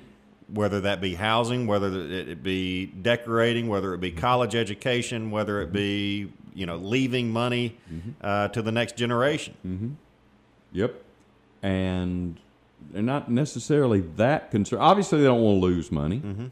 Whether 0.50 0.82
that 0.82 1.00
be 1.00 1.16
housing, 1.16 1.66
whether 1.66 1.90
it 1.92 2.44
be 2.44 2.86
decorating, 2.86 3.66
whether 3.66 3.92
it 3.92 4.00
be 4.00 4.12
Mm-hmm. 4.12 4.20
college 4.20 4.54
education, 4.54 5.32
whether 5.32 5.62
it 5.62 5.72
be 5.72 6.30
you 6.54 6.64
know 6.64 6.76
leaving 6.76 7.30
money 7.32 7.76
Mm-hmm. 7.92 8.10
uh, 8.20 8.48
to 8.48 8.62
the 8.62 8.70
next 8.70 8.94
generation. 8.96 9.96
Yep. 10.72 10.94
And 11.60 12.38
they're 12.92 13.02
not 13.02 13.30
necessarily 13.30 14.00
that 14.16 14.50
concerned. 14.50 14.82
Obviously, 14.82 15.18
they 15.18 15.24
don't 15.24 15.42
want 15.42 15.56
to 15.56 15.66
lose 15.66 15.90
money. 15.90 16.20
Mm-hmm. 16.20 16.46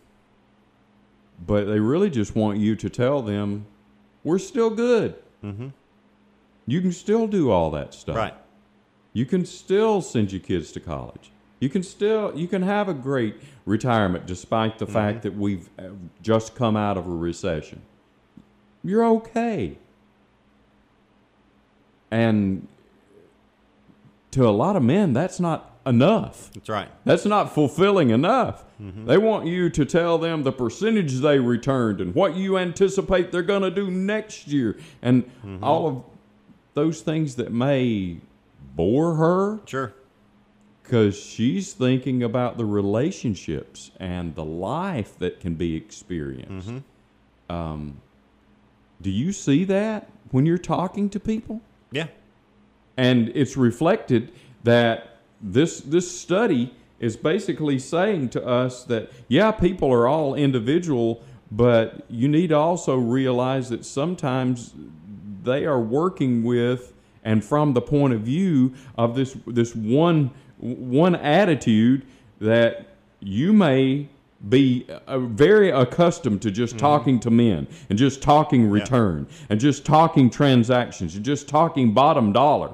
But 1.44 1.64
they 1.64 1.80
really 1.80 2.10
just 2.10 2.36
want 2.36 2.58
you 2.58 2.76
to 2.76 2.88
tell 2.88 3.22
them, 3.22 3.66
we're 4.22 4.38
still 4.38 4.70
good. 4.70 5.16
Mm-hmm. 5.42 5.68
You 6.66 6.80
can 6.80 6.92
still 6.92 7.26
do 7.26 7.50
all 7.50 7.70
that 7.72 7.94
stuff. 7.94 8.16
Right. 8.16 8.34
You 9.12 9.26
can 9.26 9.44
still 9.44 10.00
send 10.00 10.32
your 10.32 10.40
kids 10.40 10.72
to 10.72 10.80
college. 10.80 11.32
You 11.60 11.68
can 11.68 11.82
still 11.82 12.32
you 12.36 12.48
can 12.48 12.62
have 12.62 12.88
a 12.88 12.94
great 12.94 13.36
retirement 13.66 14.26
despite 14.26 14.78
the 14.78 14.86
fact 14.86 15.22
that 15.22 15.36
we've 15.36 15.68
uh, 15.78 15.90
just 16.20 16.54
come 16.56 16.76
out 16.76 16.96
of 16.96 17.06
a 17.06 17.10
recession. 17.10 17.82
You're 18.82 19.04
okay. 19.04 19.78
And 22.10 22.66
to 24.32 24.48
a 24.48 24.50
lot 24.50 24.76
of 24.76 24.82
men 24.82 25.12
that's 25.12 25.38
not 25.38 25.71
enough. 25.86 26.50
That's 26.54 26.68
right. 26.68 26.88
That's 27.04 27.24
not 27.24 27.52
fulfilling 27.54 28.10
enough. 28.10 28.64
Mm-hmm. 28.80 29.06
They 29.06 29.18
want 29.18 29.46
you 29.46 29.68
to 29.70 29.84
tell 29.84 30.18
them 30.18 30.42
the 30.42 30.52
percentage 30.52 31.14
they 31.18 31.38
returned 31.38 32.00
and 32.00 32.14
what 32.14 32.36
you 32.36 32.58
anticipate 32.58 33.32
they're 33.32 33.42
going 33.42 33.62
to 33.62 33.70
do 33.70 33.90
next 33.90 34.46
year 34.48 34.78
and 35.02 35.24
mm-hmm. 35.24 35.62
all 35.62 35.88
of 35.88 36.04
those 36.74 37.00
things 37.02 37.34
that 37.36 37.52
may 37.52 38.18
bore 38.74 39.16
her 39.16 39.60
Sure. 39.66 39.92
because 40.82 41.18
she's 41.20 41.72
thinking 41.72 42.22
about 42.22 42.56
the 42.56 42.64
relationships 42.64 43.90
and 44.00 44.34
the 44.34 44.44
life 44.44 45.18
that 45.18 45.40
can 45.40 45.54
be 45.54 45.76
experienced. 45.76 46.68
Mm-hmm. 46.68 47.54
Um, 47.54 48.00
do 49.02 49.10
you 49.10 49.32
see 49.32 49.64
that 49.64 50.08
when 50.30 50.46
you're 50.46 50.58
talking 50.58 51.10
to 51.10 51.20
people? 51.20 51.60
Yeah. 51.90 52.06
and 52.96 53.28
it's 53.34 53.56
reflected 53.56 54.32
that 54.64 55.11
this 55.42 55.80
this 55.80 56.20
study 56.20 56.74
is 57.00 57.16
basically 57.16 57.78
saying 57.78 58.28
to 58.30 58.46
us 58.46 58.84
that 58.84 59.10
yeah 59.28 59.50
people 59.50 59.92
are 59.92 60.06
all 60.06 60.34
individual 60.34 61.22
but 61.50 62.04
you 62.08 62.28
need 62.28 62.48
to 62.48 62.56
also 62.56 62.96
realize 62.96 63.68
that 63.68 63.84
sometimes 63.84 64.72
they 65.42 65.66
are 65.66 65.80
working 65.80 66.42
with 66.44 66.94
and 67.24 67.44
from 67.44 67.72
the 67.74 67.80
point 67.80 68.12
of 68.12 68.20
view 68.20 68.72
of 68.96 69.14
this 69.16 69.36
this 69.46 69.74
one 69.74 70.30
one 70.58 71.16
attitude 71.16 72.06
that 72.40 72.96
you 73.20 73.52
may 73.52 74.08
be 74.48 74.86
uh, 75.06 75.18
very 75.20 75.70
accustomed 75.70 76.42
to 76.42 76.50
just 76.50 76.76
talking 76.76 77.20
to 77.20 77.30
men 77.30 77.66
and 77.88 77.98
just 77.98 78.20
talking 78.22 78.68
return 78.68 79.26
and 79.48 79.60
just 79.60 79.84
talking 79.84 80.28
transactions 80.28 81.14
and 81.14 81.24
just 81.24 81.48
talking 81.48 81.92
bottom 81.92 82.32
dollar 82.32 82.72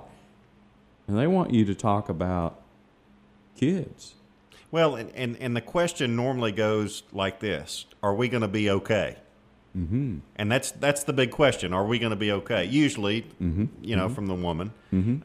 and 1.09 1.19
they 1.19 1.27
want 1.27 1.53
you 1.53 1.65
to 1.65 1.75
talk 1.75 2.09
about 2.09 2.61
kids 3.57 4.15
Well, 4.71 4.95
and, 4.95 5.11
and, 5.17 5.37
and 5.41 5.57
the 5.57 5.61
question 5.61 6.15
normally 6.15 6.53
goes 6.53 7.03
like 7.13 7.41
this 7.41 7.87
Are 8.03 8.15
we 8.15 8.29
going 8.29 8.43
to 8.43 8.49
be 8.49 8.71
okay? 8.71 9.17
Mm-hmm. 9.77 10.19
And 10.37 10.51
that's 10.51 10.71
that's 10.73 11.05
the 11.05 11.13
big 11.13 11.31
question. 11.31 11.73
Are 11.73 11.85
we 11.85 11.99
going 11.99 12.11
to 12.11 12.17
be 12.17 12.33
okay? 12.33 12.65
Usually, 12.65 13.27
you 13.83 13.97
know, 13.97 14.09
from 14.09 14.27
the 14.27 14.35
woman, 14.35 14.73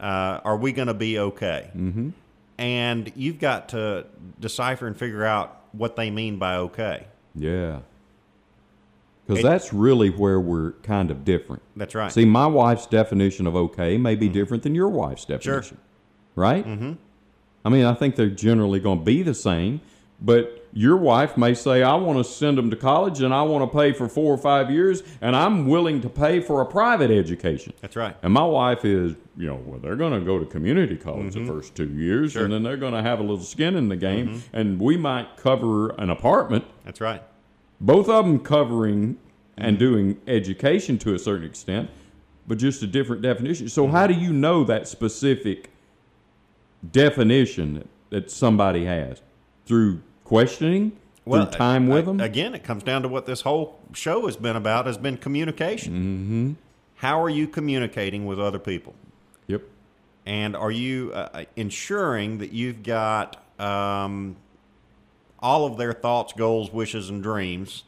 uh, 0.00 0.40
are 0.44 0.56
we 0.56 0.72
going 0.72 0.88
to 0.88 0.94
be 0.94 1.18
okay? 1.18 1.70
Mm-hmm. 1.74 2.10
And 2.58 3.12
you've 3.16 3.40
got 3.40 3.70
to 3.70 4.06
decipher 4.38 4.86
and 4.86 4.96
figure 4.96 5.24
out 5.24 5.60
what 5.72 5.96
they 5.96 6.10
mean 6.10 6.38
by 6.38 6.56
okay. 6.56 7.06
yeah 7.34 7.80
because 9.26 9.42
that's 9.42 9.72
really 9.72 10.10
where 10.10 10.40
we're 10.40 10.72
kind 10.82 11.10
of 11.10 11.24
different 11.24 11.62
That's 11.76 11.94
right. 11.94 12.12
see 12.12 12.24
my 12.24 12.46
wife's 12.46 12.86
definition 12.86 13.46
of 13.46 13.56
okay 13.56 13.96
may 13.98 14.14
be 14.14 14.26
mm-hmm. 14.26 14.34
different 14.34 14.62
than 14.62 14.74
your 14.74 14.88
wife's 14.88 15.24
definition 15.24 15.78
right 16.34 16.66
mm-hmm. 16.66 16.92
i 17.64 17.68
mean 17.68 17.84
i 17.84 17.94
think 17.94 18.16
they're 18.16 18.28
generally 18.28 18.80
going 18.80 18.98
to 18.98 19.04
be 19.04 19.22
the 19.22 19.34
same 19.34 19.80
but 20.20 20.66
your 20.72 20.96
wife 20.96 21.36
may 21.36 21.54
say 21.54 21.82
i 21.82 21.94
want 21.94 22.18
to 22.18 22.24
send 22.24 22.58
them 22.58 22.70
to 22.70 22.76
college 22.76 23.20
and 23.22 23.32
i 23.32 23.42
want 23.42 23.70
to 23.70 23.78
pay 23.78 23.92
for 23.92 24.08
four 24.08 24.32
or 24.32 24.38
five 24.38 24.70
years 24.70 25.02
and 25.20 25.34
i'm 25.34 25.66
willing 25.66 26.00
to 26.00 26.08
pay 26.08 26.40
for 26.40 26.60
a 26.60 26.66
private 26.66 27.10
education 27.10 27.72
That's 27.80 27.96
right. 27.96 28.16
And 28.22 28.32
my 28.32 28.44
wife 28.44 28.84
is, 28.84 29.14
you 29.36 29.46
know, 29.46 29.56
well, 29.66 29.78
they're 29.78 29.96
going 29.96 30.18
to 30.18 30.24
go 30.24 30.38
to 30.38 30.46
community 30.46 30.96
college 30.96 31.34
the 31.34 31.40
mm-hmm. 31.40 31.48
first 31.48 31.74
two 31.74 31.88
years, 31.88 32.32
Sure. 32.32 32.44
and 32.44 32.52
then 32.52 32.62
they're 32.62 32.78
going 32.78 32.94
to 32.94 33.02
have 33.02 33.18
a 33.18 33.22
little 33.22 33.40
skin 33.40 33.76
in 33.76 33.88
the 33.88 33.96
game, 33.96 34.28
mm-hmm. 34.28 34.56
and 34.56 34.80
we 34.80 34.96
might 34.96 35.36
cover 35.36 35.90
an 35.90 36.08
apartment, 36.10 36.64
That's 36.84 37.00
right. 37.00 37.22
Both 37.84 38.08
of 38.08 38.24
them 38.24 38.40
covering 38.40 39.18
and 39.58 39.78
doing 39.78 40.18
education 40.26 40.98
to 40.98 41.14
a 41.14 41.18
certain 41.18 41.46
extent, 41.46 41.90
but 42.46 42.56
just 42.58 42.82
a 42.82 42.86
different 42.86 43.20
definition. 43.20 43.68
So, 43.68 43.86
how 43.86 44.06
do 44.06 44.14
you 44.14 44.32
know 44.32 44.64
that 44.64 44.88
specific 44.88 45.70
definition 46.90 47.86
that, 48.10 48.30
somebody 48.30 48.86
has? 48.86 49.20
Through 49.66 50.00
questioning, 50.24 50.92
through 51.24 51.46
time 51.46 51.88
with 51.88 52.06
them? 52.06 52.20
Again, 52.20 52.54
it 52.54 52.64
comes 52.64 52.82
down 52.82 53.02
to 53.02 53.08
what 53.08 53.26
this 53.26 53.42
whole 53.42 53.78
show 53.92 54.26
has 54.26 54.36
been 54.36 54.56
about 54.56 54.86
has 54.86 54.98
been 54.98 55.16
communication. 55.16 55.92
Mm-hmm. 55.94 56.52
How 56.96 57.22
are 57.22 57.30
you 57.30 57.46
communicating 57.46 58.24
with 58.26 58.40
other 58.40 58.58
people? 58.58 58.94
yep. 59.46 59.62
And 60.26 60.56
are 60.56 60.70
you 60.70 61.12
uh, 61.12 61.44
ensuring 61.56 62.38
that 62.38 62.52
you've 62.52 62.82
got 62.82 63.42
um, 63.58 64.36
all 65.44 65.66
of 65.66 65.76
their 65.76 65.92
thoughts, 65.92 66.32
goals, 66.32 66.72
wishes, 66.72 67.10
and 67.10 67.22
dreams 67.22 67.84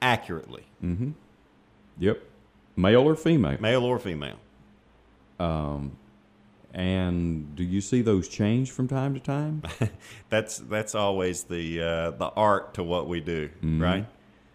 accurately, 0.00 0.64
Yep. 1.98 2.22
Male 2.76 3.00
or 3.02 3.16
female? 3.16 3.56
male 3.60 3.84
or 3.84 3.98
female? 3.98 4.36
Um, 5.40 5.92
And 6.72 7.56
do 7.56 7.64
you 7.64 7.80
see 7.80 8.02
those 8.02 8.28
change 8.28 8.70
from 8.70 8.86
time 8.86 9.14
to 9.14 9.20
time? 9.20 9.62
That's 10.28 10.58
that's 10.58 10.94
always 10.94 11.44
the 11.44 11.82
uh, 11.82 12.10
the 12.12 12.26
art 12.36 12.74
to 12.74 12.84
what 12.84 13.08
we 13.08 13.20
do, 13.20 13.48
right? 13.62 14.06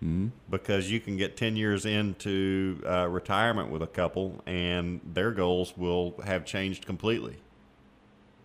Mm-hmm. 0.02 0.28
Because 0.50 0.92
you 0.92 1.00
can 1.00 1.18
get 1.18 1.36
ten 1.36 1.56
years 1.58 1.86
into 1.86 2.80
uh, 2.86 3.08
retirement 3.10 3.72
with 3.72 3.82
a 3.82 3.88
couple, 3.88 4.42
and 4.46 5.02
their 5.14 5.32
goals 5.32 5.74
will 5.76 6.14
have 6.26 6.46
changed 6.46 6.86
completely. 6.86 7.38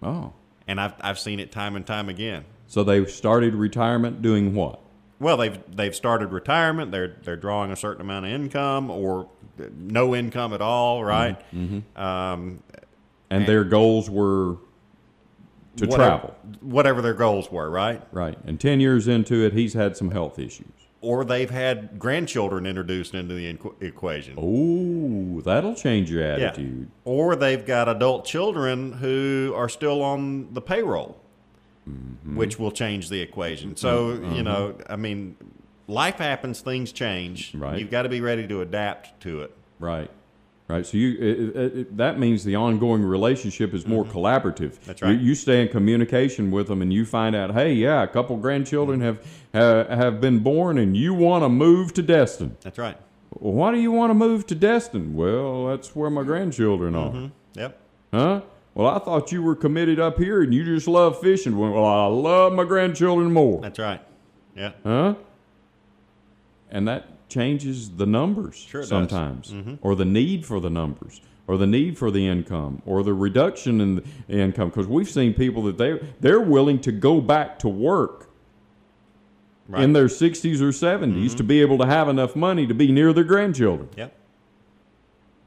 oh. 0.02 0.32
And 0.68 0.80
I've 0.80 0.92
I've 1.00 1.18
seen 1.18 1.40
it 1.40 1.50
time 1.50 1.74
and 1.74 1.84
time 1.86 2.08
again. 2.08 2.44
So 2.66 2.84
they've 2.84 3.10
started 3.10 3.54
retirement 3.54 4.22
doing 4.22 4.54
what? 4.54 4.80
Well, 5.18 5.36
they've 5.38 5.58
they've 5.74 5.96
started 5.96 6.28
retirement. 6.28 6.92
They're 6.92 7.16
they're 7.24 7.36
drawing 7.36 7.72
a 7.72 7.76
certain 7.76 8.02
amount 8.02 8.26
of 8.26 8.32
income 8.32 8.90
or 8.90 9.28
uh, 9.58 9.64
no 9.76 10.14
income 10.14 10.52
at 10.52 10.60
all, 10.60 10.98
mm-hmm. 11.00 11.08
right? 11.08 11.52
Mm-hmm. 11.52 12.00
Um, 12.00 12.62
And 13.30 13.46
their 13.46 13.64
goals 13.64 14.08
were 14.08 14.58
to 15.76 15.86
whatever- 15.86 15.96
travel. 15.96 16.34
whatever 16.60 17.02
their 17.02 17.14
goals 17.14 17.50
were, 17.50 17.68
right? 17.70 18.02
Right. 18.12 18.38
And 18.46 18.60
10 18.60 18.80
years 18.80 19.08
into 19.08 19.44
it, 19.44 19.52
he's 19.54 19.74
had 19.74 19.96
some 19.96 20.10
health 20.10 20.38
issues. 20.38 20.66
Or 21.00 21.24
they've 21.24 21.50
had 21.50 21.98
grandchildren 21.98 22.66
introduced 22.66 23.14
into 23.14 23.34
the 23.34 23.52
equ- 23.54 23.80
equation. 23.82 24.34
Oh, 24.36 25.40
that'll 25.42 25.74
change 25.74 26.10
your 26.10 26.22
Yeah. 26.22 26.46
attitude. 26.48 26.88
Or 27.04 27.36
they've 27.36 27.64
got 27.64 27.88
adult 27.88 28.24
children 28.24 28.92
who 28.94 29.52
are 29.56 29.68
still 29.68 30.02
on 30.02 30.52
the 30.54 30.60
payroll, 30.60 31.20
Mm-hmm. 31.88 32.36
which 32.36 32.58
will 32.58 32.70
change 32.72 33.08
the 33.08 33.20
equation. 33.20 33.74
So, 33.76 34.12
you 34.34 34.42
know, 34.42 34.74
I 34.90 34.96
mean, 34.96 35.36
life 35.86 36.16
happens, 36.16 36.60
things 36.60 36.92
change. 36.92 37.54
Right. 37.54 37.78
You've 37.78 37.90
got 37.90 38.02
to 38.02 38.08
be 38.10 38.20
ready 38.20 38.46
to 38.48 38.60
adapt 38.60 39.20
to 39.22 39.42
it. 39.42 39.52
Right. 39.78 40.10
Right. 40.68 40.84
So 40.84 40.98
you 40.98 41.12
it, 41.18 41.56
it, 41.56 41.96
that 41.96 42.18
means 42.18 42.44
the 42.44 42.56
ongoing 42.56 43.02
relationship 43.02 43.72
is 43.72 43.86
more 43.86 44.04
collaborative. 44.04 44.72
Mm-hmm. 44.74 44.84
That's 44.84 45.00
You- 45.00 45.06
right. 45.08 45.18
You, 45.18 45.34
stay 45.34 45.62
in 45.62 45.68
communication 45.68 46.50
with 46.50 46.68
them, 46.68 46.82
and 46.82 46.92
you 46.92 47.06
find 47.06 47.34
out, 47.34 47.54
hey, 47.54 47.72
yeah, 47.72 48.02
a 48.02 48.06
couple 48.06 48.36
grandchildren 48.36 49.00
have 49.00 49.24
have, 49.54 49.88
have 49.88 50.20
been 50.20 50.40
born, 50.40 50.76
and 50.76 50.94
you 50.94 51.14
want 51.14 51.42
to 51.42 51.48
move 51.48 51.94
to 51.94 52.02
Destin. 52.02 52.56
That's 52.60 52.76
right. 52.76 52.98
Well, 53.38 53.54
why 53.54 53.72
do 53.72 53.80
you 53.80 53.90
want 53.92 54.10
to 54.10 54.14
move 54.14 54.46
to 54.48 54.54
Destin? 54.54 55.14
Well, 55.14 55.68
that's 55.68 55.96
where 55.96 56.10
my 56.10 56.22
grandchildren 56.22 56.94
are. 56.94 57.12
Mm-hmm. 57.12 57.26
Yep. 57.58 57.80
Huh? 58.12 58.40
Well, 58.74 58.88
I 58.94 58.98
thought 58.98 59.32
you 59.32 59.42
were 59.42 59.56
committed 59.56 59.98
up 59.98 60.18
here, 60.18 60.42
and 60.42 60.52
you 60.52 60.64
just 60.64 60.86
love 60.86 61.18
fishing. 61.20 61.56
Well, 61.56 61.82
I 61.84 62.06
love 62.06 62.52
my 62.52 62.64
grandchildren 62.64 63.32
more. 63.32 63.60
That's 63.62 63.78
right. 63.78 64.02
Yeah. 64.54 64.72
Huh? 64.84 65.14
And 66.70 66.86
that 66.88 67.06
changes 67.28 67.90
the 67.90 68.06
numbers 68.06 68.56
Sure 68.56 68.82
sometimes, 68.82 69.52
mm-hmm. 69.52 69.74
or 69.82 69.94
the 69.94 70.04
need 70.04 70.44
for 70.46 70.60
the 70.60 70.70
numbers, 70.70 71.20
or 71.46 71.56
the 71.56 71.66
need 71.66 71.96
for 71.98 72.10
the 72.10 72.26
income, 72.26 72.82
or 72.86 73.02
the 73.02 73.12
reduction 73.14 73.80
in 73.80 73.96
the 73.96 74.02
income. 74.28 74.68
Because 74.70 74.86
we've 74.86 75.08
seen 75.10 75.34
people 75.34 75.62
that 75.64 75.78
they 75.78 76.00
they're 76.20 76.40
willing 76.40 76.80
to 76.80 76.92
go 76.92 77.20
back 77.20 77.58
to 77.60 77.68
work 77.68 78.24
Right. 79.70 79.82
in 79.82 79.92
their 79.92 80.06
60s 80.06 80.62
or 80.62 80.70
70s 80.70 81.12
mm-hmm. 81.12 81.36
to 81.36 81.42
be 81.44 81.60
able 81.60 81.76
to 81.76 81.84
have 81.84 82.08
enough 82.08 82.34
money 82.34 82.66
to 82.66 82.72
be 82.72 82.90
near 82.90 83.12
their 83.12 83.22
grandchildren. 83.22 83.90
Yep. 83.98 84.14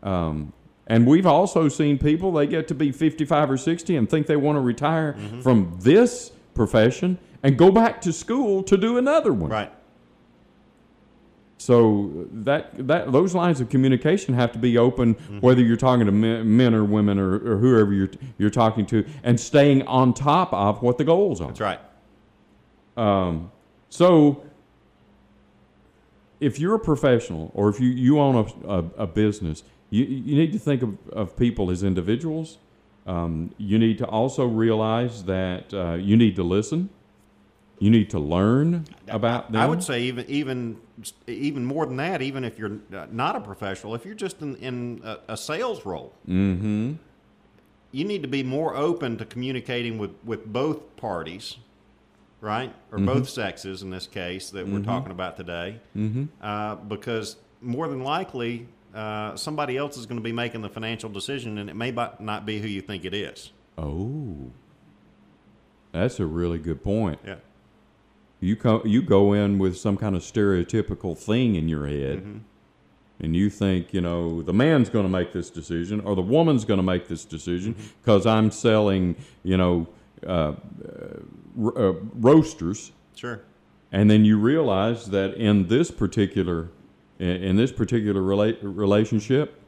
Um, 0.04 0.54
and 0.86 1.08
we've 1.08 1.26
also 1.26 1.68
seen 1.70 1.98
people 1.98 2.32
they 2.32 2.46
get 2.46 2.68
to 2.68 2.76
be 2.76 2.92
55 2.92 3.50
or 3.50 3.58
60 3.58 3.96
and 3.96 4.08
think 4.08 4.28
they 4.28 4.36
want 4.36 4.58
to 4.58 4.62
retire 4.62 5.14
Mm-hmm. 5.14 5.42
from 5.42 5.76
this 5.82 6.32
profession 6.54 7.18
and 7.42 7.58
go 7.58 7.72
back 7.72 8.00
to 8.02 8.14
school 8.14 8.62
to 8.64 8.78
do 8.78 9.00
another 9.00 9.34
one. 9.34 9.50
Right. 9.50 9.72
So 11.62 12.28
that 12.32 12.88
that 12.88 13.12
those 13.12 13.36
lines 13.36 13.62
of 13.62 13.70
communication 13.70 14.34
have 14.34 14.51
to 14.53 14.59
be 14.59 14.80
open, 14.80 15.14
whether 15.41 15.62
you're 15.62 15.78
talking 15.78 16.07
to 16.07 16.12
men, 16.12 16.57
men 16.57 16.74
or 16.74 16.84
women 16.84 17.20
or, 17.20 17.36
or 17.36 17.57
whoever 17.57 17.93
you're 17.93 18.09
you're 18.39 18.49
talking 18.49 18.86
to, 18.88 19.05
and 19.24 19.39
staying 19.39 19.84
on 19.88 20.14
top 20.16 20.51
of 20.53 20.82
what 20.82 20.97
the 20.97 21.03
goals 21.03 21.39
are. 21.39 21.49
That's 21.49 21.62
right. 21.62 21.80
So, 23.91 24.43
if 26.39 26.59
you're 26.59 26.76
a 26.76 26.80
professional 26.80 27.51
or 27.53 27.70
if 27.70 27.80
you, 27.80 27.89
you 27.89 28.20
own 28.20 28.36
a, 28.36 28.68
a, 28.68 28.78
a 29.03 29.07
business, 29.07 29.64
you, 29.89 30.05
you 30.05 30.36
need 30.36 30.53
to 30.53 30.59
think 30.59 30.82
of, 30.82 30.97
of 31.09 31.38
people 31.38 31.70
as 31.70 31.84
individuals. 31.84 32.57
Um, 33.05 33.53
you 33.57 33.78
need 33.78 33.97
to 33.97 34.05
also 34.07 34.45
realize 34.47 35.26
that 35.26 35.74
uh, 35.74 35.93
you 35.95 36.16
need 36.16 36.38
to 36.38 36.43
listen. 36.43 36.89
You 37.80 37.89
need 37.89 38.09
to 38.12 38.20
learn 38.20 38.86
about 39.09 39.51
them. 39.51 39.62
I 39.62 39.66
would 39.66 39.84
say 39.84 40.03
even 40.03 40.26
even 40.30 40.78
even 41.28 41.66
more 41.66 41.86
than 41.86 41.97
that. 41.97 42.22
Even 42.22 42.43
if 42.43 42.58
you're 42.60 42.78
not 43.12 43.36
a 43.36 43.41
professional, 43.41 43.95
if 43.95 44.06
you're 44.06 44.16
just 44.16 44.41
in, 44.41 44.56
in 44.58 45.02
a, 45.04 45.18
a 45.30 45.38
sales 45.38 45.86
role, 45.86 46.14
mm-hmm. 46.28 46.93
you 47.91 48.06
need 48.06 48.22
to 48.22 48.28
be 48.28 48.43
more 48.43 48.76
open 48.76 49.18
to 49.18 49.26
communicating 49.26 49.97
with 49.97 50.12
with 50.24 50.45
both 50.45 50.95
parties, 50.97 51.58
right, 52.39 52.74
or 52.91 52.97
Mm-hmm. 52.97 53.08
both 53.08 53.30
sexes 53.30 53.82
in 53.82 53.89
this 53.89 54.08
case 54.08 54.49
that 54.52 54.68
we're 54.68 54.82
talking 54.84 55.12
about 55.12 55.38
today, 55.38 55.80
mm-hmm. 55.95 56.26
uh, 56.41 56.76
because 56.76 57.38
more 57.62 57.88
than 57.88 58.04
likely. 58.04 58.68
Uh, 58.93 59.38
somebody 59.38 59.78
else 59.78 59.95
is 59.95 60.06
going 60.06 60.18
to 60.18 60.24
be 60.24 60.34
making 60.34 60.62
the 60.62 60.68
financial 60.68 61.10
decision, 61.10 61.58
and 61.60 61.70
it 61.70 61.78
may 61.78 61.91
not 62.20 62.45
be 62.45 62.60
who 62.60 62.68
you 62.68 62.82
think 62.82 63.06
it 63.06 63.14
is. 63.14 63.54
Oh, 63.78 64.52
that's 65.93 66.20
a 66.20 66.26
really 66.26 66.58
good 66.58 66.84
point. 66.84 67.20
Yeah, 67.26 67.36
You 68.42 68.56
co- 68.56 68.84
you 68.84 69.02
go 69.02 69.34
in 69.34 69.60
with 69.60 69.78
some 69.78 69.96
kind 69.98 70.16
of 70.16 70.24
stereotypical 70.24 71.18
thing 71.18 71.56
in 71.56 71.70
your 71.70 71.88
head, 71.88 72.20
Mm-hmm. 72.20 72.38
and 73.20 73.36
you 73.36 73.50
think 73.52 73.94
you 73.94 74.02
know 74.02 74.42
the 74.42 74.54
man's 74.54 74.89
going 74.89 75.06
to 75.06 75.12
make 75.12 75.32
this 75.32 75.50
decision 75.52 76.02
or 76.02 76.16
the 76.16 76.22
woman's 76.24 76.66
going 76.66 76.80
to 76.80 76.84
make 76.84 77.08
this 77.08 77.24
decision 77.24 77.76
Mm-hmm. 77.76 77.88
because 78.02 78.26
I'm 78.26 78.50
selling 78.52 79.16
you 79.44 79.58
know 79.58 79.88
uh, 80.26 80.32
uh, 80.32 80.56
ro- 81.56 81.89
uh, 81.89 81.94
roasters, 82.16 82.92
sure. 83.16 83.42
and 83.92 84.10
then 84.10 84.26
you 84.26 84.38
realize 84.39 85.06
that 85.12 85.36
in 85.36 85.68
this 85.68 85.92
particular 85.92 86.70
in, 87.20 87.28
in 87.44 87.56
this 87.58 87.72
particular 87.72 88.22
rela- 88.22 88.58
relationship, 88.62 89.62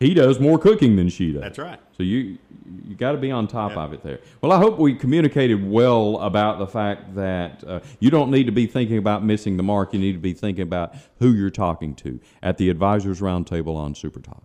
he 0.00 0.14
does 0.14 0.40
more 0.40 0.58
cooking 0.58 0.96
than 0.96 1.10
she 1.10 1.32
does. 1.32 1.42
That's 1.42 1.58
right. 1.58 1.80
So 1.96 2.02
you 2.02 2.38
you 2.86 2.94
got 2.96 3.12
to 3.12 3.18
be 3.18 3.30
on 3.30 3.46
top 3.46 3.72
Yeah. 3.72 3.82
of 3.84 3.92
it 3.92 4.02
there. 4.02 4.20
Well, 4.40 4.50
I 4.52 4.58
hope 4.58 4.78
we 4.78 4.94
communicated 4.94 5.68
well 5.70 6.18
about 6.18 6.58
the 6.58 6.66
fact 6.66 7.14
that 7.14 7.62
uh, 7.64 7.80
you 8.00 8.10
don't 8.10 8.30
need 8.30 8.44
to 8.46 8.52
be 8.52 8.66
thinking 8.66 8.98
about 8.98 9.24
missing 9.24 9.56
the 9.56 9.62
mark. 9.62 9.92
You 9.92 10.00
need 10.00 10.12
to 10.14 10.18
be 10.18 10.32
thinking 10.32 10.62
about 10.62 10.94
who 11.18 11.32
you're 11.32 11.50
talking 11.50 11.94
to 11.96 12.20
at 12.42 12.58
the 12.58 12.70
Advisors 12.70 13.20
Roundtable 13.20 13.76
on 13.76 13.94
Super 13.94 14.20
Talk. 14.20 14.44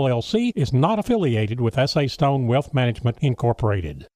LLC 0.00 0.52
is 0.56 0.72
not 0.72 0.98
affiliated 0.98 1.60
with 1.60 1.76
S.A. 1.76 2.06
Stone 2.08 2.46
Wealth 2.46 2.72
Management 2.72 3.18
Incorporated. 3.20 4.06